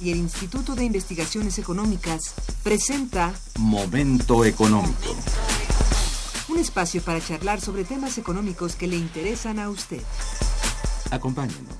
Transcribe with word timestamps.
y 0.00 0.10
el 0.10 0.18
Instituto 0.18 0.74
de 0.74 0.84
Investigaciones 0.84 1.58
Económicas 1.58 2.34
presenta 2.62 3.32
Momento 3.58 4.44
económico. 4.44 5.16
Un 6.48 6.58
espacio 6.58 7.02
para 7.02 7.20
charlar 7.20 7.60
sobre 7.60 7.84
temas 7.84 8.18
económicos 8.18 8.74
que 8.74 8.86
le 8.86 8.96
interesan 8.96 9.58
a 9.58 9.68
usted. 9.68 10.02
Acompáñenos. 11.10 11.76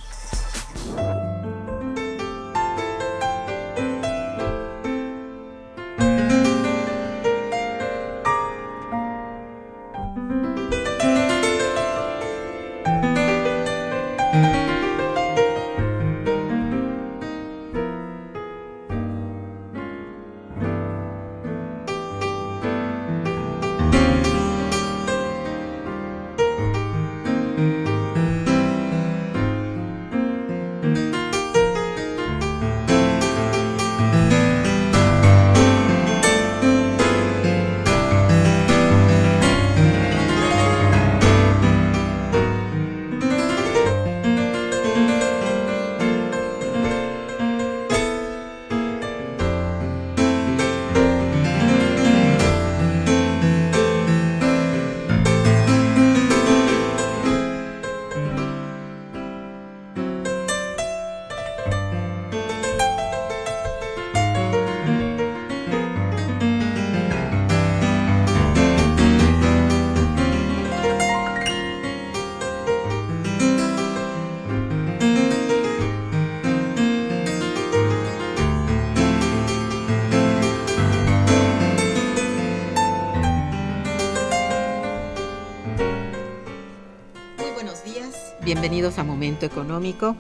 Bienvenidos 88.69 88.99
a 88.99 89.05
Momento 89.05 89.47
Económico, 89.47 90.15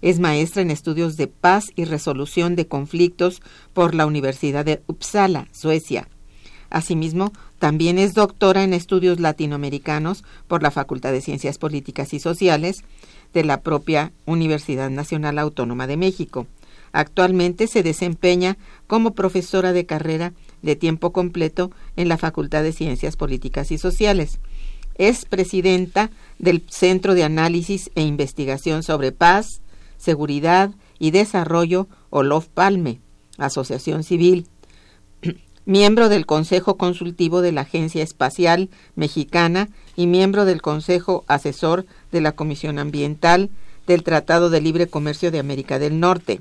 Es 0.00 0.20
maestra 0.20 0.62
en 0.62 0.70
estudios 0.70 1.16
de 1.16 1.26
paz 1.26 1.66
y 1.74 1.86
resolución 1.86 2.54
de 2.54 2.68
conflictos 2.68 3.42
por 3.72 3.96
la 3.96 4.06
Universidad 4.06 4.64
de 4.64 4.80
Uppsala, 4.86 5.48
Suecia. 5.50 6.08
Asimismo, 6.70 7.32
también 7.58 7.98
es 7.98 8.14
doctora 8.14 8.62
en 8.62 8.74
estudios 8.74 9.18
latinoamericanos 9.18 10.24
por 10.46 10.62
la 10.62 10.70
Facultad 10.70 11.12
de 11.12 11.20
Ciencias 11.20 11.58
Políticas 11.58 12.12
y 12.14 12.20
Sociales 12.20 12.84
de 13.34 13.44
la 13.44 13.60
propia 13.60 14.12
Universidad 14.24 14.88
Nacional 14.88 15.38
Autónoma 15.38 15.86
de 15.86 15.96
México. 15.96 16.46
Actualmente 16.92 17.66
se 17.66 17.82
desempeña 17.82 18.56
como 18.86 19.14
profesora 19.14 19.72
de 19.72 19.84
carrera 19.84 20.32
de 20.62 20.76
tiempo 20.76 21.12
completo 21.12 21.72
en 21.96 22.08
la 22.08 22.16
Facultad 22.16 22.62
de 22.62 22.72
Ciencias 22.72 23.16
Políticas 23.16 23.72
y 23.72 23.78
Sociales. 23.78 24.38
Es 24.96 25.24
presidenta 25.24 26.10
del 26.38 26.62
Centro 26.70 27.14
de 27.14 27.24
Análisis 27.24 27.90
e 27.96 28.02
Investigación 28.02 28.84
sobre 28.84 29.10
Paz, 29.10 29.60
Seguridad 29.96 30.70
y 31.00 31.10
Desarrollo 31.10 31.88
Olof 32.10 32.46
Palme, 32.46 33.00
Asociación 33.38 34.04
Civil, 34.04 34.46
miembro 35.66 36.08
del 36.08 36.26
Consejo 36.26 36.76
Consultivo 36.76 37.40
de 37.40 37.52
la 37.52 37.62
Agencia 37.62 38.02
Espacial 38.02 38.68
Mexicana 38.96 39.68
y 39.96 40.06
miembro 40.06 40.44
del 40.44 40.62
Consejo 40.62 41.24
Asesor 41.26 41.86
de 42.12 42.20
la 42.20 42.32
Comisión 42.32 42.78
Ambiental 42.78 43.50
del 43.86 44.02
Tratado 44.02 44.50
de 44.50 44.60
Libre 44.60 44.86
Comercio 44.86 45.30
de 45.30 45.38
América 45.38 45.78
del 45.78 46.00
Norte. 46.00 46.40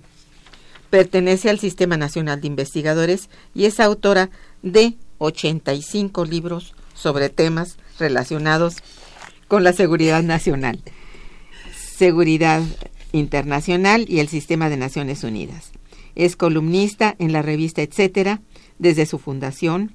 Pertenece 0.89 1.49
al 1.49 1.59
Sistema 1.59 1.97
Nacional 1.97 2.41
de 2.41 2.47
Investigadores 2.47 3.29
y 3.55 3.65
es 3.65 3.79
autora 3.79 4.29
de 4.61 4.95
85 5.17 6.25
libros 6.25 6.75
sobre 6.93 7.29
temas 7.29 7.77
relacionados 7.99 8.77
con 9.47 9.63
la 9.63 9.73
seguridad 9.73 10.23
nacional, 10.23 10.79
seguridad 11.73 12.61
internacional 13.11 14.05
y 14.07 14.19
el 14.19 14.27
sistema 14.27 14.69
de 14.69 14.77
Naciones 14.77 15.23
Unidas. 15.23 15.71
Es 16.15 16.35
columnista 16.35 17.15
en 17.19 17.31
la 17.31 17.41
revista 17.41 17.81
Etcétera 17.81 18.41
desde 18.83 19.05
su 19.07 19.17
fundación. 19.17 19.91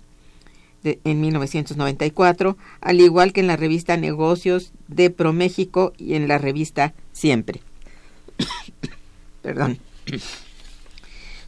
en 0.83 1.21
1994, 1.21 2.57
al 2.81 3.01
igual 3.01 3.33
que 3.33 3.41
en 3.41 3.47
la 3.47 3.57
revista 3.57 3.97
Negocios 3.97 4.73
de 4.87 5.11
ProMéxico 5.11 5.93
y 5.99 6.15
en 6.15 6.27
la 6.27 6.39
revista 6.39 6.95
Siempre. 7.13 7.61
Perdón. 9.43 9.79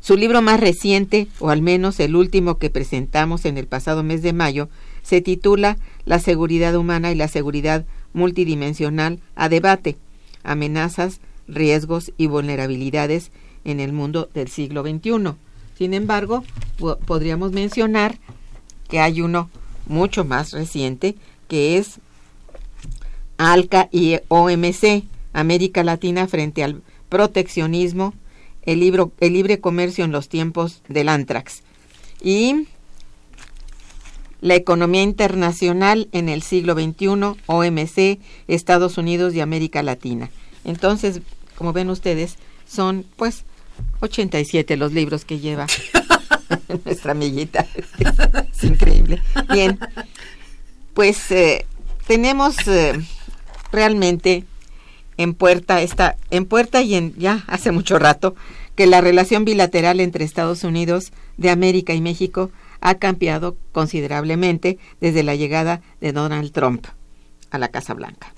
Su 0.03 0.17
libro 0.17 0.43
más 0.43 0.59
reciente, 0.59 1.29
o 1.39 1.51
al 1.51 1.63
menos 1.63 2.01
el 2.01 2.17
último 2.17 2.59
que 2.59 2.71
presentamos 2.71 3.45
en 3.45 3.59
el 3.59 3.67
pasado 3.67 4.03
mes 4.03 4.23
de 4.23 4.33
mayo, 4.33 4.69
se 5.03 5.21
titula 5.21 5.79
La 6.05 6.19
seguridad 6.19 6.75
humana 6.75 7.13
y 7.13 7.15
la 7.15 7.29
seguridad 7.29 7.85
multidimensional 8.13 9.21
a 9.35 9.49
debate, 9.49 9.97
amenazas, 10.43 11.21
riesgos 11.47 12.13
y 12.17 12.27
vulnerabilidades 12.27 13.31
en 13.65 13.79
el 13.79 13.93
mundo 13.93 14.29
del 14.35 14.49
siglo 14.49 14.83
XXI. 14.83 15.37
Sin 15.81 15.95
embargo, 15.95 16.45
podríamos 17.07 17.53
mencionar 17.53 18.19
que 18.91 19.01
hay 19.01 19.23
uno 19.23 19.49
mucho 19.87 20.27
más 20.27 20.53
reciente 20.53 21.17
que 21.49 21.79
es 21.79 22.01
ALCA 23.39 23.89
y 23.91 24.19
OMC, 24.29 25.05
América 25.33 25.83
Latina 25.83 26.29
frente 26.29 26.63
al 26.63 26.83
proteccionismo, 27.09 28.13
el, 28.61 28.81
libro, 28.81 29.13
el 29.21 29.33
libre 29.33 29.59
comercio 29.61 30.05
en 30.05 30.13
los 30.13 30.29
tiempos 30.29 30.83
del 30.89 31.09
antrax 31.09 31.63
y 32.21 32.67
la 34.43 34.57
economía 34.57 35.03
internacional 35.03 36.11
en 36.13 36.29
el 36.29 36.43
siglo 36.43 36.75
XXI, 36.75 37.41
OMC, 37.47 38.21
Estados 38.49 38.99
Unidos 38.99 39.35
y 39.35 39.41
América 39.41 39.83
Latina. 39.83 40.29
Entonces, 40.65 41.23
como 41.55 41.73
ven 41.73 41.89
ustedes, 41.89 42.37
son 42.69 43.07
pues 43.17 43.47
87 44.01 44.77
los 44.77 44.93
libros 44.93 45.25
que 45.25 45.39
lleva 45.39 45.67
nuestra 46.85 47.13
amiguita. 47.13 47.67
es 48.53 48.65
increíble. 48.65 49.23
Bien, 49.53 49.79
pues 50.95 51.31
eh, 51.31 51.67
tenemos 52.07 52.57
eh, 52.67 53.01
realmente 53.73 54.45
en 55.17 55.35
puerta 55.35 55.83
está 55.83 56.17
en 56.31 56.47
puerta 56.47 56.83
y 56.83 56.95
en 56.95 57.15
ya 57.17 57.45
hace 57.47 57.73
mucho 57.73 57.99
rato 57.99 58.35
que 58.75 58.87
la 58.87 59.01
relación 59.01 59.45
bilateral 59.45 60.01
entre 60.01 60.25
Estados 60.25 60.65
Unidos 60.65 61.13
de 61.37 61.51
América 61.51 61.93
y 61.93 62.01
México 62.01 62.51
ha 62.81 62.95
cambiado 62.95 63.57
considerablemente 63.73 64.79
desde 65.01 65.23
la 65.23 65.35
llegada 65.35 65.83
de 66.01 66.13
Donald 66.13 66.53
Trump 66.53 66.87
a 67.51 67.59
la 67.59 67.69
Casa 67.69 67.93
Blanca. 67.93 68.33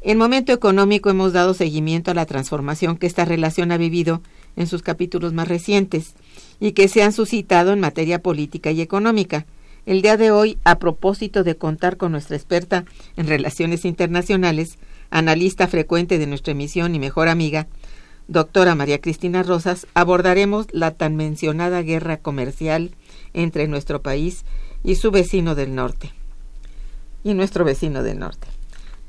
En 0.00 0.16
momento 0.16 0.52
económico 0.54 1.10
hemos 1.10 1.34
dado 1.34 1.52
seguimiento 1.52 2.10
a 2.10 2.14
la 2.14 2.24
transformación 2.24 2.96
que 2.96 3.06
esta 3.06 3.26
relación 3.26 3.70
ha 3.70 3.76
vivido 3.76 4.22
en 4.60 4.66
sus 4.66 4.82
capítulos 4.82 5.32
más 5.32 5.48
recientes 5.48 6.14
y 6.60 6.72
que 6.72 6.88
se 6.88 7.02
han 7.02 7.12
suscitado 7.12 7.72
en 7.72 7.80
materia 7.80 8.22
política 8.22 8.70
y 8.70 8.82
económica. 8.82 9.46
El 9.86 10.02
día 10.02 10.18
de 10.18 10.30
hoy, 10.30 10.58
a 10.64 10.78
propósito 10.78 11.44
de 11.44 11.56
contar 11.56 11.96
con 11.96 12.12
nuestra 12.12 12.36
experta 12.36 12.84
en 13.16 13.26
relaciones 13.26 13.86
internacionales, 13.86 14.78
analista 15.10 15.66
frecuente 15.66 16.18
de 16.18 16.26
nuestra 16.26 16.52
emisión 16.52 16.94
y 16.94 16.98
mejor 16.98 17.28
amiga, 17.28 17.68
doctora 18.28 18.74
María 18.74 19.00
Cristina 19.00 19.42
Rosas, 19.42 19.86
abordaremos 19.94 20.66
la 20.72 20.90
tan 20.90 21.16
mencionada 21.16 21.80
guerra 21.80 22.18
comercial 22.18 22.90
entre 23.32 23.66
nuestro 23.66 24.02
país 24.02 24.44
y 24.84 24.96
su 24.96 25.10
vecino 25.10 25.54
del 25.54 25.74
norte. 25.74 26.12
Y 27.24 27.32
nuestro 27.32 27.64
vecino 27.64 28.02
del 28.02 28.18
norte. 28.18 28.46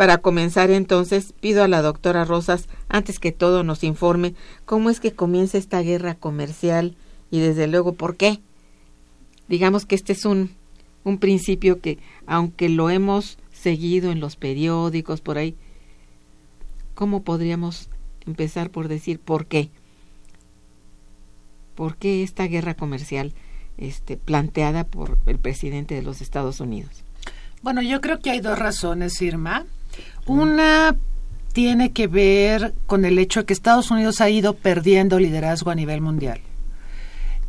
Para 0.02 0.18
comenzar 0.18 0.72
entonces, 0.72 1.32
pido 1.42 1.64
a 1.64 1.68
la 1.68 1.84
doctora 1.84 2.26
Rosas, 2.26 2.68
antes 2.90 3.20
que 3.20 3.32
todo, 3.32 3.64
nos 3.64 3.84
informe 3.84 4.34
cómo 4.66 4.90
es 4.90 5.00
que 5.00 5.12
comienza 5.12 5.60
esta 5.60 5.80
guerra 5.82 6.16
comercial 6.16 6.96
y 7.30 7.40
desde 7.40 7.68
luego 7.68 7.94
por 7.94 8.18
qué. 8.18 8.40
Digamos 9.48 9.86
que 9.86 9.94
este 9.94 10.14
es 10.14 10.26
un, 10.26 10.56
un 11.04 11.20
principio 11.20 11.82
que, 11.82 12.00
aunque 12.26 12.68
lo 12.68 12.90
hemos 12.90 13.38
seguido 13.52 14.12
en 14.12 14.20
los 14.20 14.38
periódicos, 14.38 15.22
por 15.22 15.38
ahí, 15.38 15.56
¿cómo 16.96 17.22
podríamos 17.22 17.92
empezar 18.26 18.72
por 18.72 18.88
decir 18.88 19.20
por 19.20 19.46
qué? 19.46 19.70
¿Por 21.76 21.96
qué 21.96 22.24
esta 22.24 22.48
guerra 22.48 22.74
comercial 22.74 23.36
este, 23.78 24.18
planteada 24.18 24.84
por 24.84 25.20
el 25.28 25.38
presidente 25.38 25.94
de 25.94 26.02
los 26.02 26.22
Estados 26.22 26.60
Unidos? 26.60 27.04
Bueno, 27.62 27.84
yo 27.84 28.02
creo 28.02 28.20
que 28.20 28.32
hay 28.32 28.40
dos 28.40 28.58
razones, 28.58 29.22
Irma. 29.22 29.68
Una 30.26 30.96
tiene 31.54 31.92
que 31.92 32.08
ver 32.08 32.74
con 32.86 33.06
el 33.06 33.20
hecho 33.20 33.42
de 33.42 33.46
que 33.46 33.54
Estados 33.54 33.92
Unidos 33.92 34.22
ha 34.22 34.30
ido 34.30 34.54
perdiendo 34.54 35.20
liderazgo 35.20 35.72
a 35.72 35.76
nivel 35.76 36.02
mundial. 36.02 36.42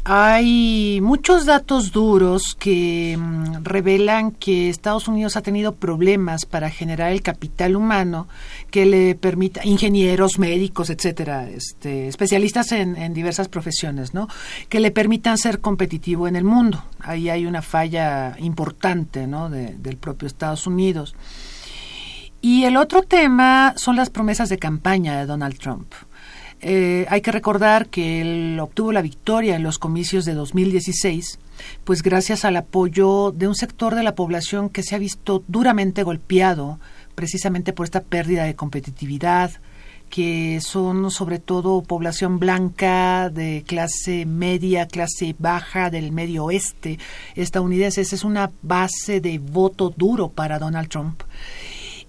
Hay 0.05 0.99
muchos 1.01 1.47
datos 1.47 1.93
duros 1.93 2.57
que 2.59 3.17
mm, 3.17 3.63
revelan 3.63 4.33
que 4.33 4.69
Estados 4.69 5.07
Unidos 5.07 5.37
ha 5.37 5.43
tenido 5.43 5.77
problemas 5.77 6.45
para 6.45 6.71
generar 6.71 7.13
el 7.13 7.23
capital 7.23 7.77
humano 7.77 8.27
que 8.73 8.85
le 8.85 9.15
permita, 9.15 9.65
ingenieros, 9.65 10.41
médicos, 10.41 10.91
etcétera, 10.91 11.49
este, 11.49 12.09
especialistas 12.09 12.73
en, 12.73 13.15
diversas 13.15 13.47
profesiones, 13.47 14.13
¿no? 14.13 14.27
Que 14.69 14.81
le 14.81 14.91
permitan 14.91 15.39
ser 15.39 15.61
competitivo 15.61 16.27
en 16.27 16.35
el 16.35 16.43
mundo. 16.43 16.83
Ahí 16.99 17.29
hay 17.29 17.47
una 17.47 17.63
falla 17.63 18.35
importante, 18.41 19.29
¿no? 19.29 19.51
del 19.51 19.97
propio 19.99 20.27
Estados 20.27 20.67
Unidos. 20.67 21.15
Y 22.45 22.65
el 22.65 22.77
otro 22.77 23.03
tema 23.03 23.73
son 23.77 23.95
las 23.95 24.11
promesas 24.11 24.49
de 24.49 24.59
campaña 24.59 25.17
de 25.17 25.27
Donald 25.27 25.57
Trump. 25.59 25.93
Eh, 26.61 27.07
hay 27.09 27.21
que 27.21 27.31
recordar 27.31 27.87
que 27.87 28.21
él 28.21 28.59
obtuvo 28.61 28.91
la 28.91 29.01
victoria 29.01 29.55
en 29.55 29.63
los 29.63 29.79
comicios 29.79 30.25
de 30.25 30.35
2016, 30.35 31.39
pues 31.85 32.03
gracias 32.03 32.45
al 32.45 32.57
apoyo 32.57 33.31
de 33.31 33.47
un 33.47 33.55
sector 33.55 33.95
de 33.95 34.03
la 34.03 34.17
población 34.17 34.71
que 34.71 34.83
se 34.83 34.97
ha 34.97 34.99
visto 34.99 35.45
duramente 35.47 36.03
golpeado 36.03 36.81
precisamente 37.15 37.73
por 37.73 37.85
esta 37.85 38.01
pérdida 38.01 38.43
de 38.43 38.57
competitividad, 38.57 39.53
que 40.11 40.61
son 40.61 41.13
sobre 41.13 41.39
todo 41.39 41.83
población 41.83 42.41
blanca 42.41 43.31
de 43.31 43.63
clase 43.67 44.27
media, 44.27 44.89
clase 44.89 45.37
baja 45.39 45.91
del 45.91 46.11
medio 46.11 46.47
oeste 46.47 46.99
estadounidense. 47.37 48.01
Esa 48.01 48.17
es 48.17 48.25
una 48.25 48.51
base 48.63 49.21
de 49.21 49.39
voto 49.39 49.95
duro 49.97 50.29
para 50.29 50.59
Donald 50.59 50.89
Trump. 50.89 51.23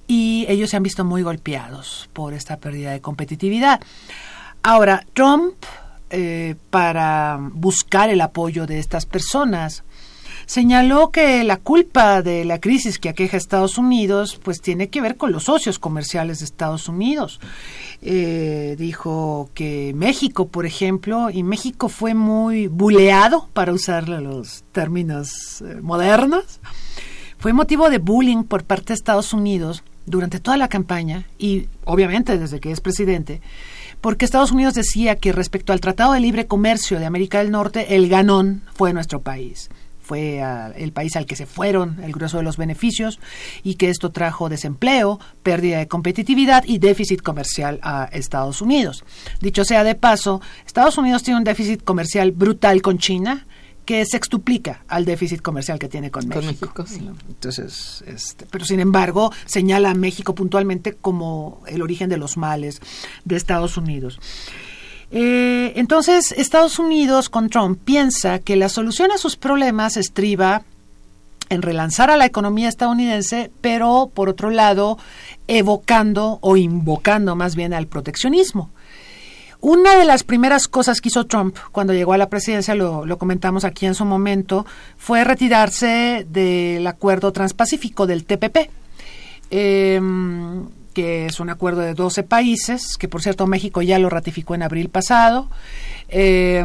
Y 0.08 0.46
ellos 0.50 0.70
se 0.70 0.78
han 0.78 0.84
visto 0.84 1.06
muy 1.06 1.22
golpeados 1.22 2.10
por 2.14 2.34
esta 2.34 2.58
pérdida 2.58 2.92
de 2.92 3.02
competitividad. 3.02 3.82
Ahora, 4.62 5.06
Trump, 5.14 5.56
eh, 6.10 6.56
para 6.70 7.38
buscar 7.54 8.10
el 8.10 8.22
apoyo 8.22 8.66
de 8.66 8.80
estas 8.80 9.06
personas, 9.06 9.84
señaló 10.46 11.12
que 11.12 11.44
la 11.44 11.58
culpa 11.58 12.22
de 12.22 12.46
la 12.46 12.60
crisis 12.60 13.00
que 13.00 13.10
aqueja 13.10 13.38
a 13.38 13.40
Estados 13.40 13.78
Unidos 13.78 14.40
pues 14.44 14.62
tiene 14.62 14.90
que 14.90 15.02
ver 15.02 15.18
con 15.18 15.32
los 15.32 15.46
socios 15.46 15.80
comerciales 15.80 16.40
de 16.40 16.46
Estados 16.46 16.88
Unidos. 16.88 17.40
Eh, 18.02 18.76
dijo 18.78 19.50
que 19.54 19.94
México, 19.96 20.48
por 20.48 20.66
ejemplo, 20.66 21.30
y 21.30 21.44
México 21.44 21.90
fue 21.90 22.14
muy 22.14 22.68
buleado, 22.68 23.50
para 23.54 23.74
usar 23.74 24.10
los 24.10 24.64
términos 24.72 25.62
eh, 25.62 25.80
modernos, 25.82 26.60
fue 27.38 27.54
motivo 27.54 27.90
de 27.90 27.98
bullying 27.98 28.44
por 28.44 28.64
parte 28.64 28.88
de 28.88 28.96
Estados 28.96 29.34
Unidos 29.34 29.84
durante 30.06 30.40
toda 30.40 30.58
la 30.58 30.68
campaña 30.68 31.26
y 31.38 31.68
obviamente 31.86 32.38
desde 32.38 32.60
que 32.60 32.72
es 32.72 32.82
presidente 32.82 33.42
porque 34.04 34.26
Estados 34.26 34.52
Unidos 34.52 34.74
decía 34.74 35.16
que 35.16 35.32
respecto 35.32 35.72
al 35.72 35.80
Tratado 35.80 36.12
de 36.12 36.20
Libre 36.20 36.46
Comercio 36.46 37.00
de 37.00 37.06
América 37.06 37.38
del 37.38 37.52
Norte, 37.52 37.96
el 37.96 38.10
ganón 38.10 38.64
fue 38.74 38.92
nuestro 38.92 39.22
país. 39.22 39.70
Fue 40.02 40.42
ah, 40.42 40.74
el 40.76 40.92
país 40.92 41.16
al 41.16 41.26
que 41.26 41.38
se 41.38 41.46
fueron 41.46 42.04
el 42.04 42.12
grueso 42.12 42.36
de 42.36 42.44
los 42.44 42.58
beneficios 42.58 43.22
y 43.64 43.76
que 43.76 43.90
esto 43.90 44.12
trajo 44.12 44.50
desempleo, 44.50 45.22
pérdida 45.42 45.78
de 45.78 45.88
competitividad 45.88 46.66
y 46.66 46.80
déficit 46.80 47.22
comercial 47.22 47.80
a 47.82 48.10
Estados 48.12 48.62
Unidos. 48.62 49.06
Dicho 49.40 49.64
sea 49.64 49.86
de 49.86 49.96
paso, 49.96 50.42
Estados 50.66 50.98
Unidos 50.98 51.24
tiene 51.24 51.38
un 51.38 51.46
déficit 51.46 51.82
comercial 51.82 52.34
brutal 52.34 52.82
con 52.82 52.98
China, 52.98 53.48
que 53.86 54.06
sextuplica 54.06 54.84
al 54.88 55.06
déficit 55.06 55.42
comercial 55.42 55.80
que 55.80 55.90
tiene 55.90 56.12
con 56.12 56.28
México. 56.28 56.86
Entonces, 57.28 58.04
este, 58.08 58.46
pero 58.50 58.66
sin 58.66 58.80
embargo, 58.80 59.32
señala 59.46 59.92
a 59.92 59.94
México 59.94 60.36
puntualmente 60.36 60.94
como 60.94 61.62
el 61.68 61.82
origen 61.82 62.10
de 62.10 62.18
los 62.18 62.38
males 62.38 62.82
de 63.26 63.36
Estados 63.36 63.78
Unidos. 63.78 64.20
Eh, 65.12 65.74
entonces, 65.76 66.32
Estados 66.32 66.80
Unidos 66.80 67.30
con 67.30 67.50
Trump 67.50 67.80
piensa 67.84 68.40
que 68.40 68.56
la 68.56 68.70
solución 68.70 69.12
a 69.12 69.18
sus 69.18 69.36
problemas 69.36 69.96
estriba 69.96 70.64
en 71.50 71.62
relanzar 71.62 72.10
a 72.10 72.18
la 72.18 72.26
economía 72.26 72.68
estadounidense, 72.68 73.52
pero 73.62 74.10
por 74.14 74.30
otro 74.30 74.50
lado, 74.50 74.98
evocando 75.48 76.40
o 76.42 76.58
invocando 76.58 77.36
más 77.36 77.56
bien 77.56 77.74
al 77.74 77.88
proteccionismo. 77.88 78.72
Una 79.64 79.96
de 79.96 80.04
las 80.04 80.26
primeras 80.26 80.68
cosas 80.68 81.00
que 81.00 81.08
hizo 81.08 81.26
Trump 81.26 81.56
cuando 81.72 81.94
llegó 81.94 82.12
a 82.12 82.18
la 82.18 82.28
presidencia, 82.28 82.76
lo, 82.76 83.18
comentamos 83.18 83.64
aquí 83.64 83.86
en 83.86 83.96
su 83.96 84.04
momento, 84.04 84.66
fue 84.98 85.24
retirarse 85.24 86.28
del 86.30 86.86
acuerdo 86.86 87.32
transpacífico 87.32 88.06
del 88.06 88.26
TPP. 88.26 88.70
Em, 89.52 90.68
que 90.94 91.26
es 91.26 91.40
un 91.40 91.50
acuerdo 91.50 91.82
de 91.82 91.94
12 91.94 92.24
países, 92.24 92.98
que 92.98 93.08
por 93.08 93.22
cierto 93.22 93.48
México 93.48 93.82
ya 93.82 94.00
lo 94.00 94.10
ratificó 94.10 94.56
en 94.56 94.64
abril 94.64 94.90
pasado, 94.90 95.50
eh, 96.10 96.64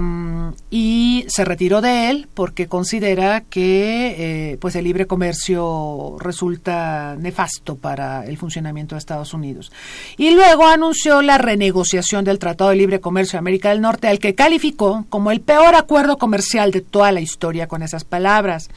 y 0.70 1.24
se 1.28 1.44
retiró 1.44 1.80
de 1.80 2.10
él 2.10 2.28
porque 2.34 2.66
considera 2.66 3.40
que 3.40 4.52
eh, 4.52 4.58
pues 4.60 4.76
el 4.76 4.84
libre 4.84 5.06
comercio 5.06 6.16
resulta 6.18 7.16
nefasto 7.18 7.76
para 7.76 8.26
el 8.26 8.36
funcionamiento 8.36 8.94
de 8.94 8.98
Estados 8.98 9.32
Unidos. 9.32 9.72
Y 10.16 10.30
luego 10.30 10.66
anunció 10.66 11.22
la 11.22 11.38
renegociación 11.38 12.24
del 12.24 12.38
Tratado 12.38 12.70
de 12.70 12.76
Libre 12.76 13.00
Comercio 13.00 13.36
de 13.36 13.38
América 13.38 13.70
del 13.70 13.80
Norte, 13.80 14.08
al 14.08 14.18
que 14.18 14.34
calificó 14.34 15.06
como 15.08 15.30
el 15.30 15.40
peor 15.40 15.74
acuerdo 15.74 16.18
comercial 16.18 16.70
de 16.70 16.82
toda 16.82 17.12
la 17.12 17.20
historia 17.20 17.68
con 17.68 17.82
esas 17.82 18.04
palabras. 18.04 18.68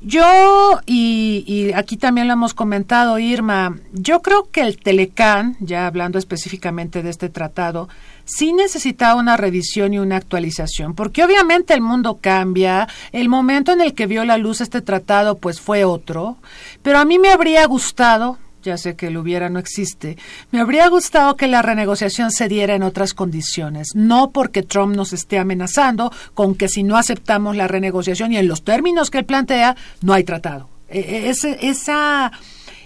Yo, 0.00 0.80
y, 0.86 1.72
aquí 1.74 1.96
también 1.96 2.28
lo 2.28 2.34
hemos 2.34 2.54
comentado, 2.54 3.18
Irma, 3.18 3.78
yo 3.92 4.22
creo 4.22 4.48
que 4.50 4.60
el 4.60 4.78
Telecán, 4.78 5.56
ya 5.58 5.88
hablando 5.88 6.18
específicamente 6.18 7.02
de 7.02 7.10
este 7.10 7.28
tratado, 7.28 7.88
sí 8.24 8.52
necesitaba 8.52 9.20
una 9.20 9.36
revisión 9.36 9.92
y 9.94 9.98
una 9.98 10.16
actualización, 10.16 10.94
porque 10.94 11.24
obviamente 11.24 11.74
el 11.74 11.80
mundo 11.80 12.18
cambia, 12.20 12.86
el 13.10 13.28
momento 13.28 13.72
en 13.72 13.80
el 13.80 13.94
que 13.94 14.06
vio 14.06 14.24
la 14.24 14.38
luz 14.38 14.60
este 14.60 14.82
tratado 14.82 15.38
pues 15.38 15.60
fue 15.60 15.84
otro, 15.84 16.36
pero 16.82 17.00
a 17.00 17.04
mí 17.04 17.18
me 17.18 17.30
habría 17.30 17.66
gustado, 17.66 18.38
ya 18.62 18.76
sé 18.76 18.96
que 18.96 19.10
lo 19.10 19.20
hubiera 19.20 19.48
no 19.48 19.58
existe, 19.58 20.16
me 20.50 20.60
habría 20.60 20.88
gustado 20.88 21.36
que 21.36 21.48
la 21.48 21.62
renegociación 21.62 22.30
se 22.30 22.48
diera 22.48 22.74
en 22.74 22.82
otras 22.82 23.14
condiciones, 23.14 23.88
no 23.94 24.30
porque 24.30 24.62
Trump 24.62 24.96
nos 24.96 25.12
esté 25.12 25.38
amenazando 25.38 26.12
con 26.34 26.54
que 26.54 26.68
si 26.68 26.82
no 26.82 26.96
aceptamos 26.96 27.56
la 27.56 27.68
renegociación 27.68 28.32
y 28.32 28.36
en 28.36 28.48
los 28.48 28.62
términos 28.62 29.10
que 29.10 29.18
él 29.18 29.24
plantea, 29.24 29.76
no 30.02 30.12
hay 30.12 30.24
tratado. 30.24 30.68
E, 30.88 31.00
e, 31.00 31.68
esa, 31.68 32.32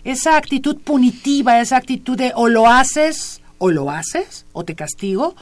esa 0.04 0.36
actitud 0.36 0.78
punitiva, 0.78 1.60
esa 1.60 1.76
actitud 1.76 2.16
de 2.16 2.32
o 2.34 2.48
lo 2.48 2.68
haces 2.68 3.40
o 3.58 3.70
lo 3.70 3.90
haces 3.90 4.44
o 4.52 4.64
te 4.64 4.74
castigo, 4.74 5.36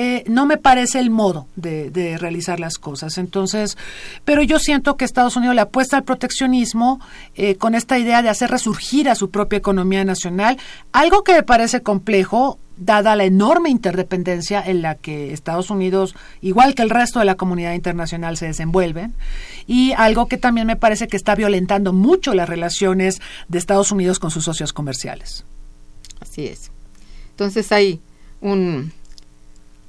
eh, 0.00 0.22
no 0.28 0.46
me 0.46 0.58
parece 0.58 1.00
el 1.00 1.10
modo 1.10 1.48
de, 1.56 2.16
realizar 2.20 2.60
las 2.60 2.78
cosas. 2.78 3.18
Entonces, 3.18 3.76
pero 4.24 4.44
yo 4.44 4.60
siento 4.60 4.96
que 4.96 5.04
Estados 5.04 5.34
Unidos 5.34 5.56
le 5.56 5.62
apuesta 5.62 5.96
al 5.96 6.04
proteccionismo 6.04 7.00
eh, 7.34 7.56
con 7.56 7.74
esta 7.74 7.98
idea 7.98 8.22
de 8.22 8.28
hacer 8.28 8.48
resurgir 8.48 9.08
a 9.08 9.16
su 9.16 9.30
propia 9.30 9.56
economía 9.56 10.04
nacional, 10.04 10.56
algo 10.92 11.24
que 11.24 11.32
me 11.32 11.42
parece 11.42 11.80
complejo 11.80 12.60
dada 12.76 13.16
la 13.16 13.24
enorme 13.24 13.70
interdependencia 13.70 14.62
en 14.64 14.82
la 14.82 14.94
que 14.94 15.32
Estados 15.32 15.68
Unidos, 15.68 16.14
igual 16.42 16.76
que 16.76 16.82
el 16.82 16.90
resto 16.90 17.18
de 17.18 17.24
la 17.24 17.34
comunidad 17.34 17.72
internacional, 17.72 18.36
se 18.36 18.46
desenvuelven, 18.46 19.14
y 19.66 19.94
algo 19.96 20.26
que 20.26 20.36
también 20.36 20.68
me 20.68 20.76
parece 20.76 21.08
que 21.08 21.16
está 21.16 21.34
violentando 21.34 21.92
mucho 21.92 22.34
las 22.34 22.48
relaciones 22.48 23.20
de 23.48 23.58
Estados 23.58 23.90
Unidos 23.90 24.20
con 24.20 24.30
sus 24.30 24.44
socios 24.44 24.72
comerciales. 24.72 25.44
Así 26.20 26.46
es. 26.46 26.70
Entonces 27.30 27.72
hay 27.72 28.00
un, 28.40 28.92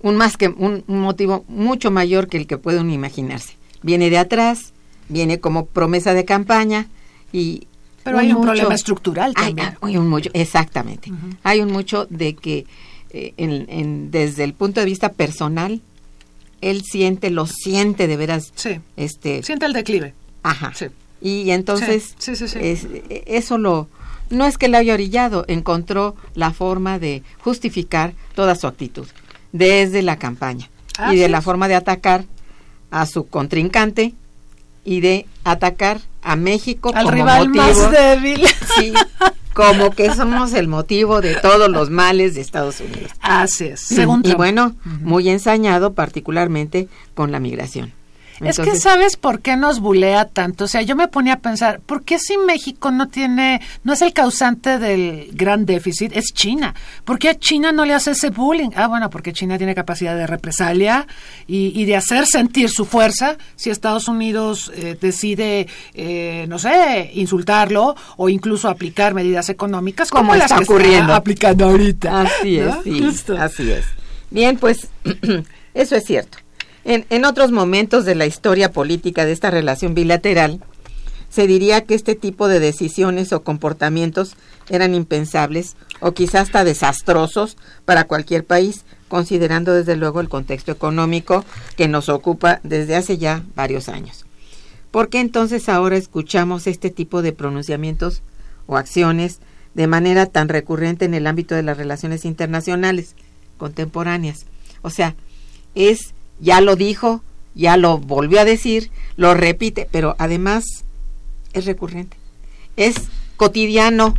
un 0.01 0.15
más 0.15 0.37
que 0.37 0.47
un, 0.47 0.83
motivo 0.87 1.45
mucho 1.47 1.91
mayor 1.91 2.27
que 2.27 2.37
el 2.37 2.47
que 2.47 2.57
puede 2.57 2.79
uno 2.79 2.93
imaginarse. 2.93 3.53
Viene 3.81 4.09
de 4.09 4.17
atrás, 4.17 4.73
viene 5.07 5.39
como 5.39 5.65
promesa 5.65 6.13
de 6.13 6.25
campaña 6.25 6.87
y 7.31 7.67
pero 8.03 8.19
hay 8.19 8.31
un 8.31 8.41
problema 8.41 8.73
estructural 8.73 9.33
también. 9.33 9.75
Hay, 9.81 9.97
un 9.97 10.07
mucho, 10.07 10.29
exactamente. 10.33 11.11
Hay 11.43 11.59
un 11.59 11.71
mucho 11.71 12.07
de 12.09 12.33
que 12.33 12.65
eh, 13.11 13.33
en, 13.37 14.09
desde 14.09 14.45
el 14.45 14.53
punto 14.53 14.79
de 14.79 14.85
vista 14.85 15.11
personal 15.11 15.81
él 16.61 16.81
siente, 16.83 17.29
lo 17.29 17.45
siente 17.45 18.07
de 18.07 18.17
veras. 18.17 18.51
Sí. 18.55 18.79
Este, 18.95 19.43
siente 19.43 19.65
el 19.65 19.73
declive. 19.73 20.13
Ajá. 20.43 20.71
Sí. 20.73 20.87
Y 21.21 21.51
entonces 21.51 22.15
eso 23.25 23.57
lo 23.57 23.89
no 24.29 24.45
es 24.45 24.57
que 24.57 24.69
le 24.69 24.77
haya 24.77 24.93
orillado, 24.93 25.43
encontró 25.47 26.15
la 26.35 26.53
forma 26.53 26.99
de 26.99 27.23
justificar 27.39 28.13
toda 28.35 28.55
su 28.55 28.67
actitud 28.67 29.07
desde 29.51 30.01
la 30.01 30.17
campaña 30.17 30.69
y 31.11 31.15
de 31.15 31.29
la 31.29 31.41
forma 31.41 31.67
de 31.67 31.75
atacar 31.75 32.25
a 32.91 33.05
su 33.05 33.27
contrincante 33.27 34.13
y 34.83 35.01
de 35.01 35.25
atacar 35.43 36.01
a 36.21 36.35
México 36.35 36.91
al 36.93 37.07
rival 37.07 37.49
más 37.49 37.91
débil. 37.91 38.45
Sí, 38.77 38.93
como 39.53 39.91
que 39.91 40.13
somos 40.13 40.53
el 40.53 40.67
motivo 40.67 41.21
de 41.21 41.35
todos 41.35 41.69
los 41.69 41.89
males 41.89 42.35
de 42.35 42.41
Estados 42.41 42.81
Unidos. 42.81 43.11
Así 43.21 43.65
es. 43.65 43.91
y 44.23 44.33
bueno, 44.33 44.75
muy 44.83 45.29
ensañado 45.29 45.93
particularmente 45.93 46.87
con 47.13 47.31
la 47.31 47.39
migración 47.39 47.93
es 48.41 48.57
que 48.57 48.75
sabes 48.75 49.17
por 49.17 49.41
qué 49.41 49.57
nos 49.57 49.79
bulea 49.79 50.25
tanto. 50.25 50.65
O 50.65 50.67
sea, 50.67 50.81
yo 50.81 50.95
me 50.95 51.07
ponía 51.07 51.33
a 51.33 51.39
pensar, 51.39 51.79
¿por 51.81 52.03
qué 52.03 52.19
si 52.19 52.37
México 52.37 52.91
no 52.91 53.07
tiene, 53.07 53.61
no 53.83 53.93
es 53.93 54.01
el 54.01 54.13
causante 54.13 54.79
del 54.79 55.29
gran 55.33 55.65
déficit, 55.65 56.15
es 56.15 56.33
China? 56.33 56.73
¿Por 57.05 57.19
qué 57.19 57.29
a 57.29 57.35
China 57.35 57.71
no 57.71 57.85
le 57.85 57.93
hace 57.93 58.11
ese 58.11 58.29
bullying? 58.29 58.69
Ah, 58.75 58.87
bueno, 58.87 59.09
porque 59.09 59.33
China 59.33 59.57
tiene 59.57 59.75
capacidad 59.75 60.15
de 60.15 60.27
represalia 60.27 61.07
y, 61.47 61.85
de 61.85 61.95
hacer 61.95 62.25
sentir 62.25 62.69
su 62.69 62.85
fuerza 62.85 63.37
si 63.55 63.69
Estados 63.69 64.07
Unidos 64.07 64.71
eh, 64.75 64.97
decide, 64.99 65.67
eh, 65.93 66.45
no 66.47 66.59
sé, 66.59 67.11
insultarlo 67.13 67.95
o 68.17 68.29
incluso 68.29 68.69
aplicar 68.69 69.13
medidas 69.13 69.49
económicas 69.49 70.11
como, 70.11 70.35
las 70.35 70.51
está 70.51 70.59
ocurriendo. 70.59 71.13
aplicando 71.13 71.65
ahorita. 71.65 72.21
Así 72.21 72.59
es, 72.59 72.75
sí, 72.83 73.33
así 73.37 73.71
es. 73.71 73.85
Bien, 74.29 74.57
pues 74.57 74.87
eso 75.73 75.95
es 75.95 76.03
cierto. 76.05 76.37
En, 76.91 77.23
otros 77.23 77.51
momentos 77.51 78.03
de 78.03 78.15
la 78.15 78.25
historia 78.25 78.71
política 78.71 79.23
de 79.23 79.31
esta 79.31 79.51
relación 79.51 79.93
bilateral, 79.93 80.59
se 81.29 81.45
diría 81.45 81.83
que 81.85 81.93
este 81.93 82.15
tipo 82.15 82.47
de 82.47 82.59
decisiones 82.59 83.31
o 83.31 83.43
comportamientos 83.43 84.35
eran 84.69 84.95
impensables 84.95 85.75
o 85.99 86.13
quizás 86.13 86.47
hasta 86.47 86.63
desastrosos 86.63 87.57
para 87.85 88.05
cualquier 88.05 88.43
país, 88.43 88.85
considerando 89.07 89.71
desde 89.71 89.97
luego 89.97 90.19
el 90.19 90.29
contexto 90.29 90.71
económico 90.71 91.45
que 91.77 91.87
nos 91.87 92.09
ocupa 92.09 92.59
desde 92.63 92.95
hace 92.95 93.19
ya 93.19 93.43
varios 93.53 93.87
años. 93.87 94.25
¿Por 94.89 95.09
qué 95.09 95.19
entonces 95.19 95.69
ahora 95.69 95.95
escuchamos 95.95 96.65
este 96.65 96.89
tipo 96.89 97.21
de 97.21 97.33
pronunciamientos 97.33 98.23
o 98.65 98.77
acciones 98.77 99.41
de 99.75 99.85
manera 99.85 100.25
tan 100.25 100.49
recurrente 100.49 101.05
en 101.05 101.13
el 101.13 101.27
ámbito 101.27 101.53
de 101.53 101.61
las 101.61 101.77
relaciones 101.77 102.25
internacionales 102.25 103.13
contemporáneas? 103.59 104.47
O 104.81 104.89
sea, 104.89 105.15
es 105.75 106.15
ya 106.39 106.61
lo 106.61 106.75
dijo, 106.75 107.21
ya 107.55 107.77
lo 107.77 107.97
volvió 107.97 108.39
a 108.39 108.45
decir, 108.45 108.91
lo 109.15 109.33
repite, 109.33 109.87
pero 109.91 110.15
además 110.19 110.63
es 111.53 111.65
recurrente, 111.65 112.17
es 112.75 112.95
cotidiano. 113.37 114.15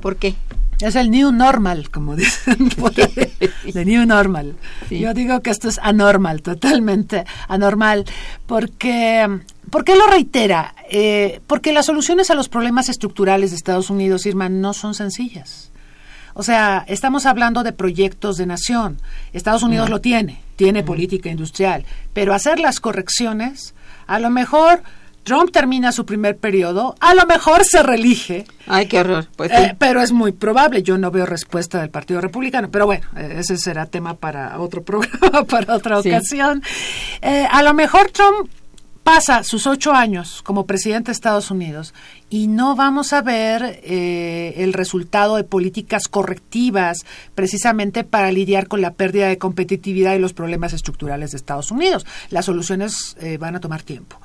¿Por 0.00 0.16
qué? 0.16 0.34
Es 0.80 0.96
el 0.96 1.10
new 1.10 1.30
normal, 1.30 1.90
como 1.90 2.16
dicen. 2.16 2.70
The 3.72 3.84
new 3.84 4.04
normal. 4.04 4.56
Yo 4.90 5.14
digo 5.14 5.40
que 5.40 5.50
esto 5.50 5.68
es 5.68 5.78
anormal, 5.82 6.42
totalmente 6.42 7.24
anormal, 7.48 8.04
porque 8.46 9.40
¿Por 9.72 9.84
qué 9.84 9.96
lo 9.96 10.06
reitera? 10.06 10.74
Eh, 10.90 11.40
porque 11.46 11.72
las 11.72 11.86
soluciones 11.86 12.30
a 12.30 12.34
los 12.34 12.50
problemas 12.50 12.90
estructurales 12.90 13.50
de 13.50 13.56
Estados 13.56 13.88
Unidos, 13.88 14.26
Irma, 14.26 14.50
no 14.50 14.74
son 14.74 14.92
sencillas. 14.92 15.71
O 16.34 16.42
sea, 16.42 16.84
estamos 16.88 17.26
hablando 17.26 17.62
de 17.62 17.72
proyectos 17.72 18.36
de 18.36 18.46
nación. 18.46 18.98
Estados 19.32 19.62
Unidos 19.62 19.90
lo 19.90 20.00
tiene, 20.00 20.42
tiene 20.56 20.82
política 20.82 21.30
industrial, 21.30 21.84
pero 22.12 22.34
hacer 22.34 22.58
las 22.58 22.80
correcciones, 22.80 23.74
a 24.06 24.18
lo 24.18 24.30
mejor 24.30 24.82
Trump 25.24 25.52
termina 25.52 25.92
su 25.92 26.04
primer 26.04 26.36
periodo, 26.36 26.96
a 27.00 27.14
lo 27.14 27.26
mejor 27.26 27.64
se 27.64 27.82
reelige. 27.82 28.44
Ay, 28.66 28.86
qué 28.86 29.00
horror. 29.00 29.28
Pues 29.36 29.52
eh, 29.52 29.76
pero 29.78 30.02
es 30.02 30.12
muy 30.12 30.32
probable. 30.32 30.82
Yo 30.82 30.98
no 30.98 31.10
veo 31.10 31.26
respuesta 31.26 31.80
del 31.80 31.90
Partido 31.90 32.20
Republicano. 32.20 32.70
Pero 32.70 32.86
bueno, 32.86 33.06
eh, 33.16 33.36
ese 33.38 33.56
será 33.56 33.86
tema 33.86 34.14
para 34.14 34.58
otro 34.58 34.82
programa, 34.84 35.44
para 35.44 35.76
otra 35.76 36.00
ocasión. 36.00 36.62
Eh, 37.20 37.46
a 37.50 37.62
lo 37.62 37.72
mejor 37.72 38.10
Trump 38.10 38.50
pasa 39.02 39.42
sus 39.42 39.66
ocho 39.66 39.92
años 39.92 40.42
como 40.42 40.66
presidente 40.66 41.06
de 41.06 41.12
Estados 41.12 41.50
Unidos 41.50 41.92
y 42.30 42.46
no 42.46 42.76
vamos 42.76 43.12
a 43.12 43.20
ver 43.20 43.80
eh, 43.82 44.54
el 44.58 44.72
resultado 44.72 45.36
de 45.36 45.44
políticas 45.44 46.08
correctivas 46.08 46.98
precisamente 47.34 48.04
para 48.04 48.32
lidiar 48.32 48.68
con 48.68 48.80
la 48.80 48.94
pérdida 48.94 49.28
de 49.28 49.38
competitividad 49.38 50.14
y 50.14 50.18
los 50.18 50.32
problemas 50.32 50.72
estructurales 50.72 51.32
de 51.32 51.36
Estados 51.36 51.70
Unidos. 51.70 52.06
Las 52.30 52.46
soluciones 52.46 53.16
eh, 53.20 53.38
van 53.38 53.56
a 53.56 53.60
tomar 53.60 53.82
tiempo. 53.82 54.20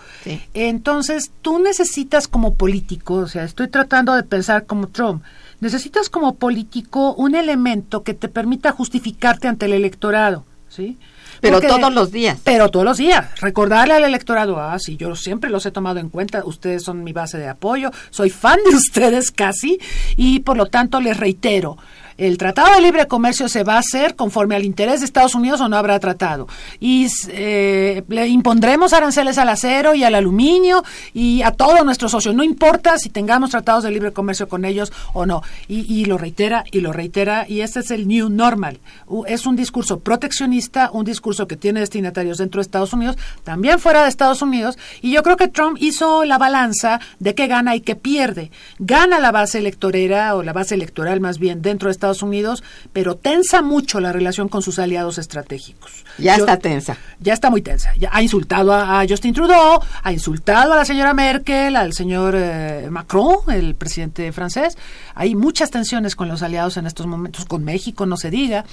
Entonces, 0.53 1.31
tú 1.41 1.59
necesitas 1.59 2.27
como 2.27 2.53
político, 2.53 3.15
o 3.15 3.27
sea, 3.27 3.43
estoy 3.43 3.67
tratando 3.69 4.15
de 4.15 4.23
pensar 4.23 4.65
como 4.65 4.87
Trump, 4.87 5.23
necesitas 5.59 6.09
como 6.09 6.35
político 6.35 7.13
un 7.15 7.35
elemento 7.35 8.03
que 8.03 8.13
te 8.13 8.29
permita 8.29 8.71
justificarte 8.71 9.47
ante 9.47 9.65
el 9.65 9.73
electorado, 9.73 10.45
¿sí? 10.69 10.97
Pero 11.41 11.61
todos 11.61 11.93
los 11.93 12.11
días. 12.11 12.39
Pero 12.43 12.69
todos 12.69 12.85
los 12.85 12.97
días. 12.97 13.39
Recordarle 13.39 13.93
al 13.93 14.03
electorado, 14.03 14.59
ah, 14.59 14.77
sí, 14.79 14.97
yo 14.97 15.15
siempre 15.15 15.49
los 15.49 15.65
he 15.65 15.71
tomado 15.71 15.99
en 15.99 16.09
cuenta, 16.09 16.43
ustedes 16.45 16.83
son 16.83 17.03
mi 17.03 17.13
base 17.13 17.37
de 17.37 17.47
apoyo, 17.47 17.91
soy 18.09 18.29
fan 18.29 18.59
de 18.69 18.75
ustedes 18.75 19.31
casi, 19.31 19.79
y 20.15 20.39
por 20.39 20.57
lo 20.57 20.67
tanto 20.67 20.99
les 21.01 21.17
reitero, 21.17 21.77
el 22.17 22.37
Tratado 22.37 22.73
de 22.75 22.81
Libre 22.81 23.07
Comercio 23.07 23.47
se 23.47 23.63
va 23.63 23.75
a 23.75 23.79
hacer 23.79 24.15
conforme 24.15 24.55
al 24.55 24.65
interés 24.65 24.99
de 24.99 25.05
Estados 25.05 25.35
Unidos 25.35 25.61
o 25.61 25.69
no 25.69 25.77
habrá 25.77 25.99
tratado. 25.99 26.47
Y 26.79 27.07
eh, 27.29 28.03
le 28.07 28.27
impondremos 28.27 28.93
aranceles 28.93 29.37
al 29.37 29.49
acero 29.49 29.93
y 29.93 30.03
al 30.03 30.15
aluminio 30.15 30.83
y 31.13 31.41
a 31.43 31.51
todos 31.51 31.85
nuestros 31.85 32.11
socios. 32.11 32.33
No 32.33 32.43
importa 32.43 32.97
si 32.97 33.09
tengamos 33.09 33.51
tratados 33.51 33.83
de 33.83 33.91
libre 33.91 34.13
comercio 34.13 34.49
con 34.49 34.65
ellos 34.65 34.91
o 35.13 35.25
no. 35.25 35.43
Y, 35.67 36.05
lo 36.05 36.17
reitera 36.17 36.63
y 36.71 36.79
lo 36.81 36.93
reitera. 36.93 37.45
Y 37.47 37.61
este 37.61 37.81
es 37.81 37.91
el 37.91 38.07
new 38.07 38.29
normal. 38.29 38.79
Es 39.27 39.45
un 39.45 39.55
discurso 39.55 39.99
proteccionista, 39.99 40.89
un 40.91 41.05
discurso 41.05 41.47
que 41.47 41.57
tiene 41.57 41.81
destinatarios 41.81 42.37
dentro 42.37 42.59
de 42.59 42.63
Estados 42.63 42.93
Unidos, 42.93 43.17
también 43.43 43.79
fuera 43.79 44.03
de 44.03 44.09
Estados 44.09 44.41
Unidos. 44.41 44.77
Y 45.01 45.11
yo 45.11 45.23
creo 45.23 45.37
que 45.37 45.47
Trump 45.47 45.77
hizo 45.79 46.25
la 46.25 46.37
balanza 46.37 46.99
de 47.19 47.35
qué 47.35 47.47
gana 47.47 47.75
y 47.75 47.81
qué 47.81 47.95
pierde. 47.95 48.51
Gana 48.79 49.19
la 49.19 49.31
base 49.31 49.59
electorera 49.59 50.35
o 50.35 50.43
la 50.43 50.53
base 50.53 50.75
electoral 50.75 51.19
más 51.19 51.37
bien 51.39 51.61
dentro 51.61 51.87
de 51.87 51.91
Estados 51.91 52.06
Unidos, 52.21 52.63
pero 52.93 53.15
tensa 53.15 53.61
mucho 53.61 53.99
la 53.99 54.11
relación 54.11 54.49
con 54.49 54.61
sus 54.61 54.79
aliados 54.79 55.17
estratégicos. 55.17 56.05
Ya 56.17 56.35
está 56.35 56.57
tensa. 56.57 56.97
Ya 57.19 57.33
está 57.33 57.49
muy 57.49 57.61
tensa. 57.61 57.93
Ya 57.97 58.09
ha 58.11 58.21
insultado 58.21 58.73
a, 58.73 59.05
Justin 59.07 59.33
Trudeau, 59.33 59.79
ha 60.03 60.11
insultado 60.11 60.73
a 60.73 60.75
la 60.75 60.85
señora 60.85 61.13
Merkel, 61.13 61.75
al 61.75 61.93
señor 61.93 62.35
eh, 62.37 62.87
Macron, 62.89 63.37
el 63.49 63.75
presidente 63.75 64.31
francés. 64.31 64.77
Hay 65.13 65.35
muchas 65.35 65.71
tensiones 65.71 66.15
con 66.15 66.27
los 66.27 66.41
aliados 66.41 66.77
en 66.77 66.87
estos 66.87 67.05
momentos, 67.05 67.45
con 67.45 67.63
México 67.63 68.05
no 68.05 68.17
se 68.17 68.29
diga. 68.29 68.65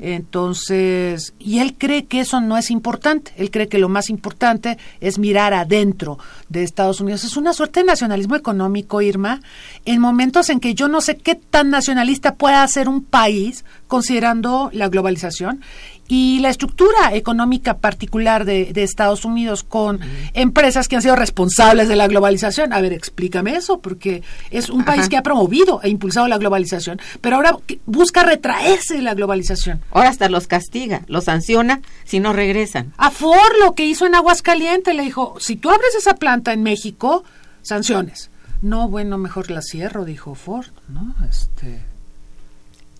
Entonces, 0.00 1.34
y 1.38 1.58
él 1.60 1.74
cree 1.78 2.06
que 2.06 2.20
eso 2.20 2.40
no 2.40 2.56
es 2.56 2.70
importante. 2.70 3.32
Él 3.36 3.50
cree 3.50 3.68
que 3.68 3.78
lo 3.78 3.88
más 3.88 4.10
importante 4.10 4.78
es 5.00 5.18
mirar 5.18 5.54
adentro 5.54 6.18
de 6.48 6.62
Estados 6.62 7.00
Unidos. 7.00 7.24
Es 7.24 7.36
una 7.36 7.52
suerte 7.52 7.80
de 7.80 7.86
nacionalismo 7.86 8.36
económico, 8.36 9.00
Irma, 9.00 9.40
en 9.84 10.00
momentos 10.00 10.50
en 10.50 10.60
que 10.60 10.74
yo 10.74 10.88
no 10.88 11.00
sé 11.00 11.16
qué 11.16 11.34
tan 11.34 11.70
nacionalista 11.70 12.34
pueda 12.34 12.66
ser 12.68 12.81
un 12.88 13.04
país 13.04 13.64
considerando 13.88 14.70
la 14.72 14.88
globalización 14.88 15.60
y 16.08 16.40
la 16.40 16.50
estructura 16.50 17.14
económica 17.14 17.78
particular 17.78 18.44
de, 18.44 18.70
Estados 18.82 19.24
Unidos 19.24 19.62
con 19.62 20.00
empresas 20.34 20.88
que 20.88 20.96
han 20.96 21.02
sido 21.02 21.16
responsables 21.16 21.88
de 21.88 21.96
la 21.96 22.06
globalización. 22.06 22.72
A 22.72 22.80
ver, 22.80 22.92
explícame 22.92 23.56
eso, 23.56 23.78
porque 23.78 24.22
es 24.50 24.68
un 24.68 24.84
país 24.84 25.08
que 25.08 25.16
ha 25.16 25.22
promovido 25.22 25.80
e 25.82 25.88
impulsado 25.88 26.28
la 26.28 26.36
globalización, 26.36 27.00
pero 27.20 27.36
ahora 27.36 27.56
busca 27.86 28.24
retraerse 28.24 28.96
de 28.96 29.02
la 29.02 29.14
globalización. 29.14 29.80
Ahora 29.90 30.10
hasta 30.10 30.28
los 30.28 30.48
castiga, 30.48 31.02
los 31.06 31.24
sanciona 31.24 31.80
si 32.04 32.20
no 32.20 32.34
regresan. 32.34 32.92
A 32.98 33.10
Ford 33.10 33.52
lo 33.64 33.74
que 33.74 33.86
hizo 33.86 34.04
en 34.04 34.14
Aguascalientes 34.14 34.94
le 34.94 35.04
dijo, 35.04 35.36
si 35.38 35.56
tú 35.56 35.70
abres 35.70 35.94
esa 35.94 36.14
planta 36.14 36.52
en 36.52 36.62
México, 36.62 37.24
sanciones. 37.62 38.30
No, 38.60 38.88
bueno, 38.88 39.16
mejor 39.16 39.50
la 39.50 39.62
cierro, 39.62 40.04
dijo 40.04 40.34
Ford, 40.34 40.72
¿no? 40.88 41.14
Este... 41.28 41.91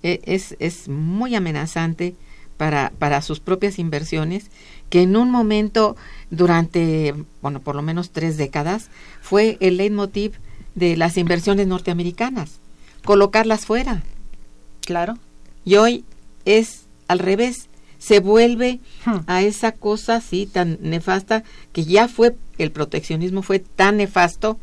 E, 0.02 0.20
es, 0.24 0.56
es 0.58 0.88
muy 0.88 1.34
amenazante 1.34 2.14
para, 2.56 2.92
para 2.98 3.22
sus 3.22 3.40
propias 3.40 3.78
inversiones, 3.78 4.50
que 4.90 5.02
en 5.02 5.16
un 5.16 5.30
momento 5.30 5.96
durante, 6.30 7.14
bueno, 7.40 7.60
por 7.60 7.74
lo 7.74 7.82
menos 7.82 8.10
tres 8.10 8.36
décadas, 8.36 8.88
fue 9.20 9.56
el 9.60 9.78
leitmotiv 9.78 10.34
de 10.74 10.96
las 10.96 11.16
inversiones 11.16 11.66
norteamericanas, 11.66 12.58
colocarlas 13.04 13.66
fuera. 13.66 14.02
Claro. 14.80 15.18
Y 15.64 15.76
hoy 15.76 16.04
es 16.44 16.82
al 17.08 17.18
revés, 17.18 17.68
se 17.98 18.20
vuelve 18.20 18.80
hmm. 19.04 19.18
a 19.26 19.42
esa 19.42 19.72
cosa 19.72 20.16
así 20.16 20.46
tan 20.46 20.78
nefasta 20.80 21.44
que 21.72 21.84
ya 21.84 22.08
fue, 22.08 22.34
el 22.58 22.70
proteccionismo 22.70 23.42
fue 23.42 23.60
tan 23.60 23.98
nefasto 23.98 24.58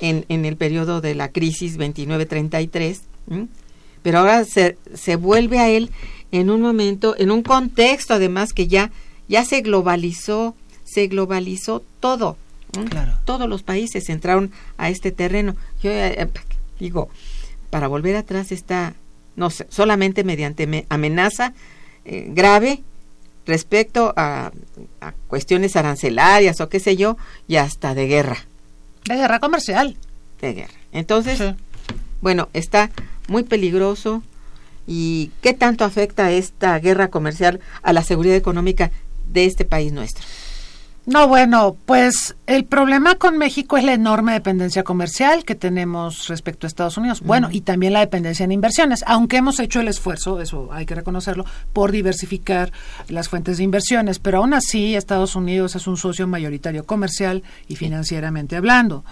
en, 0.00 0.24
en 0.28 0.44
el 0.44 0.56
periodo 0.56 1.00
de 1.00 1.14
la 1.14 1.30
crisis 1.30 1.78
29-33, 1.78 3.00
pero 4.02 4.18
ahora 4.18 4.44
se, 4.44 4.76
se 4.94 5.16
vuelve 5.16 5.58
a 5.58 5.68
él 5.68 5.90
en 6.32 6.50
un 6.50 6.60
momento, 6.60 7.14
en 7.18 7.30
un 7.30 7.42
contexto 7.42 8.14
además 8.14 8.52
que 8.52 8.68
ya, 8.68 8.90
ya 9.28 9.44
se 9.44 9.60
globalizó, 9.60 10.54
se 10.84 11.06
globalizó 11.06 11.82
todo. 12.00 12.36
Todos 13.24 13.48
los 13.48 13.62
países 13.62 14.08
entraron 14.08 14.52
a 14.78 14.90
este 14.90 15.10
terreno. 15.10 15.56
Yo 15.82 15.90
eh, 15.90 16.22
eh, 16.22 16.28
digo, 16.78 17.08
para 17.70 17.88
volver 17.88 18.16
atrás 18.16 18.52
está, 18.52 18.94
no 19.36 19.50
sé, 19.50 19.66
solamente 19.70 20.24
mediante 20.24 20.86
amenaza 20.88 21.52
eh, 22.04 22.26
grave 22.28 22.82
respecto 23.46 24.12
a, 24.16 24.52
cuestiones 25.26 25.76
arancelarias 25.76 26.60
o 26.60 26.68
qué 26.68 26.78
sé 26.78 26.96
yo, 26.96 27.16
y 27.48 27.56
hasta 27.56 27.94
de 27.94 28.06
guerra. 28.06 28.38
De 29.06 29.16
guerra 29.16 29.40
comercial. 29.40 29.96
De 30.40 30.52
guerra. 30.54 30.74
Entonces, 30.92 31.40
bueno, 32.20 32.48
está 32.52 32.90
muy 33.30 33.44
peligroso, 33.44 34.22
y 34.86 35.30
qué 35.40 35.54
tanto 35.54 35.84
afecta 35.84 36.32
esta 36.32 36.76
guerra 36.80 37.10
comercial 37.10 37.60
a 37.82 37.92
la 37.92 38.02
seguridad 38.02 38.34
económica 38.34 38.90
de 39.28 39.44
este 39.44 39.64
país 39.64 39.92
nuestro. 39.92 40.24
No, 41.10 41.26
bueno, 41.26 41.76
pues 41.86 42.36
el 42.46 42.64
problema 42.64 43.16
con 43.16 43.36
México 43.36 43.76
es 43.76 43.82
la 43.82 43.94
enorme 43.94 44.32
dependencia 44.32 44.84
comercial 44.84 45.44
que 45.44 45.56
tenemos 45.56 46.28
respecto 46.28 46.66
a 46.66 46.68
Estados 46.68 46.98
Unidos. 46.98 47.20
Bueno, 47.20 47.48
y 47.50 47.62
también 47.62 47.94
la 47.94 47.98
dependencia 47.98 48.44
en 48.44 48.52
inversiones, 48.52 49.02
aunque 49.08 49.38
hemos 49.38 49.58
hecho 49.58 49.80
el 49.80 49.88
esfuerzo, 49.88 50.40
eso 50.40 50.68
hay 50.70 50.86
que 50.86 50.94
reconocerlo, 50.94 51.46
por 51.72 51.90
diversificar 51.90 52.70
las 53.08 53.28
fuentes 53.28 53.58
de 53.58 53.64
inversiones, 53.64 54.20
pero 54.20 54.38
aún 54.38 54.54
así 54.54 54.94
Estados 54.94 55.34
Unidos 55.34 55.74
es 55.74 55.88
un 55.88 55.96
socio 55.96 56.28
mayoritario 56.28 56.86
comercial 56.86 57.42
y 57.66 57.74
financieramente 57.74 58.54
hablando. 58.54 59.04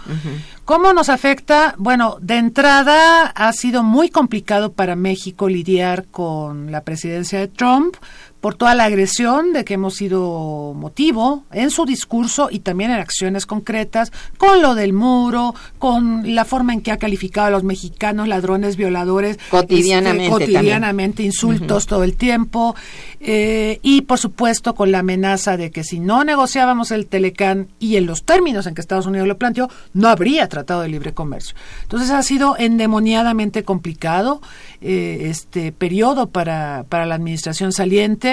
¿Cómo 0.63 0.93
nos 0.93 1.09
afecta? 1.09 1.75
Bueno, 1.77 2.15
de 2.21 2.37
entrada 2.37 3.25
ha 3.25 3.51
sido 3.51 3.83
muy 3.83 4.09
complicado 4.09 4.71
para 4.71 4.95
México 4.95 5.49
lidiar 5.49 6.05
con 6.05 6.71
la 6.71 6.79
presidencia 6.85 7.39
de 7.39 7.49
Trump 7.49 7.97
por 8.41 8.55
toda 8.55 8.73
la 8.73 8.85
agresión 8.85 9.51
de 9.51 9.65
que 9.65 9.73
hemos 9.73 9.95
sido 9.95 10.73
motivo 10.73 11.43
en 11.51 11.71
su 11.71 11.85
discurso 11.85 12.47
y 12.49 12.59
también 12.59 12.91
en 12.91 12.99
acciones 12.99 13.45
concretas, 13.45 14.13
con 14.37 14.61
lo 14.61 14.75
del 14.75 14.93
muro, 14.93 15.53
con 15.77 16.35
la 16.35 16.45
forma 16.45 16.73
en 16.73 16.81
que 16.81 16.91
ha 16.91 16.97
calificado 16.97 17.47
a 17.47 17.49
los 17.49 17.63
mexicanos 17.63 18.27
ladrones, 18.27 18.77
violadores, 18.77 19.39
cotidianamente, 19.49 20.33
este, 20.33 20.45
cotidianamente 20.45 21.23
insultos 21.23 21.85
todo 21.85 22.03
el 22.03 22.15
tiempo, 22.15 22.75
eh, 23.19 23.79
y 23.81 24.01
por 24.01 24.19
supuesto 24.19 24.73
con 24.73 24.91
la 24.91 24.99
amenaza 24.99 25.57
de 25.57 25.71
que 25.71 25.83
si 25.83 25.99
no 25.99 26.23
negociábamos 26.23 26.91
el 26.91 27.07
Telecán 27.07 27.67
y 27.79 27.97
en 27.97 28.05
los 28.05 28.23
términos 28.23 28.67
en 28.67 28.75
que 28.75 28.81
Estados 28.81 29.05
Unidos 29.05 29.27
lo 29.27 29.37
planteó, 29.37 29.69
no 29.93 30.07
habría 30.07 30.47
tratado 30.47 30.81
de 30.81 30.87
libre 30.87 31.13
comercio. 31.13 31.55
Entonces 31.81 32.09
ha 32.11 32.23
sido 32.23 32.55
endemoniadamente 32.57 33.63
complicado 33.63 34.41
eh, 34.81 35.27
este 35.29 35.73
periodo 35.73 36.27
para, 36.27 36.85
para 36.87 37.05
la 37.05 37.15
administración 37.15 37.73
saliente 37.73 38.28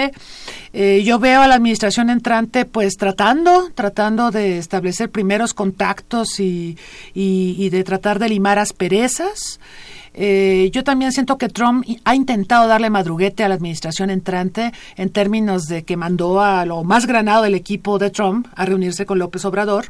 eh, 0.73 1.03
yo 1.03 1.19
veo 1.19 1.41
a 1.41 1.47
la 1.47 1.55
administración 1.55 2.09
entrante 2.09 2.65
pues 2.65 2.97
tratando, 2.97 3.71
tratando 3.73 4.31
de 4.31 4.57
establecer 4.57 5.09
primeros 5.09 5.53
contactos 5.53 6.39
y, 6.39 6.77
de 7.13 7.83
tratar 7.83 8.19
de 8.19 8.29
limar 8.29 8.59
asperezas. 8.59 9.59
Eh, 10.19 10.71
yo 10.73 10.83
también 10.83 11.11
siento 11.11 11.37
que 11.37 11.47
Trump 11.47 11.85
ha 12.03 12.15
intentado 12.15 12.67
darle 12.67 12.89
madruguete 12.89 13.43
a 13.43 13.49
la 13.49 13.55
administración 13.55 14.09
entrante 14.09 14.71
en 14.95 15.09
términos 15.09 15.65
de 15.65 15.83
que 15.83 15.95
mandó 15.95 16.41
a 16.41 16.65
lo 16.65 16.83
más 16.83 17.05
granado 17.05 17.43
del 17.43 17.53
equipo 17.53 17.99
de 17.99 18.09
Trump 18.09 18.47
a 18.55 18.65
reunirse 18.65 19.05
con 19.05 19.19
López 19.19 19.45
Obrador 19.45 19.85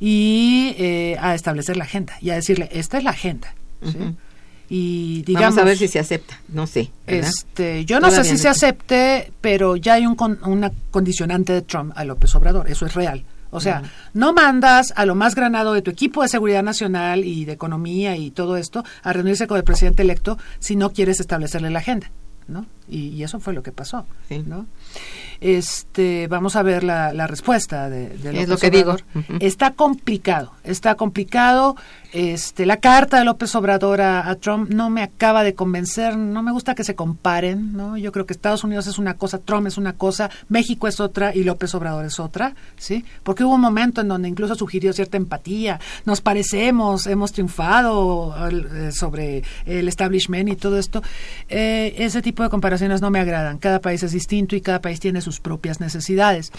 y 0.00 0.74
eh, 0.78 1.16
a 1.20 1.34
establecer 1.34 1.76
la 1.76 1.84
agenda 1.84 2.14
y 2.22 2.30
a 2.30 2.36
decirle, 2.36 2.70
esta 2.72 2.96
es 2.96 3.04
la 3.04 3.10
agenda 3.10 3.54
y 4.68 5.22
digamos 5.22 5.56
Vamos 5.56 5.58
a 5.58 5.64
ver 5.64 5.78
si 5.78 5.88
se 5.88 5.98
acepta. 5.98 6.40
No 6.48 6.66
sé 6.66 6.90
este 7.06 7.84
yo 7.84 8.00
no 8.00 8.10
sé 8.10 8.24
si 8.24 8.36
se 8.36 8.48
acepte 8.48 9.32
pero 9.40 9.76
ya 9.76 9.94
hay 9.94 10.06
un 10.06 10.16
una 10.44 10.72
condicionante 10.90 11.52
de 11.52 11.62
Trump 11.62 11.92
a 11.96 12.04
López 12.04 12.34
Obrador 12.34 12.68
eso 12.68 12.86
es 12.86 12.94
real. 12.94 13.24
O 13.50 13.60
sea, 13.60 13.82
no 14.12 14.32
mandas 14.32 14.92
a 14.96 15.06
lo 15.06 15.14
más 15.14 15.34
granado 15.34 15.72
de 15.72 15.80
tu 15.80 15.90
equipo 15.90 16.22
de 16.22 16.28
seguridad 16.28 16.62
nacional 16.62 17.24
y 17.24 17.44
de 17.44 17.52
economía 17.52 18.16
y 18.16 18.30
todo 18.30 18.56
esto 18.56 18.84
a 19.02 19.12
reunirse 19.12 19.46
con 19.46 19.56
el 19.56 19.64
presidente 19.64 20.02
electo 20.02 20.36
si 20.58 20.76
no 20.76 20.92
quieres 20.92 21.20
establecerle 21.20 21.70
la 21.70 21.78
agenda, 21.78 22.10
¿no? 22.48 22.66
Y, 22.88 23.22
eso 23.22 23.40
fue 23.40 23.52
lo 23.52 23.62
que 23.62 23.72
pasó, 23.72 24.06
¿no? 24.46 24.66
Este, 25.40 26.28
vamos 26.28 26.56
a 26.56 26.62
ver 26.62 26.84
la, 26.84 27.26
respuesta 27.26 27.90
de, 27.90 28.10
de 28.10 28.42
es 28.42 28.48
lo 28.48 28.56
que 28.56 28.70
digo. 28.70 28.96
Está 29.40 29.72
complicado, 29.72 30.52
está 30.64 30.94
complicado. 30.94 31.76
Este, 32.12 32.64
la 32.64 32.78
carta 32.78 33.18
de 33.18 33.24
López 33.24 33.54
Obrador 33.56 34.00
a, 34.00 34.34
Trump 34.36 34.70
no 34.70 34.88
me 34.88 35.02
acaba 35.02 35.44
de 35.44 35.54
convencer, 35.54 36.16
no 36.16 36.42
me 36.42 36.50
gusta 36.50 36.74
que 36.74 36.84
se 36.84 36.94
comparen, 36.94 37.74
¿no? 37.74 37.98
Yo 37.98 38.10
creo 38.10 38.24
que 38.24 38.32
Estados 38.32 38.64
Unidos 38.64 38.86
es 38.86 38.98
una 38.98 39.14
cosa, 39.14 39.38
Trump 39.38 39.66
es 39.66 39.76
una 39.76 39.92
cosa, 39.92 40.30
México 40.48 40.88
es 40.88 40.98
otra 41.00 41.34
y 41.34 41.44
López 41.44 41.74
Obrador 41.74 42.06
es 42.06 42.18
otra, 42.18 42.54
¿sí? 42.76 43.04
Porque 43.22 43.44
hubo 43.44 43.56
un 43.56 43.60
momento 43.60 44.00
en 44.00 44.08
donde 44.08 44.28
incluso 44.28 44.54
sugirió 44.54 44.94
cierta 44.94 45.18
empatía, 45.18 45.78
nos 46.06 46.20
parecemos, 46.20 47.06
hemos 47.06 47.32
triunfado 47.32 48.34
eh, 48.50 48.92
sobre 48.92 49.42
el 49.66 49.86
establishment 49.88 50.48
y 50.48 50.56
todo 50.56 50.78
esto. 50.78 51.02
Eh, 51.50 51.96
ese 51.98 52.22
tipo 52.22 52.42
de 52.42 52.48
comparaciones 52.48 52.75
no 52.80 53.10
me 53.10 53.20
agradan. 53.20 53.58
Cada 53.58 53.80
país 53.80 54.02
es 54.02 54.12
distinto 54.12 54.56
y 54.56 54.60
cada 54.60 54.80
país 54.80 55.00
tiene 55.00 55.20
sus 55.20 55.40
propias 55.40 55.80
necesidades. 55.80 56.52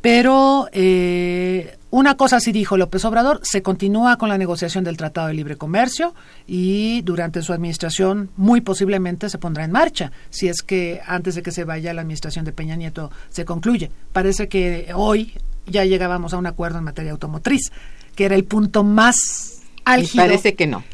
Pero 0.00 0.68
eh, 0.72 1.76
una 1.90 2.16
cosa 2.16 2.38
sí 2.40 2.52
dijo 2.52 2.76
López 2.76 3.04
Obrador, 3.04 3.40
se 3.42 3.62
continúa 3.62 4.16
con 4.16 4.28
la 4.28 4.38
negociación 4.38 4.84
del 4.84 4.96
Tratado 4.96 5.28
de 5.28 5.34
Libre 5.34 5.56
Comercio 5.56 6.14
y 6.46 7.02
durante 7.02 7.42
su 7.42 7.52
administración 7.52 8.30
muy 8.36 8.60
posiblemente 8.60 9.28
se 9.28 9.38
pondrá 9.38 9.64
en 9.64 9.72
marcha, 9.72 10.12
si 10.30 10.48
es 10.48 10.62
que 10.62 11.00
antes 11.06 11.34
de 11.34 11.42
que 11.42 11.50
se 11.50 11.64
vaya 11.64 11.92
la 11.92 12.02
administración 12.02 12.44
de 12.44 12.52
Peña 12.52 12.76
Nieto 12.76 13.10
se 13.30 13.44
concluye. 13.44 13.90
Parece 14.12 14.48
que 14.48 14.92
hoy 14.94 15.34
ya 15.66 15.84
llegábamos 15.84 16.32
a 16.32 16.38
un 16.38 16.46
acuerdo 16.46 16.78
en 16.78 16.84
materia 16.84 17.12
automotriz, 17.12 17.72
que 18.14 18.24
era 18.24 18.34
el 18.34 18.44
punto 18.44 18.84
más 18.84 19.60
álgido. 19.84 20.24
parece 20.24 20.54
que 20.54 20.66
no. 20.66 20.84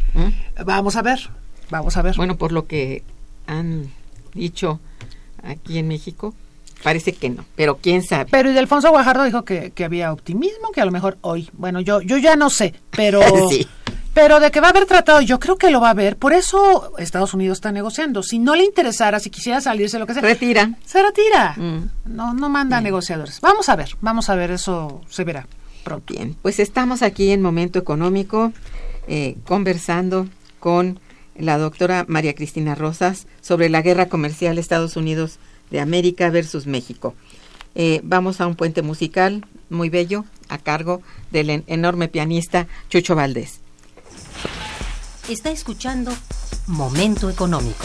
Vamos 0.65 0.97
a 0.97 1.03
ver, 1.03 1.29
vamos 1.71 1.97
a 1.97 2.03
ver. 2.03 2.17
Bueno, 2.17 2.37
por 2.37 2.53
lo 2.53 2.67
que 2.67 3.03
han 3.47 3.91
dicho 4.37 4.79
aquí 5.43 5.79
en 5.79 5.89
México, 5.89 6.35
Parece 6.83 7.13
que 7.13 7.31
no, 7.31 7.45
pero 7.57 7.79
quién 7.79 8.03
sabe. 8.03 8.27
Pero 8.31 8.51
y 8.53 8.59
Alfonso 8.59 8.91
Guajardo 8.91 9.25
dijo 9.25 9.45
que, 9.45 9.73
había 9.85 10.13
optimismo, 10.13 10.71
que 10.73 10.81
a 10.81 10.85
lo 10.85 10.93
mejor 10.93 11.19
hoy, 11.23 11.49
bueno, 11.55 11.81
yo, 11.81 12.01
yo 12.01 12.19
ya 12.19 12.37
no 12.37 12.51
sé, 12.51 12.75
pero, 12.91 13.21
pero 14.15 14.41
de 14.41 14.51
que 14.51 14.61
va 14.61 14.69
a 14.69 14.71
haber 14.71 14.87
tratado, 14.87 15.21
yo 15.21 15.41
creo 15.41 15.57
que 15.57 15.71
lo 15.71 15.81
va 15.81 15.89
a 15.89 15.93
haber. 15.93 16.17
Por 16.17 16.33
eso 16.33 16.93
Estados 16.99 17.35
Unidos 17.35 17.59
está 17.59 17.73
negociando. 17.73 18.23
Si 18.23 18.39
no 18.39 18.55
le 18.55 18.65
interesara, 18.65 19.21
si 19.21 19.31
quisiera 19.31 19.61
salirse, 19.61 19.99
lo 19.99 20.07
que 20.07 20.13
sea. 20.13 20.23
Retira. 20.23 20.71
Se 20.85 21.03
retira. 21.03 21.55
Mm. 21.57 21.91
No, 22.05 22.35
no 22.35 22.49
manda 22.49 22.81
negociadores. 22.81 23.41
Vamos 23.41 23.69
a 23.69 23.77
ver, 23.77 23.97
vamos 24.01 24.29
a 24.29 24.35
ver, 24.35 24.51
eso 24.51 25.01
se 25.09 25.25
verá 25.25 25.47
pronto. 25.83 26.15
Bien, 26.15 26.37
pues 26.43 26.61
estamos 26.61 27.03
aquí 27.03 27.31
en 27.31 27.43
Momento 27.43 27.79
Económico 27.79 28.53
eh, 29.09 29.37
conversando 29.45 30.29
con 30.61 31.01
la 31.39 31.59
doctora 31.59 32.05
María 32.09 32.35
Cristina 32.35 32.75
Rosas 32.75 33.27
sobre 33.41 33.69
la 33.69 33.83
guerra 33.83 34.09
comercial 34.09 34.59
Estados 34.59 34.97
Unidos 34.97 35.39
de 35.71 35.81
América 35.81 36.31
versus 36.31 36.67
México. 36.67 37.15
Eh, 37.75 38.01
vamos 38.03 38.41
a 38.41 38.47
un 38.47 38.57
puente 38.57 38.83
musical 38.83 39.45
muy 39.69 39.91
bello 39.91 40.25
a 40.49 40.59
cargo 40.59 41.03
del 41.31 41.65
enorme 41.67 42.09
pianista 42.09 42.67
Chucho 42.89 43.15
Valdés. 43.15 43.61
Está 45.29 45.51
escuchando 45.51 46.13
Momento 46.67 47.29
Económico. 47.29 47.85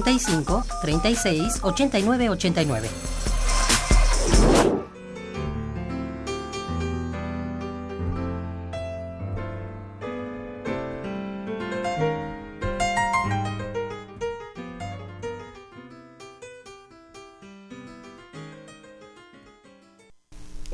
55 0.00 0.64
36 0.80 1.60
89 1.62 2.30
89. 2.30 2.88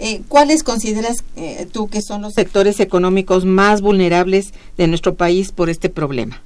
Eh, 0.00 0.22
¿Cuáles 0.28 0.62
consideras 0.62 1.24
eh, 1.34 1.66
tú 1.70 1.88
que 1.88 2.02
son 2.02 2.22
los 2.22 2.34
sectores 2.34 2.78
económicos 2.78 3.44
más 3.44 3.80
vulnerables 3.80 4.54
de 4.76 4.86
nuestro 4.86 5.16
país 5.16 5.50
por 5.50 5.70
este 5.70 5.88
problema? 5.88 6.40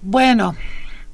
Bueno, 0.00 0.56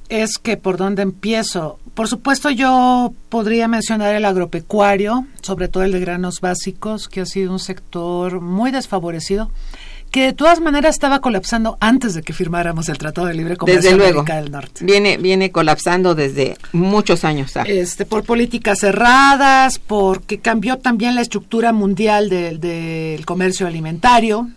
es 0.09 0.39
que 0.39 0.57
por 0.57 0.77
dónde 0.77 1.03
empiezo. 1.03 1.79
Por 1.95 2.09
supuesto, 2.09 2.51
yo 2.51 3.13
podría 3.29 3.69
mencionar 3.69 4.15
el 4.15 4.25
agropecuario, 4.25 5.27
sobre 5.41 5.69
todo 5.69 5.83
el 5.83 5.93
de 5.93 6.01
granos 6.01 6.41
básicos, 6.41 7.09
que 7.09 7.23
ha 7.23 7.27
sido 7.27 7.53
un 7.53 7.59
sector 7.59 8.41
muy 8.41 8.71
desfavorecido, 8.71 9.51
que 10.11 10.23
de 10.23 10.33
todas 10.33 10.61
maneras 10.61 10.95
estaba 10.95 11.21
colapsando 11.21 11.77
antes 11.81 12.15
de 12.15 12.23
que 12.23 12.33
firmáramos 12.33 12.89
el 12.89 12.99
Tratado 12.99 13.27
de 13.27 13.35
Libre 13.35 13.57
Comercio 13.57 13.83
desde 13.83 13.97
luego, 13.97 14.23
del 14.23 14.51
Norte. 14.51 14.85
Viene, 14.85 15.17
viene 15.17 15.51
colapsando 15.51 16.15
desde 16.15 16.57
muchos 16.73 17.25
años. 17.25 17.53
Este, 17.67 18.07
por 18.07 18.25
políticas 18.25 18.81
cerradas, 18.81 19.79
porque 19.79 20.39
cambió 20.39 20.79
también 20.79 21.15
la 21.15 21.23
estructura 21.23 21.73
mundial 21.73 22.29
del 22.29 23.27
comercio 23.27 23.67
alimentario, 23.67 24.49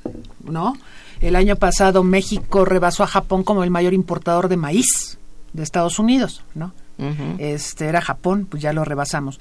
¿no? 0.44 0.78
El 1.22 1.36
año 1.36 1.58
pasado 1.58 2.04
México 2.04 2.64
rebasó 2.64 3.04
a 3.04 3.08
Japón 3.08 3.44
como 3.44 3.64
el 3.64 3.70
mayor 3.70 3.94
importador 3.94 4.48
de 4.48 4.56
maíz 4.56 5.19
de 5.54 5.64
Estados 5.64 6.00
Unidos, 6.00 6.44
¿no? 6.56 6.74
Este 7.38 7.86
era 7.86 8.02
Japón, 8.02 8.46
pues 8.50 8.62
ya 8.62 8.74
lo 8.74 8.84
rebasamos. 8.84 9.40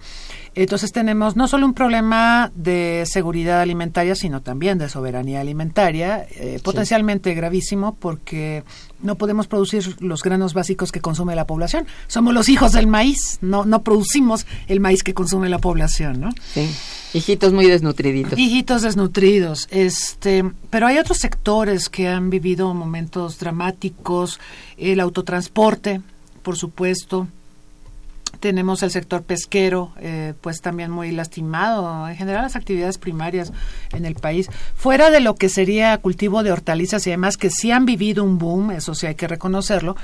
Entonces 0.55 0.93
tenemos 0.93 1.35
no 1.35 1.49
solo 1.49 1.67
un 1.67 1.75
problema 1.75 2.53
de 2.55 3.03
seguridad 3.05 3.61
alimentaria, 3.61 4.15
sino 4.15 4.43
también 4.43 4.79
de 4.79 4.89
soberanía 4.89 5.41
alimentaria, 5.41 6.25
eh, 6.31 6.61
potencialmente 6.63 7.35
gravísimo 7.35 7.97
porque 7.97 8.63
no 9.03 9.17
podemos 9.17 9.49
producir 9.49 9.97
los 10.01 10.23
granos 10.23 10.55
básicos 10.55 10.93
que 10.93 11.01
consume 11.01 11.35
la 11.35 11.47
población. 11.47 11.87
Somos 12.07 12.33
los 12.33 12.49
hijos 12.49 12.73
del 12.73 12.87
maíz, 12.87 13.39
no 13.41 13.65
no 13.65 13.83
producimos 13.83 14.47
el 14.69 14.79
maíz 14.79 15.03
que 15.03 15.15
consume 15.15 15.49
la 15.49 15.59
población, 15.59 16.21
¿no? 16.21 16.31
Sí. 16.55 16.71
Hijitos 17.15 17.53
muy 17.53 17.67
desnutriditos. 17.67 18.39
Hijitos 18.39 18.83
desnutridos. 18.83 19.67
Este, 19.71 20.45
pero 20.71 20.87
hay 20.87 20.99
otros 20.99 21.19
sectores 21.19 21.89
que 21.89 22.09
han 22.09 22.31
vivido 22.31 22.73
momentos 22.75 23.39
dramáticos, 23.39 24.41
el 24.77 25.01
autotransporte, 25.01 26.01
por 26.43 26.57
supuesto, 26.57 27.29
tenemos 28.41 28.83
el 28.83 28.91
sector 28.91 29.23
pesquero, 29.23 29.93
eh, 30.01 30.35
pues 30.41 30.61
también 30.61 30.91
muy 30.91 31.11
lastimado. 31.11 32.09
En 32.09 32.17
general, 32.17 32.43
las 32.43 32.57
actividades 32.57 32.99
primarias 32.99 33.53
en 33.93 34.05
el 34.05 34.15
país, 34.15 34.49
fuera 34.77 35.11
de 35.11 35.21
lo 35.21 35.35
que 35.35 35.49
sería 35.49 35.97
cultivo 35.99 36.43
de 36.43 36.53
hortalizas 36.53 37.07
y 37.07 37.11
demás, 37.11 37.37
que 37.37 37.51
sí 37.51 37.71
han 37.71 37.85
vivido 37.85 38.25
un 38.25 38.39
boom, 38.39 38.71
eso 38.71 38.95
sí 38.95 39.07
hay 39.07 39.15
que 39.15 39.29
reconocerlo, 39.29 39.97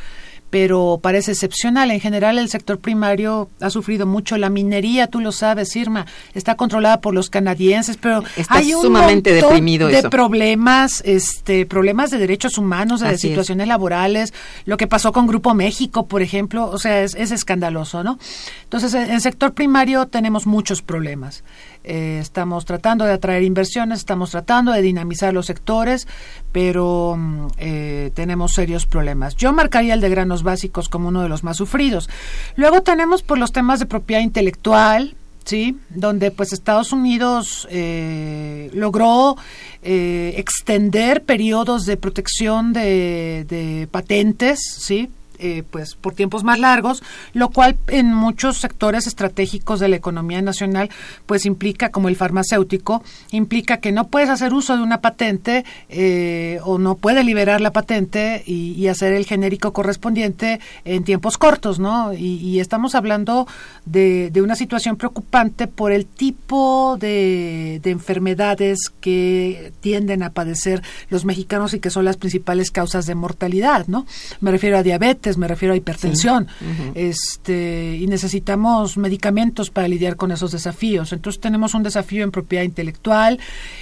pero 0.51 1.01
parece 1.03 1.33
excepcional. 1.33 1.91
En 1.91 2.01
general, 2.01 2.39
el 2.39 2.49
sector 2.49 2.79
primario 2.79 3.49
ha 3.61 3.71
sufrido 3.71 4.07
mucho. 4.07 4.37
La 4.39 4.51
minería, 4.51 5.09
tú 5.09 5.21
lo 5.21 5.33
sabes, 5.33 5.75
Irma, 5.75 6.07
está 6.35 6.55
controlada 6.57 7.01
por 7.01 7.13
los 7.13 7.29
canadienses, 7.31 7.97
pero 7.97 8.23
hay 8.49 8.73
un 8.73 8.83
sumamente 8.83 9.33
deprimido 9.33 9.89
de 9.89 10.09
problemas, 10.09 11.03
este, 11.05 11.67
problemas 11.67 12.11
de 12.11 12.19
derechos 12.19 12.57
humanos, 12.57 13.01
de 13.01 13.19
situaciones 13.19 13.67
laborales. 13.67 14.33
Lo 14.65 14.77
que 14.77 14.87
pasó 14.87 15.13
con 15.13 15.27
Grupo 15.27 15.55
México, 15.55 16.07
por 16.07 16.23
ejemplo, 16.23 16.71
o 16.71 16.79
sea, 16.79 17.03
es, 17.03 17.15
es 17.15 17.33
escandaloso, 17.33 18.05
¿no? 18.05 18.19
Entonces, 18.63 18.95
en 18.95 19.11
el 19.11 19.21
sector 19.21 19.55
primario 19.55 20.07
tenemos 20.07 20.47
muchos 20.47 20.83
problemas. 20.83 21.43
Eh, 21.85 22.19
estamos 22.21 22.65
tratando 22.65 23.05
de 23.05 23.13
atraer 23.13 23.43
inversiones, 23.43 23.99
estamos 23.99 24.31
tratando 24.31 24.73
de 24.73 24.81
dinamizar 24.81 25.35
los 25.35 25.45
sectores, 25.47 26.09
pero 26.51 27.15
mm, 27.19 27.47
eh, 27.59 28.11
tenemos 28.15 28.55
serios 28.55 28.87
problemas. 28.87 29.37
Yo 29.37 29.53
marcaría 29.53 29.93
el 29.93 30.01
de 30.01 30.09
granos 30.09 30.43
básicos 30.43 30.89
como 30.89 31.09
uno 31.09 31.23
de 31.23 31.29
los 31.29 31.45
más 31.45 31.59
sufridos. 31.59 32.09
Luego 32.57 32.81
tenemos 32.83 33.23
por 33.23 33.39
los 33.39 33.53
temas 33.53 33.81
de 33.81 33.87
propiedad 33.87 34.23
intelectual, 34.23 35.15
¿sí? 35.45 35.79
Donde 35.91 36.31
pues 36.31 36.55
Estados 36.55 36.91
Unidos 36.93 37.69
eh, 37.71 38.71
logró 38.73 39.37
extender 39.83 41.25
periodos 41.25 41.85
de 41.85 41.99
protección 41.99 42.73
de, 42.73 43.45
de 43.47 43.87
patentes, 43.91 44.59
¿sí? 44.79 45.11
Eh, 45.41 45.65
pues 45.69 45.97
por 45.97 46.15
tiempos 46.15 46.45
más 46.45 46.61
largos, 46.61 47.03
lo 47.33 47.51
cual 47.51 47.77
en 47.89 48.15
muchos 48.15 48.59
sectores 48.59 49.09
estratégicos 49.09 49.81
de 49.81 49.89
la 49.89 49.97
economía 49.97 50.41
nacional 50.43 50.91
pues 51.27 51.45
implica, 51.45 51.91
como 51.91 52.09
el 52.09 52.15
farmacéutico, 52.15 53.03
implica 53.33 53.79
que 53.79 53.91
no 53.91 54.07
puedes 54.07 54.29
hacer 54.31 54.55
uso 54.55 54.77
de 54.77 54.83
una 54.83 55.01
patente 55.01 55.65
eh, 55.89 56.61
o 56.63 56.79
no 56.79 56.95
puedes 56.95 57.25
liberar 57.25 57.61
la 57.61 57.73
patente 57.73 58.45
y, 58.47 58.85
hacer 58.85 59.15
el 59.15 59.25
genérico 59.25 59.73
correspondiente 59.73 60.61
en 60.85 61.05
tiempos 61.05 61.39
cortos, 61.39 61.79
¿no? 61.79 62.13
Y, 62.13 62.61
estamos 62.61 62.95
hablando 62.95 63.49
de, 63.87 64.31
una 64.43 64.55
situación 64.55 64.97
preocupante 64.97 65.67
por 65.67 65.91
el 65.91 66.05
tipo 66.05 66.99
de, 67.01 67.81
de 67.83 67.91
enfermedades 67.91 68.79
que 69.01 69.73
tienden 69.81 70.23
a 70.23 70.31
padecer 70.31 70.83
los 71.09 71.25
mexicanos 71.25 71.73
y 71.73 71.81
que 71.81 71.89
son 71.91 72.05
las 72.05 72.19
principales 72.19 72.71
causas 72.71 73.07
de 73.07 73.15
mortalidad, 73.15 73.87
¿no? 73.87 74.07
Me 74.41 74.51
refiero 74.51 74.77
a 74.77 74.83
diabetes, 74.83 75.24
diabetes, 75.25 75.39
me 75.39 75.49
refiero 75.49 75.75
a 75.75 75.77
hipertensión, 75.77 76.47
este, 76.95 77.97
y 77.97 78.07
necesitamos 78.07 78.97
medicamentos 78.97 79.71
para 79.71 79.89
lidiar 79.89 80.17
con 80.17 80.31
esos 80.31 80.53
desafíos. 80.53 81.13
Entonces 81.13 81.41
tenemos 81.41 81.75
un 81.75 81.83
desafío 81.83 82.25
en 82.25 82.31
propiedad 82.31 82.65
intelectual, 82.65 83.39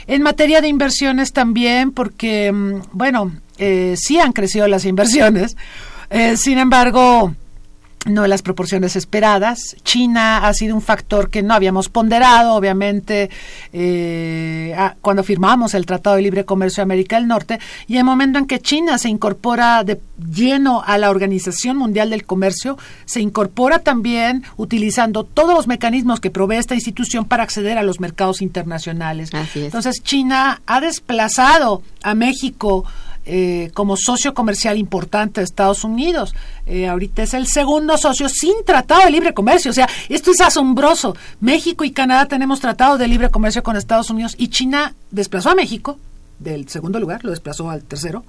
en 0.07 0.23
materia 0.23 0.61
de 0.61 0.69
inversiones 0.69 1.33
también, 1.33 1.91
porque, 1.91 2.53
mm, 2.53 2.83
bueno, 2.93 3.33
eh, 3.59 3.95
sí 3.97 4.19
han 4.19 4.33
crecido 4.33 4.69
las 4.69 4.85
inversiones, 4.85 5.57
eh, 6.11 6.37
sin 6.37 6.59
embargo, 6.59 7.35
no 8.07 8.25
en 8.25 8.31
las 8.31 8.43
proporciones 8.43 8.97
esperadas. 8.97 9.77
China 9.85 10.47
ha 10.47 10.55
sido 10.55 10.75
un 10.75 10.83
factor 10.83 11.31
que 11.31 11.43
no 11.43 11.55
habíamos 11.55 11.89
ponderado, 11.89 12.55
obviamente, 12.55 13.31
eh, 13.73 14.77
cuando 15.01 15.23
firmamos 15.23 15.75
el 15.75 15.87
Tratado 15.87 16.17
de 16.17 16.23
Libre 16.23 16.45
Comercio 16.45 16.81
de 16.81 16.83
América 16.83 17.17
del 17.17 17.29
Norte, 17.29 17.61
y 17.87 17.97
el 17.97 18.05
momento 18.05 18.39
en 18.39 18.47
que 18.47 18.61
China 18.61 18.99
se 18.99 19.09
incorpora 19.09 19.85
de 19.85 20.01
lleno 20.19 20.83
a 20.85 20.99
la 20.99 21.11
Organización 21.11 21.77
Mundial 21.77 22.11
del 22.11 22.25
Comercio, 22.25 22.79
se 23.05 23.21
incorpora 23.21 23.81
también 23.81 24.45
utilizando 24.57 25.25
todos 25.25 25.55
los 25.55 25.67
mecanismos 25.67 26.21
que 26.21 26.31
provee 26.31 26.57
esta 26.57 26.75
institución 26.75 27.25
para 27.25 27.43
acceder 27.43 27.79
a 27.79 27.83
los 27.83 28.01
mercados 28.01 28.43
internacionales. 28.43 29.31
Entonces, 29.55 30.03
China 30.03 30.63
ha 30.67 30.81
desplazado 30.81 31.83
a 32.03 32.15
México 32.15 32.85
eh, 33.25 33.71
como 33.75 33.97
socio 33.97 34.35
comercial 34.35 34.79
importante 34.79 35.41
de 35.41 35.45
Estados 35.45 35.85
Unidos. 35.85 36.35
Eh, 36.67 36.89
ahorita 36.89 37.23
es 37.23 37.35
el 37.35 37.47
segundo 37.47 37.97
socio 37.97 38.29
sin 38.29 38.65
tratado 38.65 39.05
de 39.05 39.11
libre 39.11 39.35
comercio. 39.35 39.71
O 39.71 39.75
sea, 39.75 39.89
esto 40.09 40.31
es 40.31 40.41
asombroso. 40.41 41.17
México 41.41 41.85
y 41.85 41.93
Canadá 41.93 42.27
tenemos 42.27 42.61
tratado 42.61 42.99
de 42.99 43.09
libre 43.09 43.31
comercio 43.31 43.63
con 43.63 43.77
Estados 43.77 44.11
Unidos 44.11 44.35
y 44.39 44.49
China 44.49 44.95
desplazó 45.11 45.51
a 45.51 45.55
México 45.55 45.99
del 46.39 46.69
segundo 46.69 46.99
lugar, 46.99 47.25
lo 47.25 47.31
desplazó 47.31 47.71
al 47.71 47.83
tercero. 47.83 48.25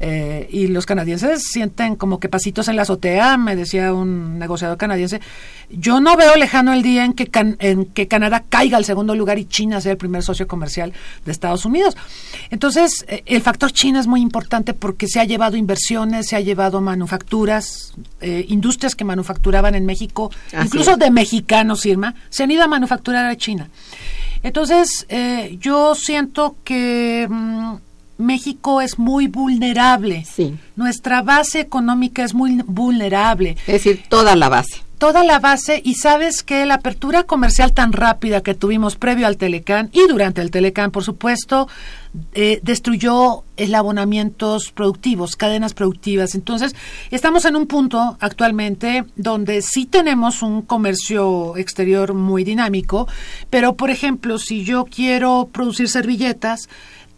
Eh, 0.00 0.48
y 0.50 0.68
los 0.68 0.86
canadienses 0.86 1.42
sienten 1.50 1.96
como 1.96 2.20
que 2.20 2.28
pasitos 2.28 2.68
en 2.68 2.76
la 2.76 2.82
azotea, 2.82 3.36
me 3.36 3.56
decía 3.56 3.92
un 3.92 4.38
negociador 4.38 4.78
canadiense. 4.78 5.20
Yo 5.70 6.00
no 6.00 6.16
veo 6.16 6.36
lejano 6.36 6.72
el 6.72 6.82
día 6.82 7.04
en 7.04 7.14
que, 7.14 7.28
en 7.58 7.84
que 7.86 8.06
Canadá 8.06 8.44
caiga 8.48 8.76
al 8.76 8.84
segundo 8.84 9.16
lugar 9.16 9.38
y 9.38 9.44
China 9.44 9.80
sea 9.80 9.92
el 9.92 9.98
primer 9.98 10.22
socio 10.22 10.46
comercial 10.46 10.92
de 11.24 11.32
Estados 11.32 11.64
Unidos. 11.64 11.96
Entonces, 12.50 13.04
eh, 13.08 13.22
el 13.26 13.42
factor 13.42 13.72
China 13.72 13.98
es 13.98 14.06
muy 14.06 14.20
importante 14.20 14.72
porque 14.72 15.08
se 15.08 15.18
ha 15.18 15.24
llevado 15.24 15.56
inversiones, 15.56 16.28
se 16.28 16.36
ha 16.36 16.40
llevado 16.40 16.80
manufacturas, 16.80 17.92
eh, 18.20 18.46
industrias 18.48 18.94
que 18.94 19.04
manufacturaban 19.04 19.74
en 19.74 19.84
México, 19.84 20.30
incluso 20.62 20.96
de 20.96 21.10
mexicanos, 21.10 21.84
Irma, 21.86 22.14
se 22.30 22.44
han 22.44 22.50
ido 22.50 22.62
a 22.62 22.68
manufacturar 22.68 23.26
a 23.26 23.36
China. 23.36 23.68
Entonces, 24.44 25.06
yo 25.58 25.96
siento 25.96 26.54
que... 26.62 27.26
Mm, 27.28 27.87
México 28.18 28.80
es 28.80 28.98
muy 28.98 29.28
vulnerable. 29.28 30.24
Sí. 30.24 30.56
Nuestra 30.76 31.22
base 31.22 31.60
económica 31.60 32.24
es 32.24 32.34
muy 32.34 32.62
vulnerable. 32.66 33.56
Es 33.66 33.84
decir, 33.84 34.04
toda 34.08 34.36
la 34.36 34.48
base. 34.48 34.82
Toda 34.98 35.22
la 35.22 35.38
base 35.38 35.80
y 35.84 35.94
sabes 35.94 36.42
que 36.42 36.66
la 36.66 36.74
apertura 36.74 37.22
comercial 37.22 37.72
tan 37.72 37.92
rápida 37.92 38.40
que 38.40 38.54
tuvimos 38.54 38.96
previo 38.96 39.28
al 39.28 39.36
Telecán 39.36 39.90
y 39.92 40.08
durante 40.08 40.40
el 40.40 40.50
Telecán, 40.50 40.90
por 40.90 41.04
supuesto, 41.04 41.68
eh, 42.34 42.58
destruyó 42.64 43.44
eslabonamientos 43.56 44.72
productivos, 44.72 45.36
cadenas 45.36 45.72
productivas. 45.72 46.34
Entonces, 46.34 46.74
estamos 47.12 47.44
en 47.44 47.54
un 47.54 47.68
punto 47.68 48.16
actualmente 48.18 49.04
donde 49.14 49.62
sí 49.62 49.86
tenemos 49.86 50.42
un 50.42 50.62
comercio 50.62 51.56
exterior 51.56 52.14
muy 52.14 52.42
dinámico, 52.42 53.06
pero, 53.50 53.76
por 53.76 53.90
ejemplo, 53.90 54.36
si 54.38 54.64
yo 54.64 54.84
quiero 54.84 55.48
producir 55.52 55.88
servilletas, 55.88 56.68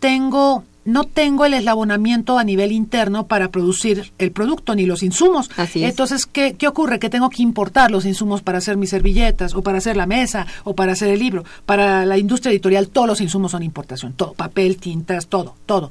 tengo 0.00 0.64
no 0.90 1.04
tengo 1.04 1.44
el 1.44 1.54
eslabonamiento 1.54 2.38
a 2.38 2.44
nivel 2.44 2.72
interno 2.72 3.26
para 3.26 3.50
producir 3.50 4.12
el 4.18 4.32
producto 4.32 4.74
ni 4.74 4.86
los 4.86 5.02
insumos. 5.02 5.50
Entonces, 5.74 6.26
¿qué, 6.26 6.54
¿qué, 6.54 6.68
ocurre? 6.68 6.98
Que 6.98 7.10
tengo 7.10 7.30
que 7.30 7.42
importar 7.42 7.90
los 7.90 8.04
insumos 8.04 8.42
para 8.42 8.58
hacer 8.58 8.76
mis 8.76 8.90
servilletas 8.90 9.54
o 9.54 9.62
para 9.62 9.78
hacer 9.78 9.96
la 9.96 10.06
mesa 10.06 10.46
o 10.64 10.74
para 10.74 10.92
hacer 10.92 11.10
el 11.10 11.18
libro. 11.18 11.44
Para 11.66 12.04
la 12.04 12.18
industria 12.18 12.52
editorial 12.52 12.88
todos 12.88 13.06
los 13.06 13.20
insumos 13.20 13.52
son 13.52 13.62
importación, 13.62 14.12
todo, 14.12 14.32
papel, 14.32 14.76
tintas, 14.78 15.26
todo, 15.26 15.54
todo. 15.66 15.90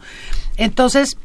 Entonces, 0.58 1.18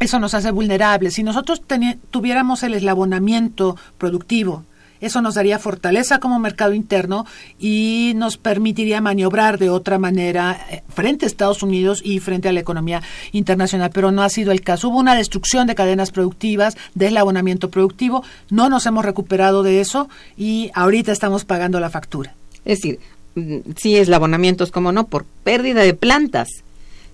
eso 0.00 0.18
nos 0.18 0.34
hace 0.34 0.50
vulnerables. 0.50 1.14
Si 1.14 1.22
nosotros 1.22 1.62
tuviéramos 2.10 2.62
el 2.62 2.74
eslabonamiento 2.74 3.76
productivo 3.98 4.64
eso 5.02 5.20
nos 5.20 5.34
daría 5.34 5.58
fortaleza 5.58 6.20
como 6.20 6.38
mercado 6.38 6.72
interno 6.72 7.26
y 7.58 8.12
nos 8.16 8.38
permitiría 8.38 9.00
maniobrar 9.00 9.58
de 9.58 9.68
otra 9.68 9.98
manera 9.98 10.64
eh, 10.70 10.82
frente 10.88 11.26
a 11.26 11.28
Estados 11.28 11.62
Unidos 11.62 12.00
y 12.02 12.20
frente 12.20 12.48
a 12.48 12.52
la 12.52 12.60
economía 12.60 13.02
internacional, 13.32 13.90
pero 13.92 14.12
no 14.12 14.22
ha 14.22 14.28
sido 14.28 14.52
el 14.52 14.62
caso. 14.62 14.88
Hubo 14.88 14.98
una 14.98 15.16
destrucción 15.16 15.66
de 15.66 15.74
cadenas 15.74 16.12
productivas, 16.12 16.76
deslabonamiento 16.94 17.68
productivo, 17.68 18.24
no 18.48 18.68
nos 18.68 18.86
hemos 18.86 19.04
recuperado 19.04 19.64
de 19.64 19.80
eso 19.80 20.08
y 20.36 20.70
ahorita 20.72 21.10
estamos 21.10 21.44
pagando 21.44 21.80
la 21.80 21.90
factura. 21.90 22.34
Es 22.64 22.78
decir, 22.78 23.00
mm, 23.34 23.72
sí, 23.76 23.96
eslabonamientos, 23.96 24.70
como 24.70 24.92
no, 24.92 25.08
por 25.08 25.24
pérdida 25.44 25.82
de 25.82 25.94
plantas. 25.94 26.48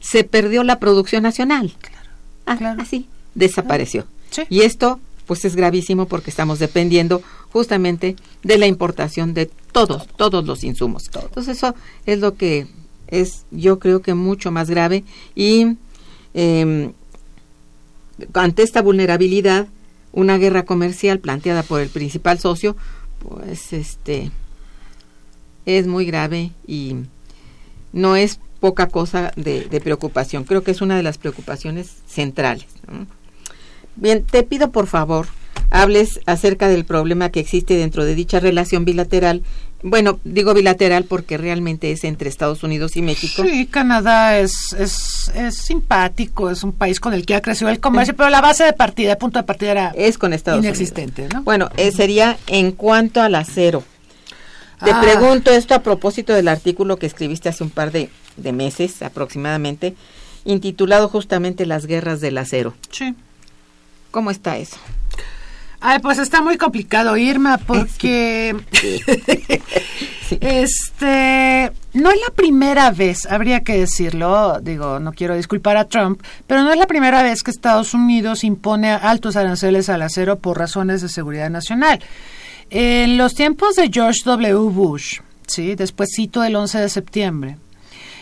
Se 0.00 0.22
perdió 0.24 0.62
la 0.62 0.78
producción 0.78 1.22
nacional. 1.24 1.72
Claro. 1.80 2.08
Ah, 2.46 2.56
claro. 2.56 2.82
Así, 2.82 3.08
desapareció. 3.34 4.06
Y 4.48 4.60
esto 4.60 5.00
pues 5.28 5.44
es 5.44 5.54
gravísimo 5.54 6.06
porque 6.06 6.30
estamos 6.30 6.58
dependiendo 6.58 7.22
justamente 7.52 8.16
de 8.42 8.58
la 8.58 8.66
importación 8.66 9.34
de 9.34 9.50
todos, 9.72 10.08
todos 10.16 10.44
los 10.44 10.64
insumos. 10.64 11.08
Entonces 11.14 11.58
eso 11.58 11.74
es 12.06 12.18
lo 12.18 12.34
que 12.34 12.66
es 13.06 13.44
yo 13.50 13.78
creo 13.78 14.00
que 14.00 14.14
mucho 14.14 14.50
más 14.50 14.70
grave 14.70 15.04
y 15.36 15.76
em, 16.32 16.92
ante 18.32 18.62
esta 18.62 18.80
vulnerabilidad 18.80 19.68
una 20.12 20.38
guerra 20.38 20.64
comercial 20.64 21.20
planteada 21.20 21.62
por 21.62 21.80
el 21.80 21.90
principal 21.90 22.38
socio 22.38 22.74
pues 23.18 23.74
este 23.74 24.30
es 25.66 25.86
muy 25.86 26.06
grave 26.06 26.52
y 26.66 26.96
no 27.92 28.16
es 28.16 28.40
poca 28.60 28.88
cosa 28.88 29.32
de, 29.36 29.80
preocupación. 29.84 30.44
Creo 30.44 30.62
que 30.62 30.70
es 30.70 30.80
una 30.80 30.96
de 30.96 31.02
las 31.02 31.18
preocupaciones 31.18 31.98
centrales 32.06 32.66
Bien, 34.00 34.22
te 34.24 34.42
pido 34.42 34.70
por 34.70 34.86
favor 34.86 35.26
hables 35.70 36.20
acerca 36.26 36.68
del 36.68 36.84
problema 36.84 37.30
que 37.30 37.40
existe 37.40 37.76
dentro 37.76 38.04
de 38.04 38.14
dicha 38.14 38.40
relación 38.40 38.84
bilateral. 38.84 39.42
Bueno, 39.82 40.18
digo 40.24 40.54
bilateral 40.54 41.04
porque 41.04 41.38
realmente 41.38 41.92
es 41.92 42.02
entre 42.04 42.28
Estados 42.28 42.62
Unidos 42.64 42.96
y 42.96 43.02
México. 43.02 43.44
Sí, 43.44 43.66
Canadá 43.66 44.38
es, 44.38 44.72
es, 44.72 45.30
es 45.34 45.56
simpático, 45.56 46.50
es 46.50 46.64
un 46.64 46.72
país 46.72 46.98
con 46.98 47.14
el 47.14 47.24
que 47.24 47.36
ha 47.36 47.42
crecido 47.42 47.70
el 47.70 47.78
comercio, 47.78 48.16
pero 48.16 48.28
la 48.28 48.40
base 48.40 48.64
de 48.64 48.72
partida, 48.72 49.12
el 49.12 49.18
punto 49.18 49.38
de 49.38 49.44
partida 49.44 49.70
era 49.70 49.92
es 49.94 50.18
con 50.18 50.32
Estados 50.32 50.64
inexistente, 50.64 51.28
¿no? 51.32 51.42
Bueno, 51.42 51.70
eh, 51.76 51.92
sería 51.92 52.38
en 52.48 52.72
cuanto 52.72 53.20
al 53.20 53.34
acero. 53.36 53.84
Te 54.84 54.90
ah. 54.90 55.00
pregunto 55.00 55.50
esto 55.50 55.74
a 55.74 55.82
propósito 55.82 56.32
del 56.32 56.48
artículo 56.48 56.96
que 56.98 57.06
escribiste 57.06 57.48
hace 57.48 57.62
un 57.62 57.70
par 57.70 57.92
de, 57.92 58.10
de 58.36 58.52
meses 58.52 59.02
aproximadamente, 59.02 59.94
intitulado 60.44 61.08
justamente 61.08 61.66
Las 61.66 61.86
guerras 61.86 62.20
del 62.20 62.38
acero. 62.38 62.74
Sí. 62.90 63.14
¿Cómo 64.10 64.30
está 64.30 64.56
eso? 64.56 64.78
Ay, 65.80 66.00
pues 66.00 66.18
está 66.18 66.42
muy 66.42 66.56
complicado, 66.56 67.16
Irma, 67.16 67.56
porque 67.56 68.56
este 70.40 71.72
no 71.92 72.10
es 72.10 72.20
la 72.20 72.34
primera 72.34 72.90
vez, 72.90 73.26
habría 73.26 73.60
que 73.60 73.78
decirlo, 73.78 74.60
digo, 74.60 74.98
no 74.98 75.12
quiero 75.12 75.36
disculpar 75.36 75.76
a 75.76 75.84
Trump, 75.84 76.20
pero 76.48 76.62
no 76.62 76.72
es 76.72 76.78
la 76.78 76.88
primera 76.88 77.22
vez 77.22 77.44
que 77.44 77.52
Estados 77.52 77.94
Unidos 77.94 78.42
impone 78.42 78.90
altos 78.90 79.36
aranceles 79.36 79.88
al 79.88 80.02
acero 80.02 80.38
por 80.38 80.58
razones 80.58 81.00
de 81.00 81.08
seguridad 81.08 81.48
nacional. 81.48 82.00
En 82.70 83.16
los 83.16 83.34
tiempos 83.34 83.76
de 83.76 83.88
George 83.88 84.20
W. 84.24 84.70
Bush, 84.70 85.20
sí, 85.46 85.76
después 85.76 86.10
cito 86.14 86.42
el 86.42 86.56
11 86.56 86.78
de 86.80 86.88
septiembre, 86.88 87.56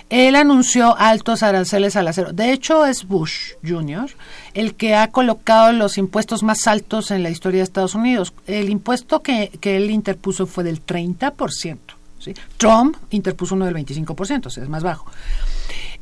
él 0.09 0.37
anunció 0.37 0.97
altos 0.97 1.43
aranceles 1.43 1.97
al 1.97 2.09
acero. 2.09 2.33
De 2.33 2.53
hecho, 2.53 2.87
es 2.87 3.07
Bush 3.07 3.55
Jr. 3.67 4.11
el 4.55 4.75
que 4.75 4.95
ha 4.95 5.11
colocado 5.11 5.73
los 5.73 5.99
impuestos 5.99 6.43
más 6.43 6.67
altos 6.67 7.11
en 7.11 7.23
la 7.23 7.31
historia 7.31 7.59
de 7.59 7.65
Estados 7.65 7.95
Unidos. 7.95 8.33
El 8.47 8.71
impuesto 8.71 9.21
que, 9.23 9.51
que 9.61 9.77
él 9.77 9.91
interpuso 9.91 10.47
fue 10.47 10.63
del 10.63 10.85
30%. 10.85 11.79
¿sí? 12.21 12.35
Trump 12.57 12.97
interpuso 13.11 13.57
uno 13.57 13.65
del 13.65 13.75
25%, 13.75 14.47
o 14.47 14.51
sea, 14.51 14.63
es 14.63 14.69
más 14.69 14.85
bajo. 14.85 15.11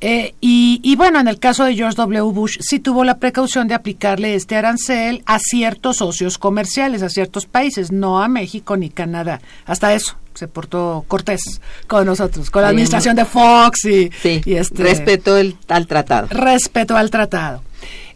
Eh, 0.00 0.34
y, 0.40 0.80
y, 0.82 0.96
bueno, 0.96 1.20
en 1.20 1.28
el 1.28 1.38
caso 1.38 1.64
de 1.64 1.74
George 1.74 1.96
W. 1.96 2.32
Bush, 2.32 2.58
sí 2.60 2.80
tuvo 2.80 3.04
la 3.04 3.18
precaución 3.18 3.68
de 3.68 3.74
aplicarle 3.74 4.34
este 4.34 4.56
arancel 4.56 5.22
a 5.24 5.38
ciertos 5.38 5.98
socios 5.98 6.36
comerciales, 6.36 7.02
a 7.02 7.08
ciertos 7.08 7.46
países, 7.46 7.90
no 7.90 8.22
a 8.22 8.28
México 8.28 8.76
ni 8.76 8.90
Canadá. 8.90 9.40
Hasta 9.64 9.94
eso 9.94 10.18
se 10.34 10.48
portó 10.48 11.04
cortés 11.08 11.60
con 11.86 12.04
nosotros, 12.06 12.50
con 12.50 12.62
la 12.62 12.68
administración 12.68 13.16
de 13.16 13.24
Fox 13.24 13.84
y, 13.84 14.10
y 14.44 14.54
este, 14.54 14.82
respetó 14.82 15.36
el, 15.36 15.56
al 15.68 15.86
tratado. 15.86 16.28
Respetó 16.30 16.96
al 16.96 17.10
tratado. 17.10 17.62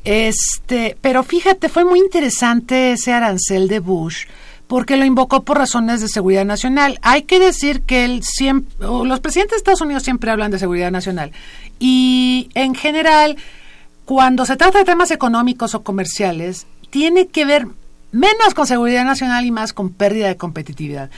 Este, 0.05 0.97
pero 1.01 1.23
fíjate, 1.23 1.69
fue 1.69 1.85
muy 1.85 1.99
interesante 1.99 2.93
ese 2.93 3.13
arancel 3.13 3.69
de 3.69 3.81
Bush 3.81 4.27
porque 4.67 4.97
lo 4.97 5.05
invocó 5.05 5.43
por 5.43 5.59
razones 5.59 6.01
de 6.01 6.09
seguridad 6.09 6.45
nacional. 6.45 6.99
Hay 7.03 7.23
que 7.23 7.39
decir 7.39 7.83
que 7.83 8.05
él 8.05 8.23
siempre, 8.23 8.87
los 8.87 9.21
presidentes 9.21 9.53
de 9.53 9.59
Estados 9.59 9.81
Unidos 9.81 10.03
siempre 10.03 10.31
hablan 10.31 10.51
de 10.51 10.59
seguridad 10.59 10.91
nacional 10.91 11.33
y 11.79 12.51
en 12.55 12.75
general, 12.75 13.37
cuando 14.05 14.45
se 14.45 14.57
trata 14.57 14.79
de 14.79 14.85
temas 14.85 15.11
económicos 15.11 15.75
o 15.75 15.83
comerciales, 15.83 16.67
tiene 16.91 17.29
que 17.29 17.45
ver 17.45 17.67
menos 18.13 18.55
con 18.55 18.67
seguridad 18.67 19.05
nacional 19.05 19.45
y 19.45 19.51
más 19.51 19.73
con 19.73 19.91
pérdida 19.91 20.29
de 20.29 20.37
competitividad. 20.37 21.11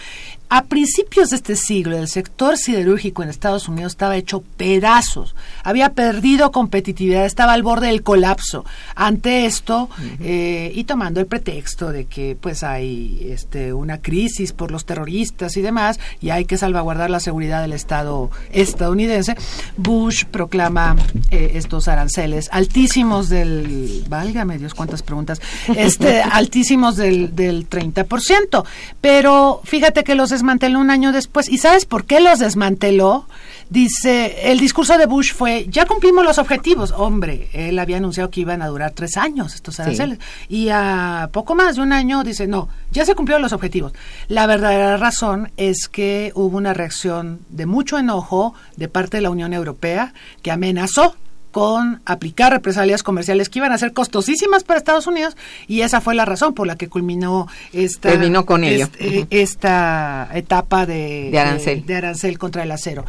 A 0.53 0.65
principios 0.65 1.31
de 1.31 1.37
este 1.37 1.55
siglo, 1.55 1.97
el 1.97 2.09
sector 2.09 2.57
siderúrgico 2.57 3.23
en 3.23 3.29
Estados 3.29 3.69
Unidos 3.69 3.93
estaba 3.93 4.17
hecho 4.17 4.43
pedazos, 4.57 5.37
había 5.63 5.91
perdido 5.91 6.51
competitividad, 6.51 7.25
estaba 7.25 7.53
al 7.53 7.63
borde 7.63 7.87
del 7.87 8.03
colapso. 8.03 8.65
Ante 8.97 9.47
esto, 9.47 9.89
eh, 10.19 10.73
y 10.75 10.83
tomando 10.83 11.21
el 11.21 11.27
pretexto 11.27 11.93
de 11.93 12.07
que 12.07 12.37
pues 12.41 12.65
hay 12.65 13.29
este, 13.31 13.73
una 13.73 13.99
crisis 13.99 14.53
por 14.53 14.73
los 14.73 14.85
terroristas 14.87 15.57
y 15.57 15.63
demás, 15.63 16.01
y 16.21 16.31
hay 16.31 16.47
que 16.47 16.59
salvaguardar 16.59 17.11
la 17.11 17.21
seguridad 17.21 17.63
del 17.63 17.73
Estado 17.73 18.33
estadounidense, 18.51 19.37
Bush 19.77 20.25
proclama 20.25 20.97
eh, 21.31 21.53
estos 21.55 21.87
aranceles 21.87 22.49
altísimos 22.51 23.29
del, 23.29 24.05
válgame 24.09 24.59
Dios, 24.59 24.75
cuántas 24.75 25.05
preguntas, 25.05 25.41
este, 25.77 26.23
altísimos 26.33 26.97
del, 26.97 27.37
del 27.37 27.71
30%. 27.71 28.65
Pero 29.01 29.61
fíjate 29.63 30.03
que 30.03 30.17
los 30.17 30.33
desmanteló 30.41 30.81
un 30.81 30.91
año 30.91 31.13
después. 31.13 31.51
¿Y 31.51 31.59
sabes 31.59 31.85
por 31.85 32.05
qué 32.05 32.19
los 32.21 32.39
desmanteló? 32.39 33.27
Dice, 33.69 34.51
el 34.51 34.59
discurso 34.59 34.97
de 34.97 35.05
Bush 35.05 35.35
fue, 35.35 35.67
ya 35.69 35.85
cumplimos 35.85 36.25
los 36.25 36.39
objetivos. 36.39 36.93
Hombre, 36.97 37.51
él 37.53 37.79
había 37.79 37.99
anunciado 37.99 38.31
que 38.31 38.41
iban 38.41 38.63
a 38.63 38.69
durar 38.69 38.93
tres 38.93 39.19
años 39.19 39.55
estos 39.55 39.79
aranceles. 39.79 40.19
Y 40.49 40.71
a 40.71 41.29
poco 41.31 41.55
más 41.55 41.77
de 41.77 41.83
un 41.83 41.93
año 41.93 42.25
dice, 42.25 42.47
no, 42.47 42.69
ya 42.91 43.05
se 43.05 43.15
cumplieron 43.15 43.43
los 43.43 43.53
objetivos. 43.53 43.93
La 44.29 44.47
verdadera 44.47 44.97
razón 44.97 45.53
es 45.59 45.89
que 45.89 46.33
hubo 46.35 46.57
una 46.57 46.73
reacción 46.73 47.41
de 47.51 47.67
mucho 47.67 47.99
enojo 47.99 48.55
de 48.77 48.89
parte 48.89 49.19
de 49.19 49.23
la 49.23 49.31
Unión 49.31 49.53
Europea 49.53 50.15
que 50.43 50.51
amenazó 50.51 51.17
con 51.51 52.01
aplicar 52.05 52.53
represalias 52.53 53.03
comerciales 53.03 53.49
que 53.49 53.59
iban 53.59 53.73
a 53.73 53.79
ser 53.79 53.93
costosísimas 53.93 54.65
para 54.65 54.79
Estados 54.79 55.07
Unidos 55.07 55.37
y 55.67 55.81
esa 55.83 56.01
fue 56.01 56.15
la 56.15 56.25
razón 56.25 56.55
por 56.55 56.67
la 56.67 56.77
que 56.77 56.89
culminó 56.89 57.49
esta, 57.73 58.11
Terminó 58.11 58.47
con 58.47 58.65
ello. 58.65 58.85
este, 58.85 59.19
eh, 59.21 59.27
esta 59.31 60.29
etapa 60.35 60.87
de, 60.87 61.29
De 61.31 61.39
arancel. 61.39 61.85
de 61.87 61.97
arancel 61.97 62.39
contra 62.39 62.63
el 62.63 62.71
acero. 62.71 63.05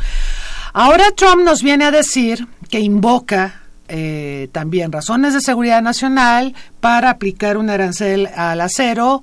Ahora 0.74 1.06
Trump 1.16 1.44
nos 1.44 1.62
viene 1.62 1.86
a 1.86 1.92
decir 1.92 2.48
que 2.70 2.80
invoca 2.80 3.62
eh, 3.94 4.48
también 4.54 4.92
razones 4.92 5.34
de 5.34 5.42
seguridad 5.42 5.82
nacional 5.82 6.56
para 6.80 7.10
aplicar 7.10 7.58
un 7.58 7.70
arancel 7.70 8.28
al 8.36 8.62
acero 8.62 9.22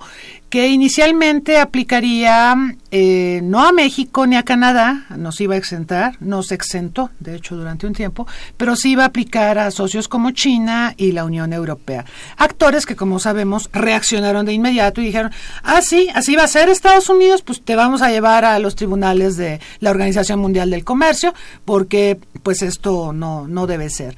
que 0.51 0.69
inicialmente 0.69 1.59
aplicaría 1.59 2.55
eh, 2.91 3.41
no 3.43 3.67
a 3.67 3.73
México 3.73 4.27
ni 4.27 4.37
a 4.37 4.45
Canadá, 4.45 5.05
nos 5.17 5.41
iba 5.43 5.55
a 5.55 5.59
exentar, 5.59 6.17
nos 6.21 6.53
exentó, 6.53 7.11
de 7.21 7.37
hecho, 7.37 7.55
durante 7.55 7.87
un 7.87 7.93
tiempo, 7.93 8.27
pero 8.57 8.75
sí 8.75 8.93
iba 8.93 9.03
a 9.03 9.09
aplicar 9.09 9.59
a 9.59 9.71
socios 9.71 10.09
como 10.09 10.31
China 10.31 10.95
y 10.97 11.13
la 11.13 11.25
Unión 11.25 11.53
Europea. 11.53 12.07
Actores 12.39 12.87
que, 12.87 12.97
como 12.97 13.19
sabemos, 13.19 13.69
reaccionaron 13.73 14.47
de 14.47 14.55
inmediato 14.55 15.03
y 15.03 15.07
dijeron, 15.07 15.33
ah, 15.63 15.83
sí, 15.83 16.09
así 16.15 16.35
va 16.35 16.45
a 16.45 16.49
ser 16.49 16.71
Estados 16.71 17.11
Unidos, 17.11 17.43
pues 17.43 17.61
te 17.61 17.77
vamos 17.77 18.01
a 18.01 18.11
llevar 18.11 18.47
a 18.47 18.59
los 18.59 18.75
tribunales 18.75 19.37
de 19.37 19.61
la 19.81 19.91
Organización 19.91 20.41
Mundial 20.41 20.71
del 20.71 20.85
Comercio, 20.85 21.35
porque 21.67 22.19
pues 22.43 22.63
esto 22.63 23.13
no, 23.13 23.47
no 23.47 23.67
debe 23.67 23.91
ser. 23.91 24.17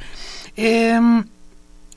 Em, 0.57 1.25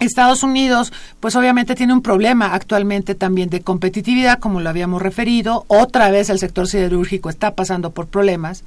Estados 0.06 0.44
Unidos, 0.44 0.92
pues 1.20 1.36
obviamente 1.36 1.76
tiene 1.76 1.94
un 1.94 2.02
problema 2.02 2.54
actualmente 2.54 3.16
también 3.16 3.50
de 3.50 3.62
competitividad, 3.62 4.40
como 4.40 4.62
lo 4.62 4.70
habíamos 4.70 5.02
referido. 5.02 5.66
Otra 5.68 6.10
vez 6.10 6.30
el 6.30 6.40
sector 6.40 6.68
siderúrgico 6.68 7.30
está 7.30 7.56
pasando 7.56 7.92
por 7.92 8.08
problemas. 8.08 8.64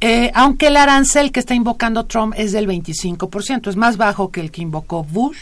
Eh, 0.00 0.32
aunque 0.34 0.66
el 0.66 0.76
arancel 0.76 1.30
que 1.30 1.38
está 1.38 1.54
invocando 1.54 2.06
Trump 2.06 2.34
es 2.36 2.50
del 2.50 2.66
25%, 2.66 3.68
es 3.68 3.76
más 3.76 3.96
bajo 3.96 4.32
que 4.32 4.40
el 4.40 4.50
que 4.50 4.62
invocó 4.62 5.04
Bush, 5.04 5.38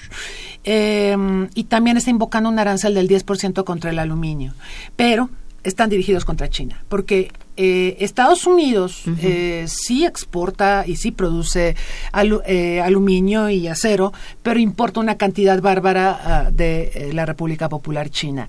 eh, 0.64 1.16
y 1.54 1.64
también 1.64 1.96
está 1.96 2.10
invocando 2.10 2.50
un 2.50 2.58
arancel 2.58 2.92
del 2.92 3.08
10% 3.08 3.64
contra 3.64 3.90
el 3.90 3.98
aluminio. 3.98 4.52
Pero 4.96 5.30
están 5.64 5.90
dirigidos 5.90 6.24
contra 6.24 6.48
China, 6.48 6.82
porque 6.88 7.30
eh, 7.56 7.96
Estados 8.00 8.46
Unidos 8.46 9.02
eh, 9.20 9.66
sí 9.68 10.06
exporta 10.06 10.84
y 10.86 10.96
sí 10.96 11.10
produce 11.10 11.76
alu- 12.12 12.42
eh, 12.46 12.80
aluminio 12.80 13.50
y 13.50 13.68
acero, 13.68 14.12
pero 14.42 14.58
importa 14.58 15.00
una 15.00 15.16
cantidad 15.18 15.60
bárbara 15.60 16.20
ah, 16.24 16.50
de 16.50 17.10
la 17.12 17.26
República 17.26 17.68
Popular 17.68 18.08
China. 18.08 18.48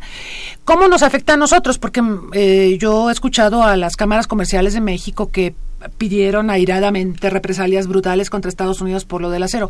¿Cómo 0.63 0.87
nos 0.87 1.03
afecta 1.03 1.33
a 1.33 1.37
nosotros? 1.37 1.77
Porque 1.77 2.01
mm, 2.01 2.31
yo 2.79 3.09
he 3.09 3.13
escuchado 3.13 3.63
a 3.63 3.75
las 3.75 3.97
cámaras 3.97 4.27
comerciales 4.27 4.73
de 4.73 4.81
México 4.81 5.29
que 5.31 5.53
pidieron 5.97 6.49
airadamente 6.49 7.29
represalias 7.29 7.87
brutales 7.87 8.29
contra 8.29 8.49
Estados 8.49 8.81
Unidos 8.81 9.05
por 9.05 9.21
lo 9.21 9.29
del 9.29 9.43
acero. 9.43 9.69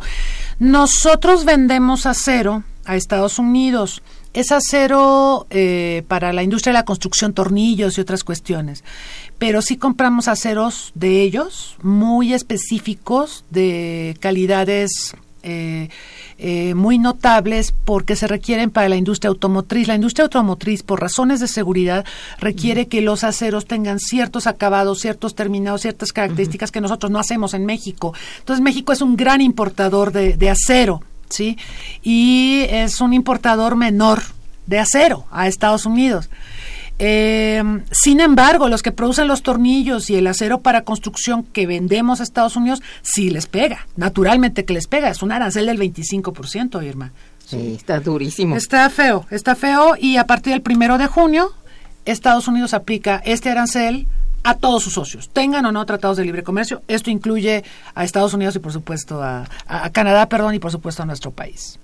Nosotros 0.58 1.44
vendemos 1.44 2.06
acero 2.06 2.64
a 2.84 2.96
Estados 2.96 3.38
Unidos. 3.38 4.02
Es 4.32 4.50
acero 4.50 5.46
eh, 5.50 6.04
para 6.08 6.32
la 6.32 6.42
industria 6.42 6.72
de 6.72 6.78
la 6.78 6.84
construcción, 6.84 7.34
tornillos 7.34 7.98
y 7.98 8.00
otras 8.00 8.24
cuestiones. 8.24 8.82
Pero 9.38 9.60
sí 9.60 9.76
compramos 9.76 10.28
aceros 10.28 10.92
de 10.94 11.22
ellos, 11.22 11.76
muy 11.82 12.32
específicos, 12.32 13.44
de 13.50 14.16
calidades 14.20 15.14
eh, 15.42 15.88
eh, 16.38 16.74
muy 16.74 16.98
notables 16.98 17.72
porque 17.84 18.16
se 18.16 18.26
requieren 18.26 18.70
para 18.70 18.88
la 18.88 18.96
industria 18.96 19.28
automotriz. 19.28 19.88
La 19.88 19.94
industria 19.94 20.24
automotriz, 20.24 20.82
por 20.82 21.00
razones 21.00 21.40
de 21.40 21.48
seguridad, 21.48 22.04
requiere 22.38 22.88
que 22.88 23.00
los 23.00 23.24
aceros 23.24 23.66
tengan 23.66 23.98
ciertos 23.98 24.46
acabados, 24.46 25.00
ciertos 25.00 25.34
terminados, 25.34 25.82
ciertas 25.82 26.12
características 26.12 26.70
que 26.70 26.80
nosotros 26.80 27.10
no 27.10 27.18
hacemos 27.18 27.54
en 27.54 27.66
México. 27.66 28.14
Entonces, 28.38 28.62
México 28.62 28.92
es 28.92 29.02
un 29.02 29.16
gran 29.16 29.40
importador 29.40 30.12
de, 30.12 30.36
de 30.36 30.50
acero, 30.50 31.02
¿sí? 31.28 31.56
Y 32.02 32.66
es 32.70 33.00
un 33.00 33.12
importador 33.12 33.76
menor 33.76 34.22
de 34.66 34.78
acero 34.78 35.26
a 35.30 35.48
Estados 35.48 35.86
Unidos. 35.86 36.30
Eh, 37.04 37.60
sin 37.90 38.20
embargo, 38.20 38.68
los 38.68 38.80
que 38.80 38.92
producen 38.92 39.26
los 39.26 39.42
tornillos 39.42 40.08
y 40.08 40.14
el 40.14 40.26
acero 40.28 40.60
para 40.60 40.82
construcción 40.82 41.42
que 41.42 41.66
vendemos 41.66 42.20
a 42.20 42.22
Estados 42.22 42.54
Unidos, 42.54 42.80
sí 43.02 43.28
les 43.28 43.46
pega. 43.46 43.88
Naturalmente 43.96 44.64
que 44.64 44.72
les 44.72 44.86
pega. 44.86 45.10
Es 45.10 45.20
un 45.20 45.32
arancel 45.32 45.66
del 45.66 45.80
25%, 45.80 46.80
Irma. 46.86 47.10
Sí, 47.44 47.74
está 47.76 47.98
durísimo. 47.98 48.54
Está 48.54 48.88
feo, 48.88 49.26
está 49.30 49.56
feo. 49.56 49.96
Y 49.98 50.16
a 50.16 50.28
partir 50.28 50.52
del 50.52 50.62
primero 50.62 50.96
de 50.96 51.08
junio, 51.08 51.52
Estados 52.04 52.46
Unidos 52.46 52.72
aplica 52.72 53.20
este 53.24 53.50
arancel 53.50 54.06
a 54.44 54.54
todos 54.54 54.84
sus 54.84 54.94
socios, 54.94 55.28
tengan 55.28 55.66
o 55.66 55.72
no 55.72 55.84
tratados 55.84 56.16
de 56.18 56.24
libre 56.24 56.44
comercio. 56.44 56.82
Esto 56.86 57.10
incluye 57.10 57.64
a 57.96 58.04
Estados 58.04 58.32
Unidos 58.32 58.54
y, 58.54 58.60
por 58.60 58.72
supuesto, 58.72 59.20
a, 59.22 59.48
Canadá, 59.92 60.28
perdón, 60.28 60.54
y 60.54 60.60
por 60.60 60.70
supuesto 60.70 61.02
a 61.02 61.06
nuestro 61.06 61.32
país. 61.32 61.80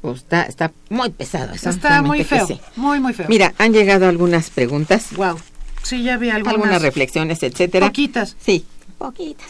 Pues 0.00 0.18
está, 0.18 0.42
está 0.44 0.72
muy 0.88 1.10
pesado. 1.10 1.52
eso, 1.54 1.68
Está 1.70 2.00
muy 2.02 2.24
feo, 2.24 2.46
sí. 2.46 2.60
muy, 2.76 3.00
muy 3.00 3.12
feo. 3.12 3.26
Mira, 3.28 3.52
han 3.58 3.72
llegado 3.72 4.08
algunas 4.08 4.50
preguntas, 4.50 5.08
Wow. 5.16 5.38
Sí, 5.82 6.02
ya 6.02 6.18
vi 6.18 6.28
algunas. 6.30 6.54
algunas 6.54 6.82
reflexiones, 6.82 7.42
etcétera. 7.42 7.86
Poquitas. 7.86 8.36
Sí, 8.38 8.64
poquitas. 8.98 9.48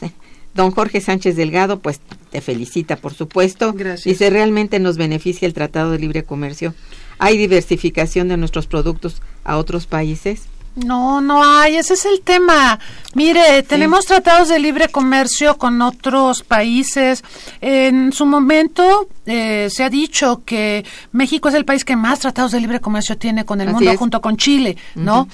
Don 0.54 0.70
Jorge 0.72 1.00
Sánchez 1.00 1.34
Delgado, 1.36 1.80
pues 1.80 2.00
te 2.30 2.40
felicita, 2.40 2.96
por 2.96 3.14
supuesto. 3.14 3.72
Gracias. 3.72 4.04
Dice, 4.04 4.30
¿realmente 4.30 4.78
nos 4.80 4.96
beneficia 4.96 5.46
el 5.46 5.54
Tratado 5.54 5.90
de 5.92 5.98
Libre 5.98 6.22
Comercio? 6.24 6.74
¿Hay 7.18 7.36
diversificación 7.36 8.28
de 8.28 8.36
nuestros 8.36 8.66
productos 8.66 9.22
a 9.44 9.56
otros 9.56 9.86
países? 9.86 10.42
No, 10.76 11.20
no 11.20 11.44
hay, 11.44 11.76
ese 11.76 11.94
es 11.94 12.04
el 12.06 12.20
tema. 12.22 12.78
Mire, 13.14 13.62
tenemos 13.64 14.06
tratados 14.06 14.48
de 14.48 14.58
libre 14.60 14.88
comercio 14.88 15.58
con 15.58 15.82
otros 15.82 16.42
países. 16.42 17.24
En 17.60 18.12
su 18.12 18.24
momento 18.24 19.08
eh, 19.26 19.68
se 19.70 19.82
ha 19.82 19.90
dicho 19.90 20.42
que 20.46 20.84
México 21.12 21.48
es 21.48 21.54
el 21.56 21.64
país 21.64 21.84
que 21.84 21.96
más 21.96 22.20
tratados 22.20 22.52
de 22.52 22.60
libre 22.60 22.80
comercio 22.80 23.18
tiene 23.18 23.44
con 23.44 23.60
el 23.60 23.68
Así 23.68 23.74
mundo 23.74 23.90
es. 23.90 23.98
junto 23.98 24.20
con 24.20 24.36
Chile, 24.36 24.76
¿no? 24.94 25.28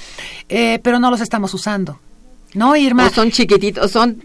Eh, 0.49 0.81
pero 0.83 0.99
no 0.99 1.11
los 1.11 1.21
estamos 1.21 1.53
usando. 1.55 1.99
¿No, 2.55 2.75
Irma? 2.75 3.07
¿O 3.07 3.11
son 3.11 3.31
chiquititos, 3.31 3.91
son 3.93 4.23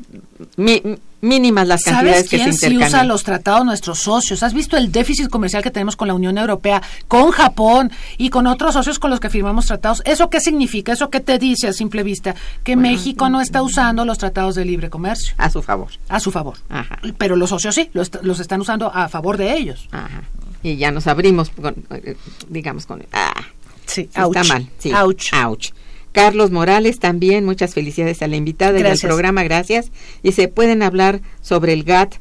mi- 0.56 0.82
mínimas 1.22 1.68
las 1.68 1.84
cantidades 1.84 2.16
¿Sabes 2.16 2.30
que 2.30 2.38
quién 2.38 2.54
se 2.54 2.60
sí 2.60 2.66
intercambian? 2.74 2.90
usa 3.02 3.04
los 3.06 3.24
tratados 3.24 3.66
nuestros 3.66 4.00
socios? 4.00 4.44
¿Has 4.44 4.54
visto 4.54 4.78
el 4.78 4.92
déficit 4.92 5.30
comercial 5.30 5.64
que 5.64 5.72
tenemos 5.72 5.96
con 5.96 6.08
la 6.08 6.14
Unión 6.14 6.38
Europea, 6.38 6.82
con 7.08 7.32
Japón 7.32 7.92
y 8.18 8.30
con 8.30 8.48
otros 8.48 8.74
socios 8.74 9.00
con 9.00 9.10
los 9.12 9.20
que 9.20 9.30
firmamos 9.30 9.66
tratados? 9.66 10.02
¿Eso 10.06 10.30
qué 10.30 10.40
significa? 10.42 10.94
¿Eso 10.94 11.10
qué 11.10 11.20
te 11.20 11.38
dice 11.40 11.68
a 11.68 11.74
simple 11.74 12.04
vista? 12.04 12.36
Que 12.64 12.76
México 12.76 13.30
no 13.30 13.42
está 13.42 13.62
usando 13.62 14.04
los 14.06 14.18
tratados 14.18 14.56
de 14.56 14.66
libre 14.66 14.90
comercio 14.90 15.34
A 15.38 15.50
su 15.50 15.62
favor. 15.62 15.90
a 16.10 16.20
su 16.20 16.32
favor. 16.32 16.58
Ajá. 16.70 17.00
Pero 17.18 17.36
los 17.36 17.50
socios 17.52 17.76
sí, 17.76 17.90
los, 17.94 18.12
los 18.24 18.40
están 18.40 18.62
usando 18.62 18.92
a 18.94 19.08
favor 19.10 19.38
de 19.38 19.56
ellos. 19.56 19.88
Ajá. 19.92 20.24
Y 20.64 20.76
ya 20.78 20.92
nos 20.92 21.08
abrimos, 21.08 21.50
con, 21.50 21.76
eh, 21.92 22.16
digamos, 22.50 22.86
con... 22.86 23.04
Ah, 23.14 23.34
Sí, 23.86 24.02
está 24.14 24.44
mal. 24.46 24.70
Sí. 24.80 24.92
Ouch. 24.94 25.34
Ouch. 25.34 25.72
Carlos 26.12 26.52
Morales 26.52 27.00
también, 27.00 27.46
muchas 27.46 27.74
felicidades 27.74 28.22
a 28.22 28.28
la 28.28 28.36
invitada 28.36 28.74
y 28.74 28.82
al 28.82 28.88
Gracias. 28.88 29.08
programa, 29.08 29.44
gracias. 29.44 29.92
Y 30.24 30.34
se 30.34 30.48
pueden 30.48 30.84
hablar 30.84 31.22
sobre 31.42 31.74
el 31.74 31.84
GATT, 31.84 32.16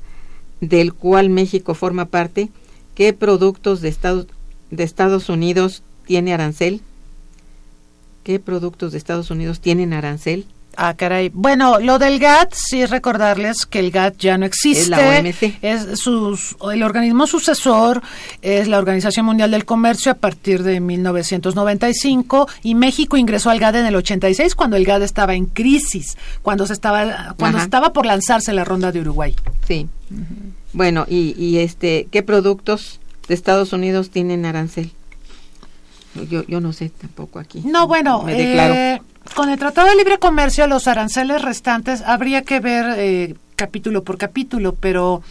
del 0.60 0.92
cual 0.94 1.30
México 1.30 1.74
forma 1.74 2.06
parte. 2.06 2.50
¿Qué 2.94 3.12
productos 3.12 3.80
de 3.80 3.88
Estados, 3.88 4.26
de 4.70 4.84
Estados 4.84 5.28
Unidos 5.28 5.82
tiene 6.06 6.32
arancel? 6.34 6.80
¿Qué 8.22 8.38
productos 8.38 8.92
de 8.92 8.98
Estados 8.98 9.30
Unidos 9.30 9.60
tienen 9.60 9.92
arancel? 9.92 10.46
Ah, 10.82 10.94
caray. 10.94 11.30
Bueno, 11.34 11.78
lo 11.78 11.98
del 11.98 12.18
GATT, 12.18 12.54
sí 12.54 12.80
es 12.80 12.88
recordarles 12.88 13.66
que 13.66 13.80
el 13.80 13.90
GATT 13.90 14.16
ya 14.18 14.38
no 14.38 14.46
existe. 14.46 14.80
Es 14.84 14.88
la 14.88 14.96
OMC. 14.98 15.58
Es 15.60 15.98
sus- 16.00 16.56
el 16.72 16.82
organismo 16.82 17.26
sucesor 17.26 18.00
es 18.40 18.66
la 18.66 18.78
Organización 18.78 19.26
Mundial 19.26 19.50
del 19.50 19.66
Comercio 19.66 20.10
a 20.10 20.14
partir 20.14 20.62
de 20.62 20.80
1995 20.80 22.48
y 22.62 22.74
México 22.74 23.18
ingresó 23.18 23.50
al 23.50 23.58
GATT 23.60 23.76
en 23.76 23.86
el 23.86 23.94
86 23.96 24.54
cuando 24.54 24.76
el 24.78 24.86
GATT 24.86 25.02
estaba 25.02 25.34
en 25.34 25.44
crisis, 25.46 26.16
cuando 26.40 26.66
se 26.66 26.72
estaba 26.72 27.34
cuando 27.38 27.58
Ajá. 27.58 27.64
estaba 27.66 27.92
por 27.92 28.06
lanzarse 28.06 28.54
la 28.54 28.64
ronda 28.64 28.90
de 28.90 29.00
Uruguay. 29.00 29.36
Sí. 29.68 29.86
Bueno, 30.72 31.04
y, 31.08 31.34
y 31.36 31.58
este, 31.58 32.08
¿qué 32.10 32.22
productos 32.22 33.00
de 33.28 33.34
Estados 33.34 33.74
Unidos 33.74 34.08
tienen 34.08 34.46
arancel? 34.46 34.92
Yo, 36.30 36.42
yo 36.46 36.60
no 36.60 36.72
sé 36.72 36.88
tampoco 36.90 37.38
aquí. 37.38 37.60
No, 37.64 37.86
bueno, 37.86 38.22
Me 38.22 38.34
declaro. 38.34 38.74
eh, 38.74 39.02
con 39.34 39.48
el 39.50 39.58
Tratado 39.58 39.88
de 39.88 39.96
Libre 39.96 40.18
Comercio, 40.18 40.66
los 40.66 40.88
aranceles 40.88 41.42
restantes 41.42 42.02
habría 42.02 42.42
que 42.42 42.60
ver 42.60 42.86
eh, 42.98 43.34
capítulo 43.56 44.02
por 44.02 44.18
capítulo, 44.18 44.74
pero, 44.74 45.22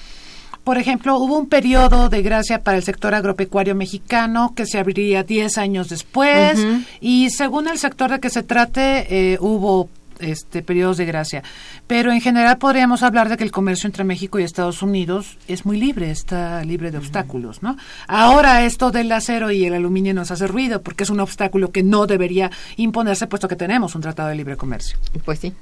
por 0.63 0.77
ejemplo, 0.77 1.17
hubo 1.17 1.37
un 1.37 1.49
periodo 1.49 2.09
de 2.09 2.21
gracia 2.21 2.61
para 2.61 2.77
el 2.77 2.83
sector 2.83 3.15
agropecuario 3.15 3.75
mexicano 3.75 4.53
que 4.55 4.65
se 4.65 4.77
abriría 4.77 5.23
10 5.23 5.57
años 5.57 5.89
después, 5.89 6.59
y 7.01 7.29
según 7.31 7.67
el 7.67 7.77
sector 7.77 8.11
de 8.11 8.19
que 8.19 8.29
se 8.29 8.43
trate, 8.43 9.33
eh, 9.33 9.37
hubo 9.41 9.89
este 10.20 10.61
periodos 10.61 10.97
de 10.97 11.05
gracia. 11.05 11.43
Pero 11.88 12.11
en 12.11 12.22
general 12.22 12.57
podríamos 12.57 13.03
hablar 13.03 13.30
de 13.30 13.38
que 13.38 13.43
el 13.43 13.51
comercio 13.51 13.88
entre 13.88 14.03
México 14.03 14.39
y 14.39 14.43
Estados 14.43 14.82
Unidos 14.82 15.38
es 15.47 15.65
muy 15.65 15.78
libre, 15.78 16.11
está 16.11 16.63
libre 16.63 16.91
de 16.91 16.97
obstáculos, 16.97 17.63
¿no? 17.63 17.78
Ahora 18.07 18.65
esto 18.65 18.91
del 18.91 19.11
acero 19.11 19.51
y 19.51 19.65
el 19.65 19.74
aluminio 19.74 20.13
nos 20.13 20.32
hace 20.32 20.47
ruido 20.47 20.82
porque 20.82 21.03
es 21.03 21.09
un 21.09 21.20
obstáculo 21.20 21.72
que 21.72 21.84
no 21.84 22.07
debería 22.07 22.51
imponerse 22.78 23.28
puesto 23.28 23.47
que 23.47 23.55
tenemos 23.55 23.95
un 23.95 24.01
tratado 24.01 24.30
de 24.30 24.36
libre 24.36 24.57
comercio. 24.57 24.97
Pues 25.26 25.39
sí. 25.39 25.53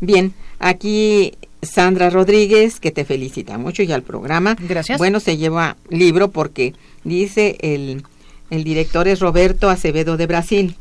Bien, 0.00 0.32
aquí 0.58 1.34
Sandra 1.62 2.08
Rodríguez, 2.10 2.80
que 2.80 2.90
te 2.90 3.04
felicita 3.04 3.58
mucho 3.58 3.82
y 3.82 3.92
al 3.92 4.02
programa. 4.02 4.56
Gracias. 4.58 4.98
Bueno, 4.98 5.20
se 5.20 5.36
lleva 5.36 5.76
libro 5.90 6.30
porque 6.30 6.74
dice 7.04 7.56
el, 7.60 8.02
el 8.50 8.64
director 8.64 9.08
es 9.08 9.20
Roberto 9.20 9.68
Acevedo 9.68 10.16
de 10.16 10.26
Brasil. 10.26 10.76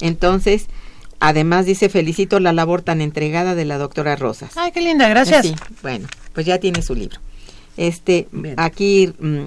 Entonces, 0.00 0.66
además 1.28 1.66
dice, 1.66 1.88
felicito 1.88 2.40
la 2.40 2.52
labor 2.52 2.82
tan 2.82 3.00
entregada 3.00 3.54
de 3.54 3.64
la 3.64 3.78
doctora 3.78 4.16
Rosas. 4.16 4.52
Ay, 4.56 4.72
qué 4.72 4.80
linda, 4.80 5.08
gracias. 5.08 5.46
Sí, 5.46 5.54
bueno, 5.82 6.06
pues 6.32 6.46
ya 6.46 6.58
tiene 6.58 6.82
su 6.82 6.94
libro. 6.94 7.18
Este, 7.76 8.28
Bien. 8.32 8.54
aquí 8.58 9.12
mm, 9.18 9.44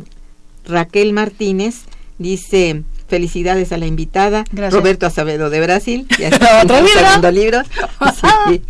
Raquel 0.65 1.13
Martínez 1.13 1.81
dice 2.17 2.83
felicidades 3.07 3.71
a 3.71 3.77
la 3.77 3.85
invitada, 3.85 4.43
Gracias. 4.51 4.73
Roberto 4.73 5.05
Acevedo 5.05 5.49
de 5.49 5.61
Brasil, 5.61 6.07
ya 6.19 6.27
Otro 6.27 6.77
está 6.77 6.81
libro. 6.81 6.99
segundo 6.99 7.31
libro. 7.31 7.61
Sí. 8.49 8.61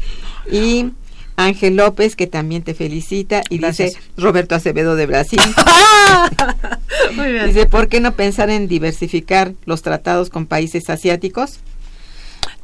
Y 0.52 0.92
Ángel 1.36 1.76
López 1.76 2.16
que 2.16 2.28
también 2.28 2.62
te 2.64 2.74
felicita 2.74 3.42
y 3.50 3.58
Gracias. 3.58 3.94
dice 3.96 4.02
Roberto 4.18 4.54
Acevedo 4.56 4.96
de 4.96 5.06
Brasil. 5.08 5.40
Muy 7.16 7.32
bien. 7.32 7.48
dice, 7.48 7.66
¿por 7.66 7.88
qué 7.88 8.00
no 8.00 8.14
pensar 8.16 8.50
en 8.50 8.68
diversificar 8.68 9.54
los 9.66 9.82
tratados 9.82 10.30
con 10.30 10.46
países 10.46 10.90
asiáticos? 10.90 11.60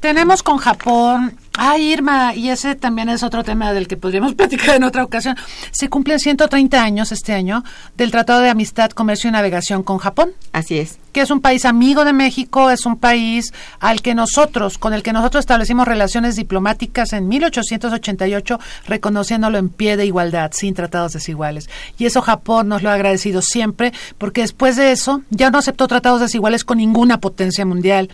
Tenemos 0.04 0.44
con 0.44 0.58
Japón. 0.58 1.38
Ay, 1.56 1.94
Irma, 1.94 2.36
y 2.36 2.50
ese 2.50 2.76
también 2.76 3.08
es 3.08 3.24
otro 3.24 3.42
tema 3.42 3.72
del 3.72 3.88
que 3.88 3.96
podríamos 3.96 4.34
platicar 4.36 4.76
en 4.76 4.84
otra 4.84 5.02
ocasión. 5.02 5.38
Se 5.72 5.88
cumplen 5.88 6.20
130 6.20 6.84
años 6.84 7.14
este 7.14 7.32
año 7.32 7.64
del 7.96 8.12
Tratado 8.12 8.42
de 8.42 8.50
Amistad, 8.50 8.92
Comercio 8.92 9.30
y 9.30 9.32
Navegación 9.32 9.82
con 9.82 10.00
Japón. 10.00 10.34
Así 10.52 10.78
es. 10.78 11.00
que 11.14 11.22
es 11.22 11.32
un 11.32 11.40
país 11.40 11.64
amigo 11.64 12.04
de 12.04 12.12
México, 12.12 12.70
es 12.70 12.86
un 12.86 12.98
país 12.98 13.54
al 13.80 14.02
que 14.02 14.14
nosotros, 14.14 14.78
con 14.78 14.94
el 14.94 15.04
que 15.04 15.14
nosotros 15.14 15.40
establecimos 15.40 15.88
relaciones 15.88 16.36
diplomáticas 16.36 17.14
en 17.14 17.30
1888, 17.30 18.60
reconociéndolo 18.88 19.58
en 19.58 19.70
pie 19.70 19.96
de 19.96 20.06
igualdad, 20.06 20.52
sin 20.54 20.74
tratados 20.74 21.14
desiguales. 21.14 21.70
Y 21.98 22.08
eso 22.08 22.22
Japón 22.22 22.68
nos 22.68 22.84
lo 22.84 22.90
ha 22.90 22.96
agradecido 22.96 23.42
siempre, 23.42 23.94
porque 24.18 24.42
después 24.42 24.76
de 24.76 24.92
eso 24.92 25.22
ya 25.30 25.50
no 25.50 25.60
aceptó 25.60 25.88
tratados 25.88 26.20
desiguales 26.20 26.66
con 26.66 26.80
ninguna 26.80 27.22
potencia 27.22 27.66
mundial. 27.66 28.10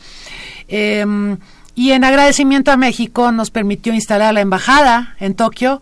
Em, 0.67 1.39
y 1.79 1.93
en 1.93 2.03
agradecimiento 2.03 2.71
a 2.71 2.75
México 2.75 3.31
nos 3.31 3.51
permitió 3.51 3.93
instalar 3.93 4.33
la 4.33 4.41
embajada 4.41 5.15
en 5.17 5.33
Tokio 5.33 5.81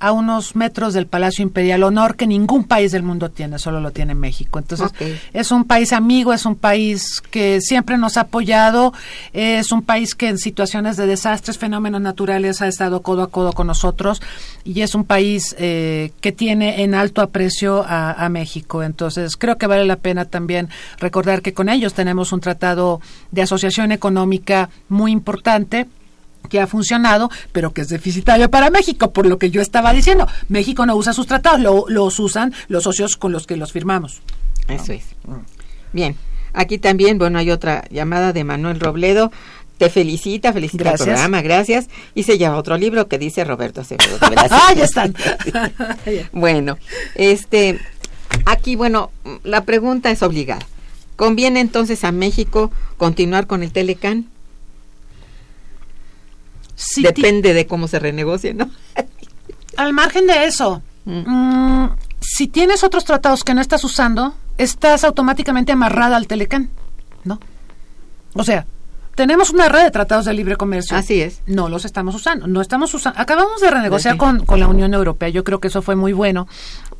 a 0.00 0.12
unos 0.12 0.54
metros 0.54 0.94
del 0.94 1.06
Palacio 1.06 1.42
Imperial, 1.42 1.82
honor 1.82 2.16
que 2.16 2.26
ningún 2.26 2.64
país 2.64 2.92
del 2.92 3.02
mundo 3.02 3.30
tiene, 3.30 3.58
solo 3.58 3.80
lo 3.80 3.90
tiene 3.90 4.14
México. 4.14 4.58
Entonces, 4.58 4.90
es 5.32 5.50
un 5.50 5.64
país 5.64 5.92
amigo, 5.92 6.32
es 6.32 6.46
un 6.46 6.56
país 6.56 7.20
que 7.30 7.60
siempre 7.60 7.98
nos 7.98 8.16
ha 8.16 8.22
apoyado, 8.22 8.92
es 9.32 9.72
un 9.72 9.82
país 9.82 10.14
que 10.14 10.28
en 10.28 10.38
situaciones 10.38 10.96
de 10.96 11.06
desastres, 11.06 11.58
fenómenos 11.58 12.00
naturales 12.00 12.62
ha 12.62 12.68
estado 12.68 13.02
codo 13.02 13.22
a 13.22 13.30
codo 13.30 13.52
con 13.52 13.66
nosotros 13.66 14.22
y 14.64 14.82
es 14.82 14.94
un 14.94 15.04
país 15.04 15.56
eh, 15.58 16.12
que 16.20 16.32
tiene 16.32 16.82
en 16.82 16.94
alto 16.94 17.22
aprecio 17.22 17.84
a, 17.86 18.12
a 18.12 18.28
México. 18.28 18.82
Entonces, 18.82 19.36
creo 19.36 19.58
que 19.58 19.66
vale 19.66 19.84
la 19.84 19.96
pena 19.96 20.24
también 20.24 20.68
recordar 20.98 21.42
que 21.42 21.54
con 21.54 21.68
ellos 21.68 21.94
tenemos 21.94 22.32
un 22.32 22.40
tratado 22.40 23.00
de 23.30 23.42
asociación 23.42 23.92
económica 23.92 24.70
muy 24.88 25.12
importante 25.12 25.86
que 26.48 26.60
ha 26.60 26.66
funcionado, 26.66 27.30
pero 27.52 27.72
que 27.72 27.82
es 27.82 27.88
deficitario 27.88 28.50
para 28.50 28.70
México, 28.70 29.12
por 29.12 29.26
lo 29.26 29.38
que 29.38 29.50
yo 29.50 29.60
estaba 29.60 29.92
diciendo. 29.92 30.26
México 30.48 30.86
no 30.86 30.96
usa 30.96 31.12
sus 31.12 31.26
tratados, 31.26 31.60
lo- 31.60 31.84
los 31.88 32.18
usan 32.20 32.54
los 32.68 32.84
socios 32.84 33.16
con 33.16 33.32
los 33.32 33.46
que 33.46 33.56
los 33.56 33.72
firmamos. 33.72 34.20
Eso 34.68 34.92
es. 34.92 35.04
Bien, 35.92 36.16
aquí 36.52 36.78
también, 36.78 37.18
bueno, 37.18 37.38
hay 37.38 37.50
otra 37.50 37.84
llamada 37.90 38.32
de 38.32 38.44
Manuel 38.44 38.80
Robledo. 38.80 39.30
Te 39.78 39.90
felicita, 39.90 40.52
felicita 40.52 40.82
Gracias. 40.84 41.00
el 41.06 41.14
programa, 41.14 41.40
gracias. 41.42 41.86
Y 42.14 42.24
se 42.24 42.36
lleva 42.36 42.56
otro 42.56 42.76
libro 42.76 43.06
que 43.06 43.16
dice 43.18 43.44
Roberto 43.44 43.82
Acevedo. 43.82 44.18
¡Ah, 44.50 44.74
ya 44.76 44.84
están! 44.84 45.14
bueno, 46.32 46.78
este, 47.14 47.78
aquí, 48.44 48.74
bueno, 48.76 49.10
la 49.44 49.64
pregunta 49.64 50.10
es 50.10 50.22
obligada. 50.22 50.66
¿Conviene 51.16 51.60
entonces 51.60 52.04
a 52.04 52.12
México 52.12 52.70
continuar 52.96 53.46
con 53.46 53.62
el 53.62 53.70
Telecán? 53.72 54.26
Depende 56.96 57.54
de 57.54 57.66
cómo 57.66 57.88
se 57.88 57.98
renegocie, 57.98 58.54
¿no? 58.54 58.70
al 59.76 59.92
margen 59.92 60.26
de 60.26 60.44
eso, 60.46 60.82
mm, 61.04 61.86
si 62.20 62.48
tienes 62.48 62.84
otros 62.84 63.04
tratados 63.04 63.44
que 63.44 63.54
no 63.54 63.60
estás 63.60 63.84
usando, 63.84 64.34
estás 64.58 65.04
automáticamente 65.04 65.72
amarrada 65.72 66.16
al 66.16 66.26
Telecán, 66.26 66.70
¿no? 67.24 67.40
O 68.34 68.44
sea, 68.44 68.66
tenemos 69.14 69.50
una 69.50 69.68
red 69.68 69.82
de 69.84 69.90
tratados 69.90 70.24
de 70.26 70.32
libre 70.32 70.56
comercio. 70.56 70.96
Así 70.96 71.20
es. 71.20 71.42
No 71.46 71.68
los 71.68 71.84
estamos 71.84 72.14
usando, 72.14 72.46
no 72.46 72.60
estamos 72.60 72.92
usando. 72.94 73.18
Acabamos 73.20 73.60
de 73.60 73.70
renegociar 73.70 74.14
Sí. 74.14 74.18
con, 74.18 74.44
con 74.44 74.60
la 74.60 74.68
Unión 74.68 74.94
Europea, 74.94 75.28
yo 75.28 75.42
creo 75.42 75.58
que 75.58 75.68
eso 75.68 75.82
fue 75.82 75.96
muy 75.96 76.12
bueno, 76.12 76.46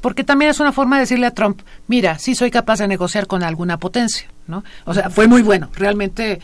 porque 0.00 0.24
también 0.24 0.50
es 0.50 0.58
una 0.58 0.72
forma 0.72 0.96
de 0.96 1.00
decirle 1.02 1.26
a 1.26 1.30
Trump, 1.32 1.60
mira, 1.86 2.18
sí 2.18 2.34
soy 2.34 2.50
capaz 2.50 2.78
de 2.78 2.88
negociar 2.88 3.26
con 3.28 3.42
alguna 3.44 3.78
potencia, 3.78 4.28
¿no? 4.48 4.64
O 4.84 4.94
sea, 4.94 5.10
fue 5.10 5.28
muy 5.28 5.42
bueno, 5.42 5.68
realmente... 5.74 6.40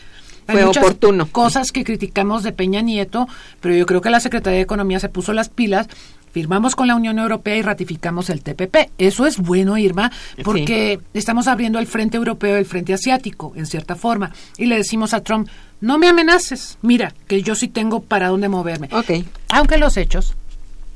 hay 0.47 0.55
Fue 0.57 0.65
muchas 0.65 0.83
oportuno. 0.83 1.27
Cosas 1.31 1.71
que 1.71 1.83
criticamos 1.83 2.43
de 2.43 2.51
Peña 2.51 2.81
Nieto, 2.81 3.27
pero 3.61 3.75
yo 3.75 3.85
creo 3.85 4.01
que 4.01 4.09
la 4.09 4.19
Secretaría 4.19 4.57
de 4.57 4.63
Economía 4.63 4.99
se 4.99 5.09
puso 5.09 5.33
las 5.33 5.49
pilas, 5.49 5.87
firmamos 6.31 6.75
con 6.75 6.87
la 6.87 6.95
Unión 6.95 7.17
Europea 7.17 7.55
y 7.55 7.61
ratificamos 7.61 8.29
el 8.29 8.41
TPP. 8.41 8.91
Eso 8.97 9.25
es 9.25 9.37
bueno, 9.37 9.77
Irma, 9.77 10.11
porque 10.43 10.99
estamos 11.13 11.47
abriendo 11.47 11.79
el 11.79 11.87
frente 11.87 12.17
europeo 12.17 12.57
el 12.57 12.65
frente 12.65 12.93
asiático, 12.93 13.53
en 13.55 13.65
cierta 13.65 13.95
forma. 13.95 14.33
Y 14.57 14.65
le 14.65 14.75
decimos 14.75 15.13
a 15.13 15.21
Trump, 15.21 15.47
no 15.81 15.97
me 15.97 16.07
amenaces, 16.07 16.77
mira, 16.81 17.13
que 17.27 17.41
yo 17.41 17.55
sí 17.55 17.67
tengo 17.67 18.01
para 18.01 18.27
dónde 18.27 18.49
moverme. 18.49 18.89
Ok. 18.91 19.25
Aunque 19.49 19.77
los 19.77 19.97
hechos, 19.97 20.35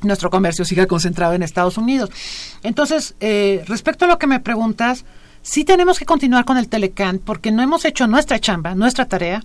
nuestro 0.02 0.30
comercio 0.30 0.66
siga 0.66 0.88
concentrado 0.88 1.34
en 1.34 1.44
Estados 1.44 1.78
Unidos. 1.78 2.10
Entonces, 2.64 3.16
eh, 3.20 3.64
respecto 3.68 4.06
a 4.06 4.08
lo 4.08 4.20
que 4.20 4.28
me 4.28 4.40
preguntas, 4.40 5.06
sí 5.50 5.66
tenemos 5.66 6.00
que 6.00 6.06
continuar 6.06 6.46
con 6.46 6.58
el 6.58 6.68
Telecan 6.68 7.20
porque 7.20 7.52
no 7.52 7.62
hemos 7.62 7.86
hecho 7.86 8.08
nuestra 8.08 8.40
chamba, 8.40 8.76
nuestra 8.76 9.06
tarea 9.06 9.44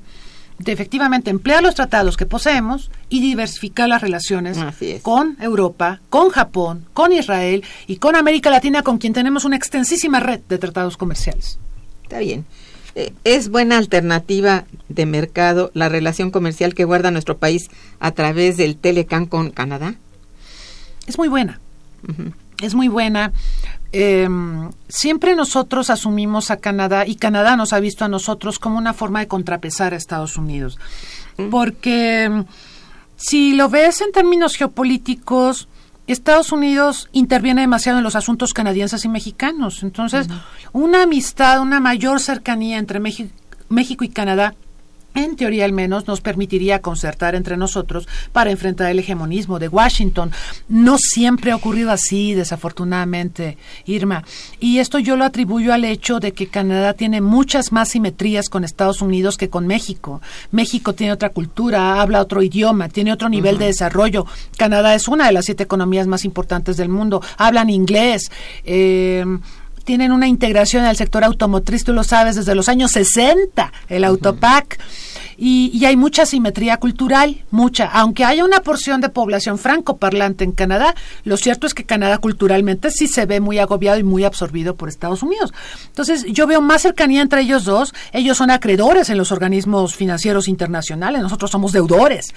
de 0.59 0.73
efectivamente 0.73 1.31
emplear 1.31 1.63
los 1.63 1.75
tratados 1.75 2.17
que 2.17 2.27
poseemos 2.27 2.91
y 3.09 3.21
diversificar 3.21 3.89
las 3.89 4.03
relaciones 4.03 4.59
con 5.03 5.37
Europa, 5.41 6.01
con 6.11 6.29
Japón, 6.31 6.87
con 6.93 7.13
Israel 7.13 7.65
y 7.87 7.97
con 7.97 8.15
América 8.15 8.51
Latina, 8.51 8.83
con 8.83 8.99
quien 8.99 9.13
tenemos 9.13 9.45
una 9.45 9.57
extensísima 9.57 10.21
red 10.21 10.41
de 10.49 10.59
tratados 10.59 10.97
comerciales. 10.97 11.59
Está 12.05 12.19
bien. 12.19 12.45
Eh, 12.95 13.13
¿Es 13.25 13.49
buena 13.49 13.79
alternativa 13.79 14.65
de 14.89 15.07
mercado 15.07 15.73
la 15.75 15.89
relación 15.89 16.31
comercial 16.31 16.75
que 16.75 16.85
guarda 16.85 17.11
nuestro 17.11 17.39
país 17.39 17.69
a 17.99 18.13
través 18.13 18.57
del 18.57 18.77
Telecan 18.77 19.27
con 19.27 19.51
Canadá? 19.51 19.97
es 21.07 21.19
muy 21.19 21.29
buena. 21.29 21.61
Es 22.63 22.75
muy 22.75 22.89
buena. 22.89 23.33
Eh, 23.97 24.29
siempre 24.89 25.37
nosotros 25.37 25.89
asumimos 25.89 26.51
a 26.51 26.57
Canadá 26.57 27.07
y 27.07 27.15
Canadá 27.15 27.55
nos 27.55 27.73
ha 27.73 27.79
visto 27.79 28.05
a 28.05 28.09
nosotros 28.09 28.59
como 28.59 28.77
una 28.77 28.93
forma 28.93 29.21
de 29.21 29.29
contrapesar 29.29 29.95
a 29.95 29.97
Estados 29.97 30.37
Unidos. 30.37 30.79
Porque 31.49 32.29
mm, 32.29 32.43
si 33.15 33.53
lo 33.55 33.69
ves 33.69 34.01
en 34.01 34.11
términos 34.11 34.57
geopolíticos, 34.57 35.69
Estados 36.09 36.51
Unidos 36.51 37.09
interviene 37.13 37.61
demasiado 37.61 37.99
en 37.99 38.05
los 38.05 38.17
asuntos 38.17 38.53
canadienses 38.53 39.05
y 39.05 39.09
mexicanos. 39.09 39.85
Entonces, 39.85 40.27
una 40.73 41.05
amistad, 41.05 41.61
una 41.61 41.79
mayor 41.79 42.19
cercanía 42.19 42.79
entre 42.79 42.99
México, 42.99 43.31
México 43.69 44.03
y 44.03 44.09
Canadá 44.09 44.57
en 45.15 45.37
teoría 45.37 45.65
al 45.65 45.73
menos, 45.73 46.07
nos 46.07 46.21
permitiría 46.21 46.81
concertar 46.81 47.35
entre 47.35 47.57
nosotros 47.57 48.09
para 48.33 48.51
enfrentar 48.51 48.91
el 48.91 48.99
hegemonismo 48.99 49.59
de 49.59 49.69
Washington. 49.69 50.33
No 50.69 50.97
siempre 50.99 51.53
ha 51.53 51.57
ocurrido 51.57 51.91
así, 51.91 52.35
desafortunadamente, 52.35 53.57
Irma. 53.87 54.25
Y 54.61 54.79
esto 54.79 54.99
yo 54.99 55.17
lo 55.17 55.25
atribuyo 55.25 55.73
al 55.73 55.85
hecho 55.85 56.21
de 56.21 56.33
que 56.33 56.49
Canadá 56.49 56.95
tiene 56.95 57.21
muchas 57.21 57.73
más 57.73 57.91
simetrías 57.91 58.49
con 58.49 58.65
Estados 58.65 59.03
Unidos 59.03 59.37
que 59.37 59.51
con 59.51 59.67
México. 59.67 60.21
México 60.51 60.95
tiene 60.95 61.13
otra 61.13 61.31
cultura, 61.31 62.01
habla 62.01 62.21
otro 62.21 62.43
idioma, 62.43 62.89
tiene 62.89 63.13
otro 63.13 63.29
nivel 63.29 63.59
de 63.59 63.67
desarrollo. 63.67 64.27
Canadá 64.57 64.95
es 64.95 65.09
una 65.09 65.27
de 65.27 65.33
las 65.33 65.45
siete 65.45 65.63
economías 65.63 66.07
más 66.07 66.25
importantes 66.25 66.77
del 66.77 66.89
mundo, 66.89 67.23
hablan 67.39 67.71
inglés. 67.71 68.31
Eh, 68.65 69.25
tienen 69.85 70.13
una 70.13 70.27
integración 70.27 70.85
en 70.85 70.91
el 70.91 70.97
sector 70.97 71.25
automotriz, 71.25 71.85
tú 71.85 71.93
lo 71.93 72.05
sabes, 72.05 72.37
desde 72.37 72.55
los 72.55 72.69
años 72.69 72.93
60, 72.93 73.73
el 73.89 74.05
Autopac. 74.05 74.79
Y, 75.37 75.85
hay 75.85 75.97
mucha 75.97 76.25
simetría 76.25 76.79
cultural, 76.79 77.45
mucha. 77.51 77.87
Aunque 77.87 78.25
haya 78.25 78.45
una 78.45 78.61
porción 78.61 79.01
de 79.01 79.09
población 79.09 79.59
francoparlante 79.59 80.45
en 80.45 80.53
Canadá, 80.53 80.95
lo 81.25 81.37
cierto 81.37 81.67
es 81.67 81.75
que 81.75 81.85
Canadá 81.85 82.19
culturalmente 82.19 82.91
sí 82.91 83.07
se 83.07 83.27
ve 83.27 83.41
muy 83.41 83.59
agobiado 83.59 83.99
y 83.99 84.03
muy 84.03 84.25
absorbido 84.25 84.77
por 84.77 84.89
Estados 84.89 85.23
Unidos. 85.23 85.53
Entonces, 85.87 86.25
yo 86.29 86.47
veo 86.47 86.61
más 86.61 86.83
cercanía 86.83 87.21
entre 87.21 87.43
ellos 87.43 87.65
dos. 87.65 87.93
Ellos 88.13 88.39
son 88.39 88.51
acreedores 88.51 89.11
en 89.11 89.19
los 89.19 89.33
organismos 89.33 89.95
financieros 89.95 90.49
internacionales, 90.49 91.23
nosotros 91.23 91.51
somos 91.51 91.73
deudores. 91.73 92.35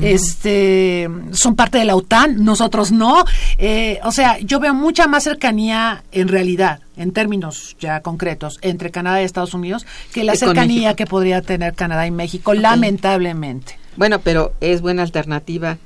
Este, 0.00 1.08
son 1.32 1.56
parte 1.56 1.78
de 1.78 1.84
la 1.84 1.96
OTAN, 1.96 2.44
nosotros 2.44 2.92
no. 2.92 3.24
Eh, 3.58 3.98
o 4.04 4.12
sea, 4.12 4.38
yo 4.38 4.60
veo 4.60 4.74
mucha 4.74 5.06
más 5.06 5.24
cercanía 5.24 6.04
en 6.12 6.28
realidad 6.28 6.80
en 6.96 7.12
términos 7.12 7.76
ya 7.80 8.00
concretos 8.00 8.58
entre 8.62 8.90
Canadá 8.90 9.22
y 9.22 9.24
Estados 9.24 9.54
Unidos 9.54 9.86
que 10.12 10.24
la 10.24 10.36
cercanía 10.36 10.94
que 10.94 11.06
podría 11.06 11.42
tener 11.42 11.74
Canadá 11.74 12.06
y 12.06 12.10
México, 12.10 12.54
lamentablemente. 12.54 13.78
Bueno, 13.96 14.20
pero 14.20 14.52
es 14.60 14.80
buena 14.80 15.02
alternativa. 15.02 15.78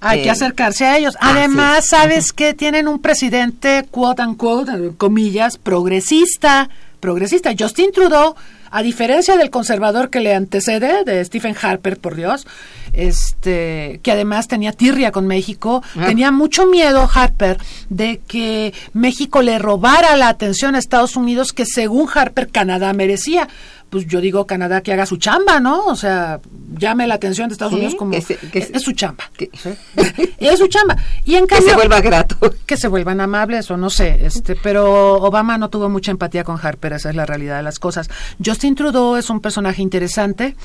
Hay 0.00 0.22
que 0.22 0.28
eh, 0.28 0.32
acercarse 0.32 0.86
a 0.86 0.96
ellos. 0.96 1.16
Además, 1.20 1.86
sabes 1.88 2.32
que 2.32 2.54
tienen 2.54 2.86
un 2.86 3.00
presidente, 3.00 3.86
quote 3.90 4.22
unquote, 4.22 4.92
comillas, 4.96 5.58
progresista, 5.58 6.70
progresista. 7.00 7.50
Justin 7.58 7.90
Trudeau 7.92 8.36
a 8.70 8.82
diferencia 8.82 9.36
del 9.36 9.50
conservador 9.50 10.10
que 10.10 10.20
le 10.20 10.34
antecede, 10.34 11.04
de 11.04 11.24
Stephen 11.24 11.56
Harper, 11.60 11.98
por 11.98 12.14
Dios, 12.14 12.46
este, 12.92 14.00
que 14.02 14.12
además 14.12 14.48
tenía 14.48 14.72
tirria 14.72 15.12
con 15.12 15.26
México, 15.26 15.82
ah. 15.96 16.06
tenía 16.06 16.30
mucho 16.30 16.66
miedo 16.66 17.08
Harper 17.12 17.58
de 17.88 18.20
que 18.26 18.72
México 18.92 19.42
le 19.42 19.58
robara 19.58 20.16
la 20.16 20.28
atención 20.28 20.74
a 20.74 20.78
Estados 20.78 21.16
Unidos 21.16 21.52
que 21.52 21.64
según 21.66 22.08
Harper 22.12 22.48
Canadá 22.48 22.92
merecía 22.92 23.48
pues 23.90 24.06
yo 24.06 24.20
digo 24.20 24.46
Canadá 24.46 24.82
que 24.82 24.92
haga 24.92 25.06
su 25.06 25.16
chamba, 25.16 25.60
¿no? 25.60 25.86
O 25.86 25.96
sea, 25.96 26.40
llame 26.76 27.06
la 27.06 27.14
atención 27.14 27.48
de 27.48 27.54
Estados 27.54 27.74
Unidos 27.74 27.94
como 27.94 28.14
es, 28.14 28.26
su 28.82 28.92
chamba. 28.92 29.24
es 30.38 30.58
su 30.58 30.66
chamba. 30.68 30.96
Y 31.24 31.36
en 31.36 31.46
cambio 31.46 31.66
que 31.66 31.70
se 31.70 31.76
vuelva 31.76 32.00
grato, 32.00 32.36
que 32.66 32.76
se 32.76 32.88
vuelvan 32.88 33.20
amables 33.20 33.70
o 33.70 33.76
no 33.76 33.90
sé, 33.90 34.26
este, 34.26 34.56
pero 34.56 35.14
Obama 35.14 35.58
no 35.58 35.70
tuvo 35.70 35.88
mucha 35.88 36.10
empatía 36.10 36.44
con 36.44 36.58
Harper, 36.60 36.92
esa 36.94 37.10
es 37.10 37.16
la 37.16 37.26
realidad 37.26 37.56
de 37.56 37.62
las 37.62 37.78
cosas. 37.78 38.08
Justin 38.44 38.74
Trudeau 38.74 39.16
es 39.16 39.30
un 39.30 39.40
personaje 39.40 39.82
interesante, 39.82 40.56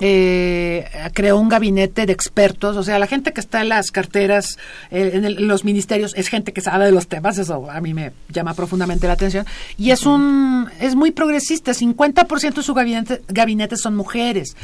eh, 0.00 0.88
creó 1.12 1.38
un 1.38 1.48
gabinete 1.48 2.06
de 2.06 2.12
expertos, 2.12 2.76
o 2.76 2.82
sea, 2.82 2.98
la 2.98 3.06
gente 3.06 3.32
que 3.32 3.40
está 3.40 3.60
en 3.60 3.68
las 3.68 3.90
carteras, 3.90 4.58
eh, 4.90 5.10
en, 5.14 5.46
los 5.46 5.64
ministerios, 5.64 6.14
es 6.16 6.28
gente 6.28 6.52
que 6.52 6.60
sabe 6.60 6.86
de 6.86 6.92
los 6.92 7.06
temas, 7.06 7.38
eso 7.38 7.70
a 7.70 7.80
mí 7.80 7.94
me 7.94 8.12
llama 8.28 8.54
profundamente 8.54 9.06
la 9.06 9.14
atención, 9.14 9.46
y 9.78 9.90
es 9.90 10.06
un, 10.06 10.68
es 10.80 10.94
muy 10.94 11.10
progresista, 11.10 11.72
50% 11.72 12.54
de 12.54 12.62
su 12.62 12.74
gabinete, 12.74 13.22
gabinete 13.28 13.76
son 13.76 13.96
mujeres, 13.96 14.56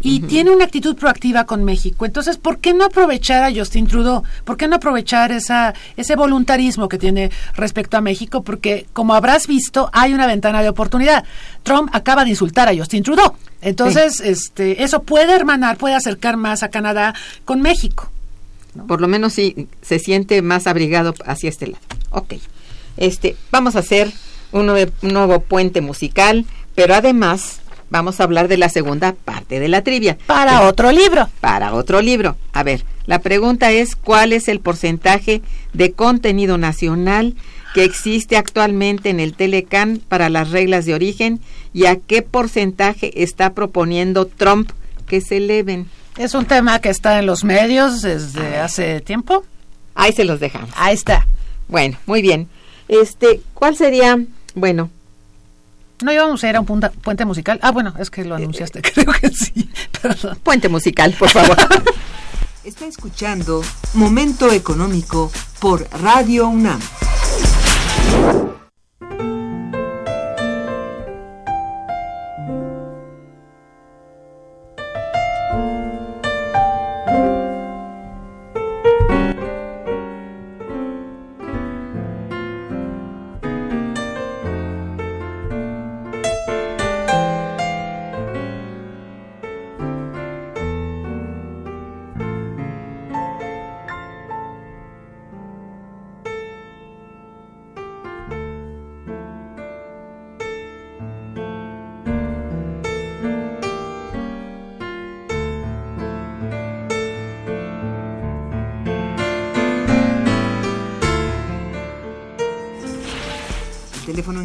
y 0.00 0.20
tiene 0.20 0.50
una 0.50 0.64
actitud 0.64 0.96
proactiva 0.96 1.44
con 1.44 1.64
México, 1.64 2.04
entonces, 2.04 2.36
¿por 2.36 2.58
qué 2.58 2.74
no 2.74 2.84
aprovechar 2.84 3.42
a 3.42 3.52
Justin 3.52 3.86
Trudeau? 3.86 4.22
¿Por 4.44 4.56
qué 4.56 4.68
no 4.68 4.76
aprovechar 4.76 5.32
esa, 5.32 5.74
ese 5.96 6.16
voluntarismo 6.16 6.88
que 6.88 6.98
tiene 6.98 7.30
respecto 7.54 7.96
a 7.96 8.00
México? 8.00 8.42
Porque, 8.42 8.86
como 8.92 9.14
habrás 9.14 9.46
visto, 9.46 9.90
hay 9.92 10.12
una 10.12 10.26
ventana 10.26 10.62
de 10.62 10.68
oportunidad. 10.68 11.24
Trump 11.62 11.90
acaba 11.92 12.24
de 12.24 12.30
insultar 12.30 12.68
a 12.68 12.76
Justin 12.76 13.02
Trudeau. 13.02 13.34
Entonces, 13.64 14.20
este, 14.20 14.84
eso 14.84 15.02
puede 15.02 15.34
hermanar, 15.34 15.78
puede 15.78 15.94
acercar 15.94 16.36
más 16.36 16.62
a 16.62 16.68
Canadá 16.68 17.14
con 17.46 17.62
México. 17.62 18.10
Por 18.86 19.00
lo 19.00 19.08
menos 19.08 19.32
sí 19.32 19.68
se 19.80 19.98
siente 19.98 20.42
más 20.42 20.66
abrigado 20.66 21.14
hacia 21.24 21.48
este 21.48 21.68
lado. 21.68 21.82
Ok. 22.10 22.34
Este, 22.98 23.36
vamos 23.50 23.74
a 23.74 23.78
hacer 23.78 24.12
un 24.52 24.66
nuevo, 24.66 25.40
puente 25.40 25.80
musical, 25.80 26.44
pero 26.74 26.94
además 26.94 27.60
vamos 27.88 28.20
a 28.20 28.24
hablar 28.24 28.48
de 28.48 28.58
la 28.58 28.68
segunda 28.68 29.14
parte 29.14 29.58
de 29.60 29.68
la 29.68 29.82
trivia. 29.82 30.18
Para 30.26 30.68
otro 30.68 30.92
libro. 30.92 31.30
Para 31.40 31.72
otro 31.72 32.02
libro. 32.02 32.36
A 32.52 32.64
ver, 32.64 32.84
la 33.06 33.20
pregunta 33.20 33.72
es 33.72 33.96
cuál 33.96 34.34
es 34.34 34.48
el 34.48 34.60
porcentaje 34.60 35.40
de 35.72 35.92
contenido 35.92 36.58
nacional 36.58 37.34
que 37.72 37.84
existe 37.84 38.36
actualmente 38.36 39.08
en 39.08 39.20
el 39.20 39.34
Telecan 39.34 40.02
para 40.06 40.28
las 40.28 40.50
reglas 40.50 40.84
de 40.84 40.94
origen 40.94 41.40
y 41.74 41.86
a 41.86 41.96
qué 41.96 42.22
porcentaje 42.22 43.22
está 43.22 43.52
proponiendo 43.52 44.26
Trump 44.26 44.70
que 45.06 45.20
se 45.20 45.36
eleven. 45.36 45.90
Es 46.16 46.34
un 46.34 46.46
tema 46.46 46.78
que 46.78 46.88
está 46.88 47.18
en 47.18 47.26
los 47.26 47.44
medios 47.44 48.00
desde 48.00 48.58
hace 48.58 49.00
tiempo. 49.00 49.44
Ahí 49.94 50.12
se 50.12 50.24
los 50.24 50.40
dejamos. 50.40 50.70
Ahí 50.76 50.94
está. 50.94 51.26
Bueno, 51.68 51.98
muy 52.06 52.22
bien. 52.22 52.48
Este, 52.88 53.42
¿cuál 53.52 53.76
sería? 53.76 54.18
Bueno, 54.54 54.88
no 56.02 56.12
íbamos 56.12 56.42
a 56.44 56.48
ir 56.48 56.56
a 56.56 56.60
un 56.60 56.66
puente 56.66 57.24
musical. 57.24 57.58
Ah, 57.62 57.72
bueno, 57.72 57.92
es 57.98 58.10
que 58.10 58.24
lo 58.24 58.36
anunciaste, 58.36 58.80
creo 58.94 59.12
que 59.20 59.28
sí. 59.30 59.68
Perdón. 60.00 60.38
Puente 60.42 60.68
musical, 60.68 61.14
por 61.18 61.28
favor. 61.28 61.56
Está 62.64 62.86
escuchando 62.86 63.62
Momento 63.92 64.50
Económico 64.50 65.30
por 65.58 65.86
Radio 66.00 66.48
UNAM. 66.48 66.80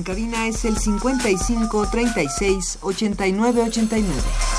Cabina 0.09 0.47
es 0.47 0.65
el 0.65 0.75
55 0.75 1.87
36 1.91 2.79
89 2.81 3.61
89. 3.61 4.58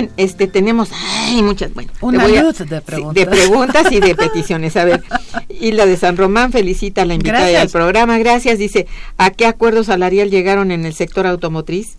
Bien, 0.00 0.10
este 0.18 0.46
tenemos 0.46 0.90
ay, 0.92 1.42
muchas, 1.42 1.72
bueno, 1.72 1.90
Una 2.02 2.24
a- 2.24 2.28
luz 2.28 2.58
de 2.58 2.76
sí, 2.78 2.82
preguntas. 2.84 3.14
de 3.14 3.26
preguntas 3.30 3.90
y 3.92 4.00
de 4.00 4.14
peticiones. 4.16 4.76
A 4.76 4.84
ver, 4.84 5.02
Hilda 5.48 5.86
de 5.86 5.96
San 5.96 6.18
Román 6.18 6.52
felicita 6.52 7.02
a 7.02 7.04
la 7.06 7.14
invitada 7.14 7.50
y 7.50 7.54
al 7.56 7.70
programa. 7.70 8.18
Gracias. 8.18 8.58
Dice, 8.58 8.86
¿a 9.16 9.30
qué 9.30 9.46
acuerdo 9.46 9.84
salarial 9.84 10.30
llegaron 10.30 10.70
en 10.70 10.84
el 10.84 10.92
sector 10.92 11.26
automotriz? 11.26 11.96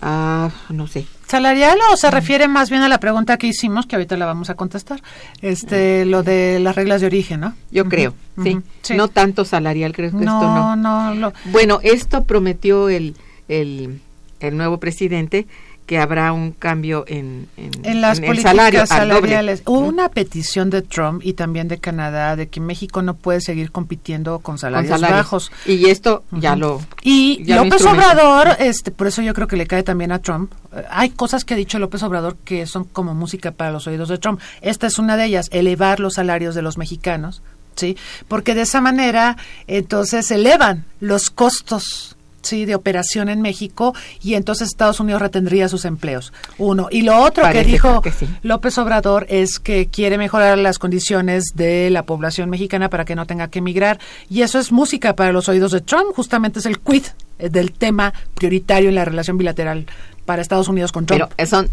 Ah, 0.00 0.50
no 0.68 0.86
sé. 0.86 1.06
¿Salarial 1.26 1.78
o 1.92 1.96
se 1.96 2.10
refiere 2.12 2.46
más 2.46 2.70
bien 2.70 2.82
a 2.82 2.88
la 2.88 3.00
pregunta 3.00 3.36
que 3.38 3.48
hicimos, 3.48 3.86
que 3.86 3.96
ahorita 3.96 4.16
la 4.16 4.26
vamos 4.26 4.48
a 4.50 4.54
contestar? 4.54 5.02
Este, 5.42 6.04
lo 6.04 6.22
de 6.22 6.60
las 6.60 6.76
reglas 6.76 7.00
de 7.00 7.08
origen, 7.08 7.40
¿no? 7.40 7.54
Yo 7.72 7.86
creo, 7.86 8.14
sí. 8.42 8.58
No 8.94 9.08
tanto 9.08 9.44
salarial, 9.44 9.92
creo 9.92 10.10
que 10.12 10.18
esto 10.18 10.24
no, 10.26 10.76
no. 10.76 11.12
no, 11.12 11.14
lo- 11.14 11.32
Bueno, 11.46 11.80
esto 11.82 12.22
prometió 12.24 12.88
el, 12.88 13.16
el, 13.48 14.00
el 14.38 14.56
nuevo 14.56 14.78
presidente 14.78 15.48
que 15.86 15.98
habrá 15.98 16.32
un 16.32 16.52
cambio 16.52 17.04
en, 17.06 17.48
en, 17.56 17.70
en 17.84 18.00
las 18.00 18.18
en 18.18 18.24
el 18.24 18.28
políticas 18.30 18.56
salario 18.56 18.86
salariales. 18.86 19.62
Hubo 19.66 19.78
una 19.78 20.08
petición 20.08 20.68
de 20.68 20.82
Trump 20.82 21.22
y 21.24 21.34
también 21.34 21.68
de 21.68 21.78
Canadá 21.78 22.36
de 22.36 22.48
que 22.48 22.60
México 22.60 23.02
no 23.02 23.14
puede 23.14 23.40
seguir 23.40 23.70
compitiendo 23.70 24.40
con 24.40 24.56
Con 24.56 24.58
salarios, 24.58 25.00
bajos. 25.00 25.52
Y 25.64 25.88
esto 25.88 26.24
ya 26.32 26.56
lo... 26.56 26.80
Y 27.02 27.44
ya 27.44 27.56
López. 27.56 27.86
Obrador, 27.86 28.56
este, 28.58 28.90
por 28.90 29.06
eso 29.06 29.22
yo 29.22 29.32
creo 29.32 29.46
que 29.46 29.56
le 29.56 29.66
cae 29.66 29.84
también 29.84 30.10
a 30.10 30.18
Trump. 30.18 30.52
Eh, 30.74 30.82
Hay 30.90 31.10
cosas 31.10 31.44
que 31.44 31.54
ha 31.54 31.56
dicho 31.56 31.78
López 31.78 32.02
Obrador 32.02 32.36
que 32.44 32.66
son 32.66 32.84
como 32.84 33.14
música 33.14 33.52
para 33.52 33.70
los 33.70 33.86
oídos 33.86 34.08
de 34.08 34.18
Trump. 34.18 34.40
Esta 34.62 34.88
es 34.88 34.98
una 34.98 35.16
de 35.16 35.26
ellas, 35.26 35.48
elevar 35.52 36.00
los 36.00 36.14
salarios 36.14 36.54
de 36.56 36.62
los 36.62 36.78
mexicanos, 36.78 37.42
¿sí? 37.76 37.96
Porque 38.26 38.54
de 38.54 38.62
esa 38.62 38.80
manera, 38.80 39.36
entonces, 39.68 40.30
elevan 40.32 40.84
los 40.98 41.30
costos. 41.30 42.15
Sí, 42.46 42.64
de 42.64 42.74
operación 42.74 43.28
en 43.28 43.40
México 43.40 43.94
y 44.22 44.34
entonces 44.34 44.68
Estados 44.68 45.00
Unidos 45.00 45.20
retendría 45.20 45.68
sus 45.68 45.84
empleos. 45.84 46.32
Uno. 46.58 46.88
Y 46.90 47.02
lo 47.02 47.18
otro 47.18 47.42
Parece 47.42 47.64
que 47.64 47.72
dijo 47.72 48.00
que 48.00 48.12
sí. 48.12 48.28
López 48.42 48.78
Obrador 48.78 49.26
es 49.28 49.58
que 49.58 49.86
quiere 49.86 50.18
mejorar 50.18 50.58
las 50.58 50.78
condiciones 50.78 51.44
de 51.54 51.90
la 51.90 52.04
población 52.04 52.50
mexicana 52.50 52.88
para 52.88 53.04
que 53.04 53.14
no 53.14 53.26
tenga 53.26 53.48
que 53.48 53.58
emigrar. 53.58 53.98
Y 54.30 54.42
eso 54.42 54.58
es 54.58 54.72
música 54.72 55.16
para 55.16 55.32
los 55.32 55.48
oídos 55.48 55.72
de 55.72 55.80
Trump. 55.80 56.14
Justamente 56.14 56.60
es 56.60 56.66
el 56.66 56.78
quid 56.78 57.04
eh, 57.38 57.48
del 57.48 57.72
tema 57.72 58.12
prioritario 58.34 58.88
en 58.88 58.94
la 58.94 59.04
relación 59.04 59.38
bilateral 59.38 59.86
para 60.24 60.42
Estados 60.42 60.68
Unidos 60.68 60.92
con 60.92 61.06
Trump. 61.06 61.30
Pero 61.36 61.48
son 61.48 61.68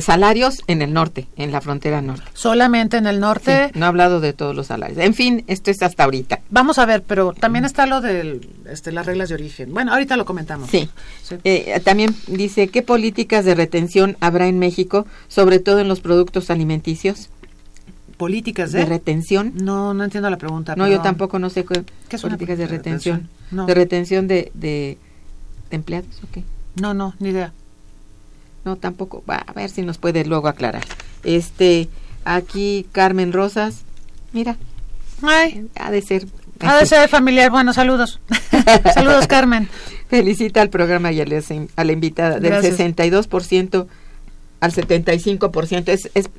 salarios 0.00 0.62
en 0.66 0.82
el 0.82 0.92
norte, 0.92 1.26
en 1.36 1.52
la 1.52 1.60
frontera 1.60 2.00
norte. 2.02 2.24
Solamente 2.34 2.96
en 2.96 3.06
el 3.06 3.20
norte. 3.20 3.70
Sí, 3.72 3.78
no 3.78 3.86
ha 3.86 3.88
hablado 3.88 4.20
de 4.20 4.32
todos 4.32 4.54
los 4.54 4.66
salarios. 4.68 4.98
En 4.98 5.14
fin, 5.14 5.44
esto 5.46 5.70
es 5.70 5.82
hasta 5.82 6.04
ahorita. 6.04 6.40
Vamos 6.50 6.78
a 6.78 6.86
ver, 6.86 7.02
pero 7.02 7.32
también 7.32 7.64
está 7.64 7.86
lo 7.86 8.00
de 8.00 8.40
este, 8.70 8.92
las 8.92 9.06
reglas 9.06 9.28
de 9.28 9.34
origen. 9.36 9.72
Bueno, 9.72 9.92
ahorita 9.92 10.16
lo 10.16 10.24
comentamos. 10.24 10.70
Sí. 10.70 10.88
Sí. 11.22 11.36
Eh, 11.44 11.80
también 11.84 12.14
dice, 12.26 12.68
¿qué 12.68 12.82
políticas 12.82 13.44
de 13.44 13.54
retención 13.54 14.16
habrá 14.20 14.46
en 14.46 14.58
México, 14.58 15.06
sobre 15.28 15.58
todo 15.58 15.80
en 15.80 15.88
los 15.88 16.00
productos 16.00 16.50
alimenticios? 16.50 17.30
Políticas 18.16 18.72
¿De 18.72 18.80
de... 18.80 18.84
retención? 18.86 19.52
no, 19.54 19.94
no 19.94 20.02
entiendo 20.04 20.28
la 20.28 20.38
pregunta. 20.38 20.74
No, 20.74 20.88
yo 20.88 21.00
tampoco 21.00 21.38
no 21.38 21.50
sé 21.50 21.64
qué 21.64 21.84
¿Qué 22.08 22.16
es 22.16 22.24
una 22.24 22.36
políticas 22.36 22.58
de 22.58 22.64
política 22.64 22.66
de 22.66 22.66
retención. 22.66 23.16
retención? 23.16 23.56
No. 23.56 23.66
¿De 23.66 23.74
retención 23.74 24.26
de, 24.26 24.50
de, 24.54 24.98
de 25.70 25.76
empleados? 25.76 26.20
Ok. 26.24 26.42
No, 26.80 26.94
no, 26.94 27.14
ni 27.20 27.28
idea. 27.28 27.52
No, 28.64 28.76
tampoco. 28.76 29.22
Va, 29.28 29.36
a 29.36 29.52
ver 29.52 29.70
si 29.70 29.82
nos 29.82 29.98
puede 29.98 30.24
luego 30.24 30.48
aclarar. 30.48 30.84
Este, 31.24 31.88
aquí 32.24 32.86
Carmen 32.92 33.32
Rosas, 33.32 33.82
mira, 34.32 34.56
Ay, 35.22 35.66
ha 35.76 35.90
de 35.90 36.02
ser. 36.02 36.26
ha 36.60 36.76
de 36.78 36.86
ser 36.86 37.08
familiar. 37.08 37.50
Bueno, 37.50 37.72
saludos. 37.72 38.20
saludos, 38.94 39.26
Carmen. 39.26 39.68
Felicita 40.08 40.60
al 40.62 40.70
programa 40.70 41.12
y 41.12 41.20
a 41.20 41.26
la, 41.26 41.42
a 41.76 41.84
la 41.84 41.92
invitada. 41.92 42.38
Del 42.40 42.52
Gracias. 42.52 42.78
62% 42.78 43.86
al 44.60 44.72
75% 44.72 45.88
es, 45.88 46.10
es 46.14 46.30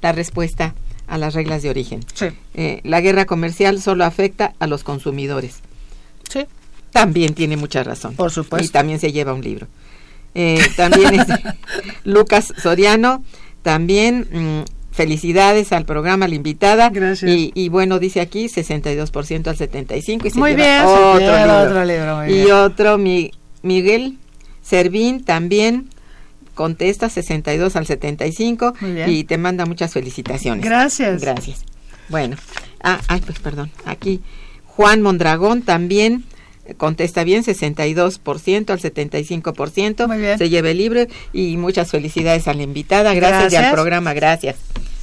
la 0.00 0.12
respuesta 0.12 0.74
a 1.06 1.18
las 1.18 1.34
reglas 1.34 1.62
de 1.62 1.70
origen. 1.70 2.00
Sí, 2.14 2.26
Eh, 2.54 2.80
la 2.84 3.00
guerra 3.00 3.24
comercial 3.24 3.80
solo 3.80 4.04
afecta 4.04 4.54
a 4.58 4.66
los 4.66 4.84
consumidores. 4.84 5.60
sí. 6.28 6.44
También 6.90 7.34
tiene 7.34 7.58
mucha 7.58 7.82
razón. 7.84 8.14
Por 8.14 8.30
supuesto. 8.30 8.66
Y 8.66 8.70
también 8.70 8.98
se 8.98 9.12
lleva 9.12 9.34
un 9.34 9.42
libro. 9.42 9.66
Eh, 10.40 10.60
también 10.76 11.18
es 11.18 11.26
Lucas 12.04 12.52
Soriano, 12.62 13.24
también 13.62 14.28
mm, 14.32 14.94
felicidades 14.94 15.72
al 15.72 15.84
programa, 15.84 16.26
a 16.26 16.28
la 16.28 16.34
invitada. 16.36 16.90
Gracias. 16.90 17.28
Y, 17.30 17.50
y 17.54 17.68
bueno, 17.70 17.98
dice 17.98 18.20
aquí 18.20 18.46
62% 18.46 19.46
al 19.48 19.56
75% 19.56 20.26
y 20.26 20.30
se 20.30 20.38
Muy 20.38 20.50
lleva 20.50 20.62
bien, 20.62 20.78
se 20.78 20.84
otro, 20.86 21.18
lleva 21.18 21.38
libro. 21.46 21.60
otro 21.62 21.84
libro, 21.84 22.16
muy 22.18 22.26
y 22.28 22.32
bien. 22.44 22.52
otro, 22.52 22.98
mi- 22.98 23.30
Miguel 23.62 24.18
Servín 24.62 25.24
también 25.24 25.88
contesta 26.54 27.08
62 27.08 27.74
al 27.76 27.86
75 27.86 28.74
Muy 28.80 28.92
bien. 28.92 29.10
y 29.10 29.24
te 29.24 29.38
manda 29.38 29.66
muchas 29.66 29.92
felicitaciones. 29.92 30.64
Gracias. 30.64 31.20
Gracias. 31.22 31.64
Bueno, 32.08 32.36
ah, 32.82 33.00
ay, 33.08 33.20
pues 33.24 33.38
perdón, 33.40 33.70
aquí 33.84 34.20
Juan 34.64 35.02
Mondragón 35.02 35.62
también 35.62 36.24
contesta 36.76 37.24
bien, 37.24 37.44
62% 37.44 38.70
al 38.70 38.80
75%. 38.80 40.06
Muy 40.06 40.18
bien. 40.18 40.38
Se 40.38 40.48
lleva 40.48 40.70
el 40.70 40.78
libro 40.78 41.06
y 41.32 41.56
muchas 41.56 41.90
felicidades 41.90 42.48
a 42.48 42.54
la 42.54 42.62
invitada. 42.62 43.14
Gracias, 43.14 43.52
y 43.52 43.56
al 43.56 43.72
programa, 43.72 44.14
gracias. 44.14 44.56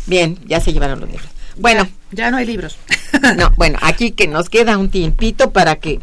Bien, 0.05 0.37
ya 0.45 0.59
se 0.59 0.73
llevaron 0.73 0.99
los 0.99 1.09
libros. 1.09 1.29
Bueno, 1.57 1.87
Ya 2.11 2.31
no 2.31 2.37
hay 2.37 2.45
libros. 2.45 2.77
no, 3.37 3.51
bueno, 3.55 3.77
aquí 3.83 4.11
que 4.11 4.27
nos 4.27 4.49
queda 4.49 4.77
un 4.77 4.89
tiempito 4.89 5.51
para 5.51 5.77
que, 5.77 5.99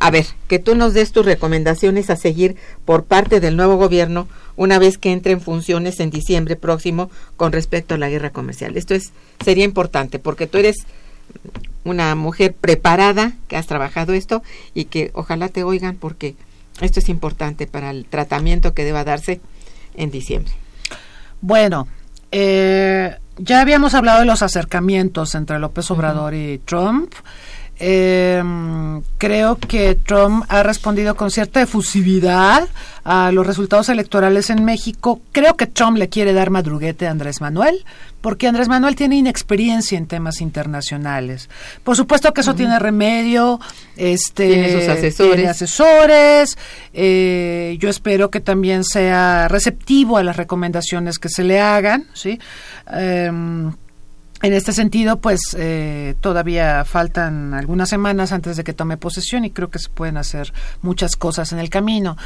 a 0.00 0.10
ver, 0.10 0.26
que 0.48 0.58
tú 0.58 0.74
nos 0.74 0.94
des 0.94 1.12
tus 1.12 1.24
recomendaciones 1.24 2.10
a 2.10 2.16
seguir 2.16 2.56
por 2.84 3.04
parte 3.04 3.40
del 3.40 3.56
nuevo 3.56 3.76
gobierno 3.76 4.28
una 4.56 4.78
vez 4.78 4.98
que 4.98 5.12
entre 5.12 5.32
en 5.32 5.40
funciones 5.40 6.00
en 6.00 6.10
diciembre 6.10 6.56
próximo 6.56 7.10
con 7.36 7.52
respecto 7.52 7.94
a 7.94 7.98
la 7.98 8.08
guerra 8.08 8.30
comercial. 8.30 8.76
Esto 8.76 8.94
es 8.94 9.12
sería 9.44 9.64
importante 9.64 10.18
porque 10.18 10.46
tú 10.46 10.58
eres 10.58 10.76
una 11.84 12.14
mujer 12.14 12.54
preparada 12.54 13.32
que 13.48 13.56
has 13.56 13.66
trabajado 13.66 14.12
esto 14.12 14.42
y 14.74 14.84
que 14.86 15.10
ojalá 15.14 15.48
te 15.48 15.64
oigan 15.64 15.96
porque 15.96 16.36
esto 16.80 17.00
es 17.00 17.08
importante 17.08 17.66
para 17.66 17.90
el 17.90 18.06
tratamiento 18.06 18.74
que 18.74 18.84
deba 18.84 19.04
darse 19.04 19.40
en 19.94 20.10
diciembre. 20.10 20.52
Bueno, 21.40 21.88
eh, 22.30 23.16
ya 23.36 23.60
habíamos 23.60 23.94
hablado 23.94 24.20
de 24.20 24.26
los 24.26 24.42
acercamientos 24.42 25.34
entre 25.34 25.58
López 25.58 25.90
Obrador 25.90 26.34
y 26.34 26.58
Trump. 26.64 27.12
Eh, 27.78 28.42
creo 29.18 29.56
que 29.58 29.96
Trump 29.96 30.44
ha 30.48 30.62
respondido 30.62 31.16
con 31.16 31.30
cierta 31.30 31.60
efusividad 31.62 32.68
a 33.04 33.32
los 33.32 33.44
resultados 33.46 33.88
electorales 33.88 34.50
en 34.50 34.64
México. 34.64 35.20
Creo 35.32 35.56
que 35.56 35.66
Trump 35.66 35.96
le 35.98 36.08
quiere 36.08 36.32
dar 36.32 36.50
madruguete 36.50 37.08
a 37.08 37.10
Andrés 37.10 37.40
Manuel, 37.40 37.84
porque 38.20 38.46
Andrés 38.46 38.68
Manuel 38.68 38.94
tiene 38.94 39.16
inexperiencia 39.16 39.98
en 39.98 40.06
temas 40.06 40.40
internacionales. 40.40 41.48
Por 41.82 41.96
supuesto 41.96 42.32
que 42.32 42.42
eso 42.42 42.54
tiene 42.54 42.78
remedio. 42.78 43.58
Este, 43.96 44.46
Tiene 44.48 44.72
sus 44.72 44.88
asesores. 44.88 45.34
tiene 45.34 45.48
asesores. 45.50 46.56
eh, 46.92 47.76
yo 47.80 47.88
espero 47.88 48.30
que 48.30 48.38
también 48.40 48.84
sea 48.84 49.48
receptivo 49.48 50.18
a 50.18 50.22
las 50.22 50.36
recomendaciones 50.36 51.18
que 51.18 51.28
se 51.28 51.42
le 51.42 51.60
hagan, 51.60 52.06
¿sí? 52.14 52.38
Em, 52.92 53.72
en 54.42 54.52
este 54.52 54.72
sentido, 54.72 55.20
pues 55.20 55.40
eh, 55.56 56.14
todavía 56.20 56.84
faltan 56.84 57.54
algunas 57.54 57.88
semanas 57.88 58.32
antes 58.32 58.56
de 58.56 58.64
que 58.64 58.72
tome 58.72 58.96
posesión 58.96 59.44
y 59.44 59.50
creo 59.50 59.70
que 59.70 59.78
se 59.78 59.88
pueden 59.88 60.16
hacer 60.16 60.52
muchas 60.82 61.16
cosas 61.16 61.52
en 61.52 61.60
el 61.60 61.70
camino. 61.70 62.16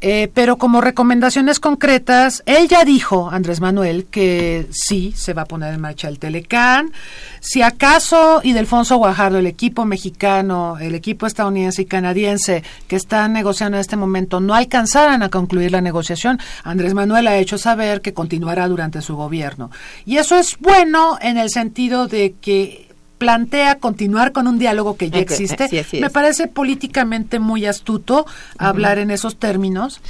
Eh, 0.00 0.28
pero 0.34 0.58
como 0.58 0.80
recomendaciones 0.80 1.60
concretas, 1.60 2.42
él 2.46 2.66
ya 2.68 2.84
dijo, 2.84 3.30
Andrés 3.30 3.60
Manuel, 3.60 4.06
que 4.06 4.66
sí, 4.72 5.12
se 5.16 5.34
va 5.34 5.42
a 5.42 5.46
poner 5.46 5.72
en 5.74 5.80
marcha 5.80 6.08
el 6.08 6.18
Telecán. 6.18 6.92
Si 7.40 7.62
acaso 7.62 8.40
Idelfonso 8.42 8.96
Guajardo, 8.96 9.38
el 9.38 9.46
equipo 9.46 9.84
mexicano, 9.84 10.78
el 10.80 10.96
equipo 10.96 11.26
estadounidense 11.26 11.82
y 11.82 11.86
canadiense 11.86 12.64
que 12.88 12.96
están 12.96 13.32
negociando 13.32 13.76
en 13.76 13.82
este 13.82 13.96
momento 13.96 14.40
no 14.40 14.54
alcanzaran 14.54 15.22
a 15.22 15.28
concluir 15.28 15.70
la 15.70 15.80
negociación, 15.80 16.40
Andrés 16.64 16.94
Manuel 16.94 17.28
ha 17.28 17.36
hecho 17.36 17.56
saber 17.56 18.00
que 18.00 18.12
continuará 18.12 18.66
durante 18.66 19.00
su 19.00 19.14
gobierno. 19.14 19.70
Y 20.04 20.16
eso 20.16 20.36
es 20.36 20.58
bueno 20.58 21.18
en 21.20 21.38
el 21.38 21.51
sentido 21.52 22.08
de 22.08 22.34
que 22.40 22.88
plantea 23.22 23.76
continuar 23.76 24.32
con 24.32 24.48
un 24.48 24.58
diálogo 24.58 24.96
que 24.96 25.08
ya 25.08 25.20
existe. 25.20 25.62
así 25.78 26.00
Me 26.00 26.10
parece 26.10 26.48
políticamente 26.48 27.38
muy 27.38 27.66
astuto 27.66 28.26
hablar 28.58 28.98
en 28.98 29.12
esos 29.12 29.36
términos, 29.36 30.00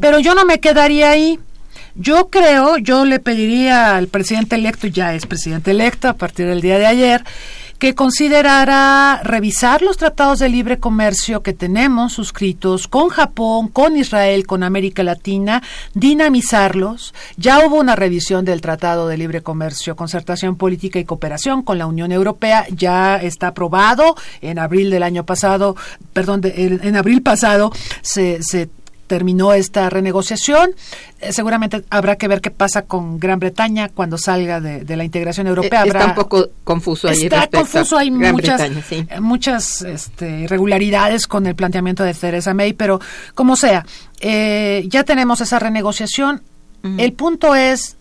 pero 0.00 0.20
yo 0.20 0.34
no 0.34 0.46
me 0.46 0.58
quedaría 0.58 1.10
ahí. 1.10 1.38
Yo 1.94 2.30
creo, 2.30 2.78
yo 2.78 3.04
le 3.04 3.18
pediría 3.18 3.96
al 3.96 4.08
presidente 4.08 4.56
electo, 4.56 4.86
ya 4.86 5.14
es 5.14 5.26
presidente 5.26 5.72
electo 5.72 6.08
a 6.08 6.14
partir 6.14 6.46
del 6.46 6.62
día 6.62 6.78
de 6.78 6.86
ayer, 6.86 7.22
que 7.82 7.96
considerara 7.96 9.22
revisar 9.24 9.82
los 9.82 9.96
tratados 9.96 10.38
de 10.38 10.48
libre 10.48 10.78
comercio 10.78 11.42
que 11.42 11.52
tenemos 11.52 12.12
suscritos 12.12 12.86
con 12.86 13.08
Japón, 13.08 13.66
con 13.66 13.96
Israel, 13.96 14.46
con 14.46 14.62
América 14.62 15.02
Latina, 15.02 15.64
dinamizarlos. 15.92 17.12
Ya 17.36 17.66
hubo 17.66 17.80
una 17.80 17.96
revisión 17.96 18.44
del 18.44 18.60
Tratado 18.60 19.08
de 19.08 19.16
Libre 19.16 19.42
Comercio, 19.42 19.96
Concertación 19.96 20.54
Política 20.54 21.00
y 21.00 21.04
Cooperación 21.04 21.62
con 21.62 21.76
la 21.76 21.86
Unión 21.86 22.12
Europea, 22.12 22.66
ya 22.70 23.16
está 23.16 23.48
aprobado 23.48 24.14
en 24.42 24.60
abril 24.60 24.88
del 24.88 25.02
año 25.02 25.26
pasado, 25.26 25.74
perdón, 26.12 26.40
de- 26.40 26.78
en, 26.84 26.94
abril 26.94 27.20
pasado 27.20 27.72
se, 28.00 28.44
se 28.44 28.68
terminó 29.12 29.52
esta 29.52 29.90
renegociación. 29.90 30.70
Eh, 31.20 31.34
seguramente 31.34 31.84
habrá 31.90 32.16
que 32.16 32.28
ver 32.28 32.40
qué 32.40 32.50
pasa 32.50 32.82
con 32.86 33.20
Gran 33.20 33.38
Bretaña 33.40 33.90
cuando 33.90 34.16
salga 34.16 34.58
de, 34.58 34.84
de 34.86 34.96
la 34.96 35.04
integración 35.04 35.46
europea. 35.48 35.82
Eh, 35.84 35.88
Está 35.88 35.98
Habrá- 36.04 36.08
un 36.08 36.14
poco 36.14 36.48
confuso 36.64 37.08
ahí 37.08 37.24
Está 37.24 37.46
confuso, 37.48 37.98
hay 37.98 38.08
Gran 38.08 38.32
muchas, 38.32 38.58
Bretaña, 38.58 38.82
sí. 38.88 39.06
eh, 39.10 39.20
muchas 39.20 39.82
este, 39.82 40.40
irregularidades 40.40 41.26
con 41.26 41.46
el 41.46 41.54
planteamiento 41.54 42.02
de 42.04 42.14
Theresa 42.14 42.54
May, 42.54 42.72
pero 42.72 43.00
como 43.34 43.54
sea, 43.56 43.84
eh, 44.20 44.84
ya 44.88 45.04
tenemos 45.04 45.42
esa 45.42 45.58
renegociación. 45.58 46.42
El 46.96 47.12
punto 47.12 47.54
es 47.54 47.96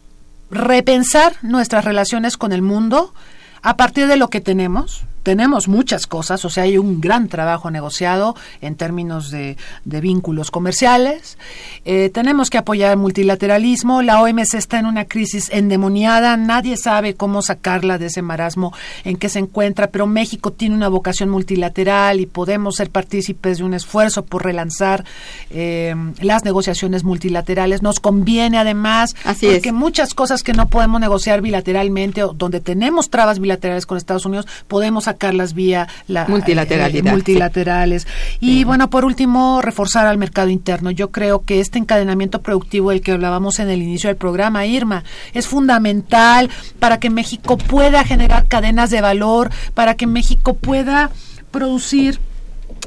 repensar 0.50 1.34
nuestras 1.42 1.84
relaciones 1.84 2.38
con 2.38 2.54
el 2.54 2.62
mundo 2.62 3.14
a 3.62 3.76
partir 3.76 4.08
de 4.08 4.16
lo 4.16 4.30
que 4.30 4.40
tenemos. 4.40 5.04
Tenemos 5.24 5.68
muchas 5.68 6.08
cosas, 6.08 6.44
o 6.46 6.50
sea, 6.50 6.64
hay 6.64 6.78
un 6.78 7.02
gran 7.02 7.28
trabajo 7.28 7.72
negociado 7.72 8.36
en 8.62 8.76
términos 8.76 9.30
de, 9.32 9.58
de 9.86 10.02
vínculos 10.02 10.52
comerciales. 10.52 11.38
Eh, 11.86 12.10
tenemos 12.14 12.50
que 12.50 12.58
apoyar 12.58 12.92
el 12.92 12.98
multilateralismo. 12.98 14.02
La 14.02 14.22
OMC 14.22 14.56
está 14.56 14.80
en 14.80 14.86
una 14.86 15.06
crisis 15.06 15.50
endemoniada. 15.52 16.38
Nadie 16.38 16.78
sabe 16.78 17.16
cómo 17.16 17.42
sacarla 17.42 17.98
de 17.98 18.08
ese 18.08 18.22
marasmo 18.22 18.74
en 19.04 19.18
que 19.18 19.30
se 19.30 19.40
encuentra, 19.40 19.88
pero 19.88 20.08
México 20.08 20.52
tiene 20.52 20.76
una 20.76 20.90
vocación 20.90 21.30
multilateral 21.30 22.20
y 22.20 22.26
podemos 22.26 22.76
ser 22.76 22.90
partícipes 22.90 23.60
de 23.60 23.64
un 23.64 23.74
esfuerzo 23.74 24.26
por 24.26 24.44
relanzar 24.44 25.06
eh, 25.50 25.96
las 26.20 26.44
negociaciones 26.44 27.04
multilaterales. 27.04 27.82
Nos 27.82 28.00
conviene 28.00 28.58
además, 28.58 29.16
Así 29.24 29.48
porque 29.48 29.70
es. 29.70 29.76
muchas 29.76 30.14
cosas 30.14 30.44
que 30.44 30.54
no 30.54 30.68
podemos 30.68 31.00
negociar 31.00 31.42
bilateralmente 31.42 32.24
o 32.24 32.34
donde 32.34 32.60
tenemos 32.62 33.10
trabas 33.10 33.40
bilaterales 33.40 33.86
con 33.86 33.98
Estados 33.98 34.26
Unidos, 34.26 34.48
podemos 34.68 35.08
sacarlas 35.12 35.54
vía 35.54 35.88
la 36.08 36.26
Multilateralidad, 36.28 37.08
eh, 37.08 37.12
multilaterales. 37.12 38.08
Y 38.40 38.64
bueno, 38.64 38.90
por 38.90 39.06
último, 39.06 39.62
reforzar 39.62 40.08
al 40.08 40.18
mercado 40.18 40.50
interno. 40.50 40.92
Yo 40.92 41.12
creo 41.12 41.44
que 41.44 41.60
este 41.60 41.80
encadenamiento 41.80 42.42
productivo 42.42 42.90
del 42.90 43.02
que 43.02 43.12
hablábamos 43.12 43.60
en 43.60 43.70
el 43.70 43.82
inicio 43.82 44.08
del 44.10 44.18
programa, 44.18 44.66
Irma, 44.66 45.04
es 45.34 45.48
fundamental 45.48 46.50
para 46.80 47.00
que 47.00 47.10
México 47.10 47.58
pueda 47.58 48.04
generar 48.04 48.48
cadenas 48.48 48.90
de 48.90 49.02
valor, 49.02 49.52
para 49.74 49.96
que 49.96 50.08
México 50.08 50.54
pueda 50.54 51.12
producir 51.52 52.20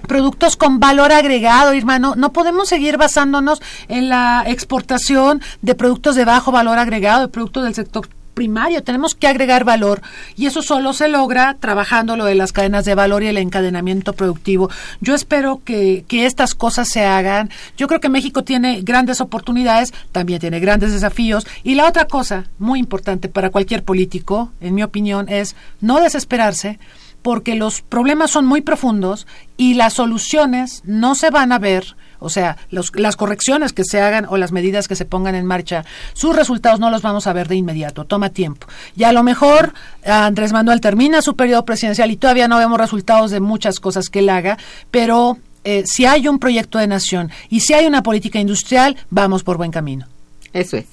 productos 0.09 0.57
con 0.57 0.81
valor 0.81 1.13
agregado, 1.13 1.75
Irma. 1.75 1.99
No, 1.99 2.15
no 2.15 2.33
podemos 2.33 2.69
seguir 2.69 2.97
basándonos 2.97 3.61
en 3.89 4.09
la 4.09 4.45
exportación 4.47 5.43
de 5.63 5.75
productos 5.75 6.17
de 6.17 6.25
bajo 6.25 6.53
valor 6.53 6.79
agregado, 6.79 7.23
de 7.23 7.29
productos 7.29 7.65
del 7.65 7.75
sector 7.75 8.09
primario, 8.35 8.83
tenemos 8.83 9.15
que 9.15 9.27
agregar 9.27 9.65
valor 9.65 10.03
y 10.37 10.47
eso 10.47 10.63
solo 10.63 10.93
se 10.93 11.09
logra 11.09 11.57
trabajando 11.59 12.17
lo 12.17 12.25
de 12.25 12.35
las 12.35 12.53
cadenas 12.53 12.85
de 12.85 12.95
valor 12.95 13.23
y 13.23 13.29
el 13.29 13.39
encadenamiento 13.39 14.13
productivo. 14.13 14.71
Yo 15.01 15.15
espero 15.15 15.63
que, 15.65 16.05
que 16.09 16.27
estas 16.27 16.55
cosas 16.55 16.89
se 16.89 17.05
hagan. 17.05 17.51
Yo 17.77 17.87
creo 17.87 18.01
que 18.01 18.09
México 18.09 18.45
tiene 18.45 18.83
grandes 18.83 19.21
oportunidades, 19.21 19.95
también 20.13 20.41
tiene 20.41 20.61
grandes 20.61 20.93
desafíos 20.93 21.47
y 21.63 21.75
la 21.75 21.87
otra 21.87 22.07
cosa 22.07 22.45
muy 22.59 22.79
importante 22.79 23.29
para 23.29 23.51
cualquier 23.51 23.85
político, 23.85 24.53
en 24.61 24.75
mi 24.75 24.83
opinión, 24.83 25.29
es 25.29 25.57
no 25.81 26.01
desesperarse, 26.01 26.79
porque 27.23 27.55
los 27.55 27.81
problemas 27.81 28.31
son 28.31 28.45
muy 28.45 28.61
profundos 28.61 29.27
y 29.57 29.75
las 29.75 29.95
soluciones 29.95 30.83
no 30.85 31.15
se 31.15 31.31
van 31.31 31.53
a 31.53 31.59
ver, 31.59 31.97
o 32.25 32.31
sea, 32.31 32.57
los- 32.71 32.91
las 32.97 33.17
correcciones 33.17 33.73
que 33.73 33.85
se 33.85 34.01
hagan 34.01 34.27
o 34.29 34.37
las 34.37 34.51
medidas 34.53 34.89
que 34.89 34.97
se 34.97 35.05
pongan 35.05 35.35
en 35.35 35.47
marcha, 35.47 35.85
sus 36.15 36.35
resultados 36.35 36.81
no 36.81 36.91
los 36.91 37.03
vamos 37.03 37.27
a 37.27 37.33
ver 37.33 37.49
de 37.49 37.57
inmediato, 37.57 38.05
toma 38.05 38.31
tiempo. 38.31 38.67
Y 38.97 39.05
a 39.05 39.13
lo 39.13 39.23
mejor 39.23 39.73
Andrés 40.05 40.53
Manuel 40.53 40.81
termina 40.81 41.23
su 41.23 41.37
periodo 41.37 41.65
presidencial 41.65 42.11
y 42.11 42.17
todavía 42.17 42.49
no 42.49 42.59
vemos 42.59 42.79
resultados 42.79 43.31
de 43.31 43.41
muchas 43.41 43.81
cosas 43.81 44.09
que 44.09 44.21
él 44.21 44.29
haga, 44.29 44.59
pero 44.91 45.39
eh, 45.65 45.85
si 45.87 46.05
hay 46.07 46.29
un 46.29 46.39
proyecto 46.39 46.79
de 46.79 46.87
nación 46.87 47.31
y 47.49 47.61
si 47.61 47.73
hay 47.75 47.87
una 47.87 48.03
política 48.03 48.39
industrial, 48.39 48.97
vamos 49.11 49.43
por 49.45 49.57
buen 49.57 49.71
camino. 49.71 50.07
Eso 50.53 50.77
es. 50.77 50.87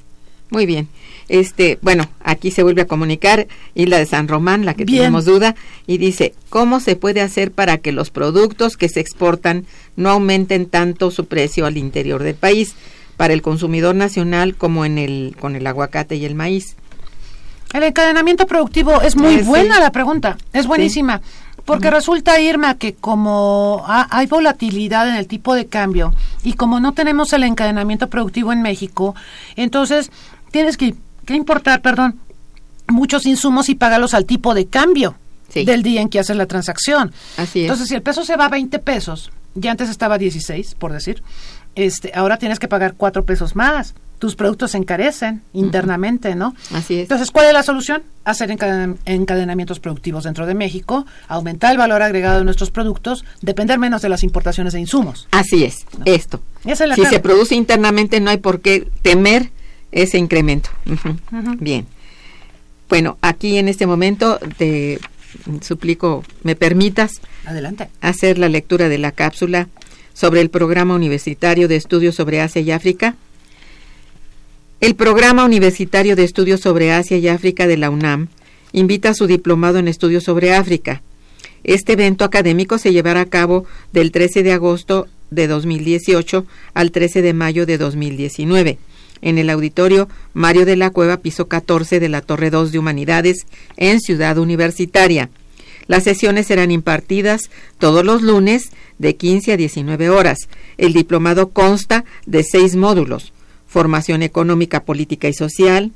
Muy 0.51 0.65
bien. 0.67 0.87
Este, 1.29 1.79
bueno, 1.81 2.07
aquí 2.23 2.51
se 2.51 2.61
vuelve 2.61 2.81
a 2.81 2.87
comunicar 2.87 3.47
Hilda 3.73 3.97
de 3.97 4.05
San 4.05 4.27
Román, 4.27 4.65
la 4.65 4.73
que 4.73 4.83
Bien. 4.83 4.99
tenemos 5.03 5.23
duda, 5.25 5.55
y 5.87 5.97
dice, 5.97 6.33
¿cómo 6.49 6.79
se 6.81 6.95
puede 6.97 7.21
hacer 7.21 7.51
para 7.51 7.77
que 7.77 7.93
los 7.93 8.09
productos 8.11 8.75
que 8.75 8.89
se 8.89 8.99
exportan 8.99 9.65
no 9.95 10.09
aumenten 10.09 10.65
tanto 10.67 11.09
su 11.09 11.25
precio 11.25 11.65
al 11.65 11.77
interior 11.77 12.21
del 12.21 12.35
país, 12.35 12.75
para 13.15 13.33
el 13.33 13.41
consumidor 13.41 13.95
nacional 13.95 14.55
como 14.55 14.83
en 14.83 14.97
el 14.97 15.35
con 15.39 15.55
el 15.55 15.65
aguacate 15.67 16.15
y 16.17 16.25
el 16.25 16.35
maíz? 16.35 16.75
El 17.73 17.83
encadenamiento 17.83 18.45
productivo 18.45 19.01
es 19.01 19.15
muy 19.15 19.37
sí. 19.37 19.43
buena 19.43 19.79
la 19.79 19.91
pregunta, 19.93 20.37
es 20.51 20.67
buenísima, 20.67 21.21
porque 21.63 21.89
resulta, 21.91 22.41
Irma, 22.41 22.75
que 22.77 22.93
como 22.95 23.85
ha- 23.87 24.07
hay 24.09 24.25
volatilidad 24.27 25.07
en 25.07 25.15
el 25.15 25.27
tipo 25.27 25.53
de 25.55 25.67
cambio 25.67 26.13
y 26.43 26.53
como 26.53 26.81
no 26.81 26.91
tenemos 26.93 27.31
el 27.31 27.43
encadenamiento 27.43 28.09
productivo 28.09 28.51
en 28.51 28.61
México, 28.61 29.15
entonces 29.55 30.11
tienes 30.51 30.77
que, 30.77 30.95
que 31.25 31.33
importar, 31.35 31.81
perdón, 31.81 32.19
muchos 32.87 33.25
insumos 33.25 33.69
y 33.69 33.75
pagarlos 33.75 34.13
al 34.13 34.25
tipo 34.25 34.53
de 34.53 34.67
cambio 34.67 35.15
Sí. 35.53 35.65
del 35.65 35.83
día 35.83 35.99
en 36.01 36.07
que 36.07 36.17
haces 36.19 36.37
la 36.37 36.45
transacción. 36.45 37.11
Así 37.35 37.59
es. 37.59 37.65
Entonces, 37.65 37.89
si 37.89 37.95
el 37.95 38.01
peso 38.01 38.23
se 38.23 38.37
va 38.37 38.45
a 38.45 38.49
20 38.49 38.79
pesos, 38.79 39.31
ya 39.53 39.71
antes 39.71 39.89
estaba 39.89 40.15
a 40.15 40.17
16, 40.17 40.75
por 40.75 40.93
decir, 40.93 41.21
este, 41.75 42.11
ahora 42.15 42.37
tienes 42.37 42.57
que 42.57 42.69
pagar 42.69 42.93
4 42.95 43.25
pesos 43.25 43.53
más. 43.53 43.93
Tus 44.17 44.35
productos 44.35 44.71
se 44.71 44.77
encarecen 44.77 45.41
internamente, 45.51 46.35
¿no? 46.35 46.55
Así 46.73 46.95
es. 46.95 47.01
Entonces, 47.01 47.31
¿cuál 47.31 47.47
es 47.47 47.53
la 47.53 47.63
solución? 47.63 48.03
Hacer 48.23 48.49
encaden- 48.49 48.97
encadenamientos 49.05 49.79
productivos 49.81 50.23
dentro 50.23 50.45
de 50.45 50.53
México, 50.53 51.05
aumentar 51.27 51.71
el 51.73 51.77
valor 51.79 52.01
agregado 52.01 52.37
de 52.39 52.45
nuestros 52.45 52.71
productos, 52.71 53.25
depender 53.41 53.77
menos 53.77 54.01
de 54.01 54.07
las 54.09 54.23
importaciones 54.23 54.71
de 54.71 54.79
insumos. 54.79 55.27
Así 55.31 55.65
es, 55.65 55.85
esto. 56.05 56.39
Esa 56.63 56.83
es 56.85 56.89
la 56.89 56.95
si 56.95 57.01
clave. 57.01 57.15
se 57.15 57.19
produce 57.21 57.55
internamente 57.55 58.21
no 58.21 58.29
hay 58.29 58.37
por 58.37 58.61
qué 58.61 58.87
temer 59.01 59.51
ese 59.91 60.17
incremento. 60.17 60.69
Bien. 61.59 61.85
Bueno, 62.89 63.17
aquí 63.21 63.57
en 63.57 63.67
este 63.67 63.87
momento 63.87 64.39
te 64.57 64.99
suplico 65.61 66.25
me 66.43 66.57
permitas 66.57 67.21
Adelante. 67.45 67.87
hacer 68.01 68.37
la 68.37 68.49
lectura 68.49 68.89
de 68.89 68.97
la 68.97 69.13
cápsula 69.13 69.69
sobre 70.13 70.41
el 70.41 70.49
Programa 70.49 70.95
Universitario 70.95 71.67
de 71.67 71.77
Estudios 71.77 72.15
sobre 72.15 72.41
Asia 72.41 72.61
y 72.61 72.71
África. 72.71 73.15
El 74.81 74.95
Programa 74.95 75.45
Universitario 75.45 76.15
de 76.15 76.23
Estudios 76.23 76.59
sobre 76.59 76.91
Asia 76.91 77.17
y 77.17 77.27
África 77.27 77.67
de 77.67 77.77
la 77.77 77.89
UNAM 77.89 78.27
invita 78.73 79.09
a 79.09 79.13
su 79.13 79.27
diplomado 79.27 79.79
en 79.79 79.87
Estudios 79.87 80.23
sobre 80.23 80.53
África. 80.53 81.01
Este 81.63 81.93
evento 81.93 82.25
académico 82.25 82.77
se 82.77 82.91
llevará 82.91 83.21
a 83.21 83.25
cabo 83.25 83.65
del 83.93 84.11
13 84.11 84.43
de 84.43 84.51
agosto 84.51 85.07
de 85.29 85.47
2018 85.47 86.45
al 86.73 86.91
13 86.91 87.21
de 87.21 87.33
mayo 87.33 87.65
de 87.65 87.77
2019 87.77 88.79
en 89.21 89.37
el 89.37 89.49
auditorio 89.49 90.09
Mario 90.33 90.65
de 90.65 90.75
la 90.75 90.89
Cueva, 90.89 91.17
piso 91.17 91.47
14 91.47 91.99
de 91.99 92.09
la 92.09 92.21
Torre 92.21 92.49
2 92.49 92.71
de 92.71 92.79
Humanidades, 92.79 93.45
en 93.77 93.99
Ciudad 93.99 94.37
Universitaria. 94.37 95.29
Las 95.87 96.03
sesiones 96.03 96.47
serán 96.47 96.71
impartidas 96.71 97.49
todos 97.77 98.05
los 98.05 98.21
lunes 98.21 98.71
de 98.97 99.15
15 99.15 99.53
a 99.53 99.57
19 99.57 100.09
horas. 100.09 100.47
El 100.77 100.93
diplomado 100.93 101.49
consta 101.49 102.05
de 102.25 102.43
seis 102.43 102.75
módulos. 102.75 103.33
Formación 103.67 104.21
económica, 104.21 104.83
política 104.83 105.27
y 105.27 105.33
social, 105.33 105.91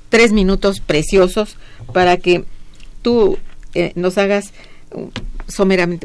tres 0.08 0.32
minutos 0.32 0.80
preciosos 0.80 1.56
para 1.92 2.16
que 2.18 2.44
tú 3.02 3.38
eh, 3.74 3.92
nos 3.94 4.18
hagas 4.18 4.52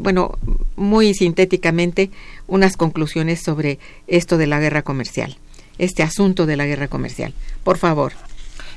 bueno, 0.02 0.38
muy 0.76 1.14
sintéticamente, 1.14 2.10
unas 2.46 2.76
conclusiones 2.76 3.42
sobre 3.42 3.78
esto 4.06 4.38
de 4.38 4.46
la 4.46 4.60
guerra 4.60 4.82
comercial, 4.82 5.36
este 5.78 6.02
asunto 6.02 6.46
de 6.46 6.56
la 6.56 6.66
guerra 6.66 6.88
comercial. 6.88 7.34
Por 7.64 7.78
favor. 7.78 8.12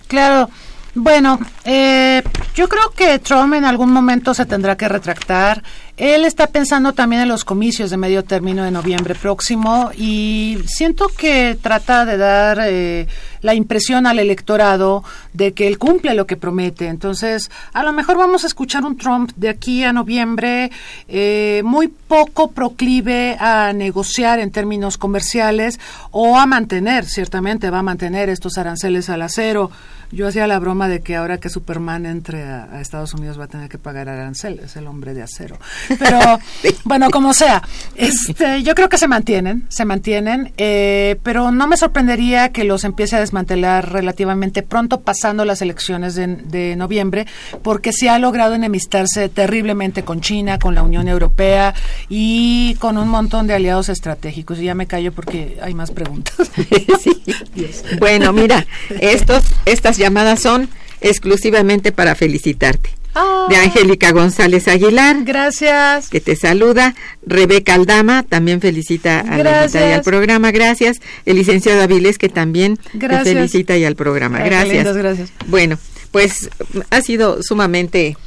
Claro. 0.07 0.49
Bueno, 0.97 1.37
eh, 1.65 2.23
yo 2.55 2.69
creo 2.69 2.89
que 2.91 3.19
Trump 3.19 3.53
en 3.53 3.65
algún 3.65 3.91
momento 3.91 4.33
se 4.33 4.45
tendrá 4.45 4.77
que 4.77 4.87
retractar. 4.87 5.61
Él 5.97 6.25
está 6.25 6.47
pensando 6.47 6.91
también 6.91 7.21
en 7.21 7.29
los 7.29 7.45
comicios 7.45 7.89
de 7.89 7.95
medio 7.95 8.25
término 8.25 8.65
de 8.65 8.71
noviembre 8.71 9.15
próximo 9.15 9.91
y 9.97 10.57
siento 10.67 11.07
que 11.07 11.57
trata 11.61 12.03
de 12.03 12.17
dar 12.17 12.59
eh, 12.63 13.07
la 13.41 13.53
impresión 13.53 14.05
al 14.05 14.19
electorado 14.19 15.05
de 15.31 15.53
que 15.53 15.67
él 15.67 15.77
cumple 15.77 16.13
lo 16.13 16.27
que 16.27 16.35
promete. 16.35 16.87
Entonces, 16.87 17.49
a 17.71 17.81
lo 17.83 17.93
mejor 17.93 18.17
vamos 18.17 18.43
a 18.43 18.47
escuchar 18.47 18.83
un 18.83 18.97
Trump 18.97 19.31
de 19.37 19.47
aquí 19.47 19.85
a 19.85 19.93
noviembre 19.93 20.69
eh, 21.07 21.61
muy 21.63 21.87
poco 21.87 22.51
proclive 22.51 23.37
a 23.39 23.71
negociar 23.71 24.39
en 24.39 24.51
términos 24.51 24.97
comerciales 24.97 25.79
o 26.11 26.37
a 26.37 26.45
mantener, 26.45 27.05
ciertamente 27.05 27.69
va 27.69 27.79
a 27.79 27.83
mantener 27.83 28.27
estos 28.27 28.57
aranceles 28.57 29.09
al 29.09 29.21
acero. 29.21 29.71
Yo 30.11 30.27
hacía 30.27 30.47
la 30.47 30.59
broma 30.59 30.87
de 30.87 31.01
que 31.01 31.15
ahora 31.15 31.39
que 31.39 31.49
Superman 31.49 32.05
entre 32.05 32.43
a, 32.43 32.81
Estados 32.81 33.13
Unidos 33.13 33.39
va 33.39 33.45
a 33.45 33.47
tener 33.47 33.69
que 33.69 33.77
pagar 33.77 34.09
aranceles, 34.09 34.75
el 34.75 34.87
hombre 34.87 35.13
de 35.13 35.23
acero. 35.23 35.57
Pero 35.99 36.19
bueno, 36.83 37.09
como 37.09 37.33
sea, 37.33 37.61
este, 37.95 38.63
yo 38.63 38.75
creo 38.75 38.89
que 38.89 38.97
se 38.97 39.07
mantienen, 39.07 39.65
se 39.69 39.85
mantienen, 39.85 40.53
eh, 40.57 41.17
pero 41.23 41.51
no 41.51 41.67
me 41.67 41.77
sorprendería 41.77 42.49
que 42.49 42.63
los 42.63 42.83
empiece 42.83 43.15
a 43.15 43.19
desmantelar 43.19 43.91
relativamente 43.91 44.61
pronto, 44.61 45.01
pasando 45.01 45.45
las 45.45 45.61
elecciones 45.61 46.15
de, 46.15 46.27
de 46.27 46.75
noviembre, 46.75 47.27
porque 47.63 47.91
se 47.93 48.09
ha 48.09 48.19
logrado 48.19 48.53
enemistarse 48.53 49.29
terriblemente 49.29 50.03
con 50.03 50.21
China, 50.21 50.59
con 50.59 50.75
la 50.75 50.83
Unión 50.83 51.07
Europea 51.07 51.73
y 52.09 52.75
con 52.79 52.97
un 52.97 53.09
montón 53.09 53.47
de 53.47 53.53
aliados 53.53 53.89
estratégicos. 53.89 54.59
Y 54.59 54.65
ya 54.65 54.75
me 54.75 54.87
callo 54.87 55.11
porque 55.11 55.57
hay 55.61 55.73
más 55.73 55.91
preguntas. 55.91 56.35
Sí. 56.99 57.11
Bueno, 57.99 58.33
mira, 58.33 58.65
estos, 58.99 59.43
estas 59.65 59.97
llamadas 60.05 60.39
son 60.41 60.69
exclusivamente 61.01 61.91
para 61.91 62.15
felicitarte. 62.15 62.89
Ah. 63.17 63.47
De 63.49 63.55
Angélica 63.55 64.11
González 64.11 64.67
Aguilar, 64.67 65.23
Gracias. 65.23 66.09
que 66.09 66.19
te 66.19 66.35
saluda. 66.35 66.95
Rebeca 67.25 67.73
Aldama 67.73 68.23
también 68.23 68.59
felicita 68.59 69.21
a 69.21 69.23
la 69.23 69.37
Gracias. 69.37 69.83
y 69.89 69.93
al 69.93 70.01
programa. 70.01 70.51
Gracias. 70.51 70.99
El 71.25 71.37
licenciado 71.37 71.81
Avilés, 71.81 72.17
que 72.17 72.27
también 72.29 72.77
Gracias. 72.93 73.23
te 73.23 73.33
felicita 73.33 73.77
y 73.77 73.85
al 73.85 73.95
programa. 73.95 74.39
Ay, 74.39 74.49
Gracias. 74.49 74.73
lindas, 74.75 74.97
gracias. 74.97 75.29
Bueno, 75.47 75.77
pues 76.11 76.49
ha 76.89 77.01
sido 77.01 77.41
sumamente, 77.41 78.17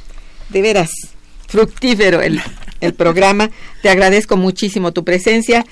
de 0.49 0.61
veras, 0.61 0.89
fructífero 1.47 2.21
el, 2.21 2.41
el 2.81 2.93
programa. 2.93 3.51
Te 3.83 3.89
agradezco 3.89 4.37
muchísimo 4.37 4.91
tu 4.91 5.03
presencia. 5.03 5.65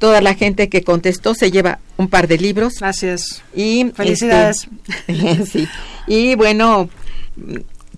Toda 0.00 0.20
la 0.20 0.34
gente 0.34 0.68
que 0.68 0.82
contestó 0.82 1.34
se 1.34 1.52
lleva 1.52 1.78
un 1.96 2.08
par 2.08 2.26
de 2.26 2.38
libros. 2.38 2.72
Gracias. 2.80 3.44
Y 3.54 3.92
Felicidades. 3.94 4.66
este, 5.06 5.46
sí. 5.52 5.68
Y 6.08 6.34
bueno, 6.34 6.90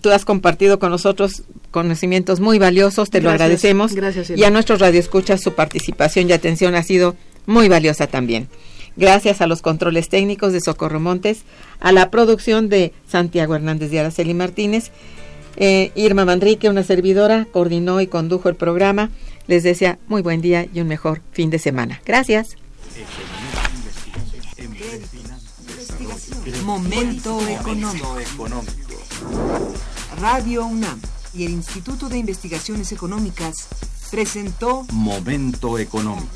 tú 0.02 0.10
has 0.10 0.26
compartido 0.26 0.78
con 0.78 0.90
nosotros 0.90 1.44
conocimientos 1.70 2.40
muy 2.40 2.58
valiosos, 2.58 3.08
te 3.08 3.22
lo 3.22 3.30
agradecemos. 3.30 3.94
Gracias, 3.94 4.30
y 4.30 4.44
a 4.44 4.50
nuestros 4.50 4.80
radioescuchas 4.80 5.40
su 5.40 5.54
participación 5.54 6.28
y 6.28 6.32
atención 6.32 6.74
ha 6.74 6.82
sido 6.82 7.16
muy 7.46 7.68
valiosa 7.68 8.06
también. 8.06 8.48
Gracias 8.96 9.40
a 9.40 9.46
los 9.46 9.62
controles 9.62 10.10
técnicos 10.10 10.52
de 10.52 10.60
Socorro 10.60 11.00
Montes, 11.00 11.44
a 11.80 11.92
la 11.92 12.10
producción 12.10 12.68
de 12.68 12.92
Santiago 13.08 13.54
Hernández 13.54 13.90
de 13.90 14.00
Araceli 14.00 14.34
Martínez, 14.34 14.90
eh, 15.56 15.92
Irma 15.94 16.24
Manrique, 16.24 16.68
una 16.68 16.82
servidora, 16.82 17.46
coordinó 17.50 18.00
y 18.00 18.06
condujo 18.06 18.48
el 18.48 18.54
programa. 18.54 19.10
Les 19.46 19.62
desea 19.62 19.98
muy 20.08 20.22
buen 20.22 20.40
día 20.40 20.66
y 20.72 20.80
un 20.80 20.88
mejor 20.88 21.20
fin 21.32 21.50
de 21.50 21.58
semana. 21.58 22.00
Gracias. 22.04 22.56
Momento 26.64 27.40
económico. 27.48 28.16
Radio 30.20 30.66
UNAM 30.66 31.00
y 31.34 31.44
el 31.44 31.52
Instituto 31.52 32.08
de 32.08 32.18
Investigaciones 32.18 32.92
Económicas 32.92 33.68
presentó 34.10 34.84
Momento 34.92 35.78
económico. 35.78 36.28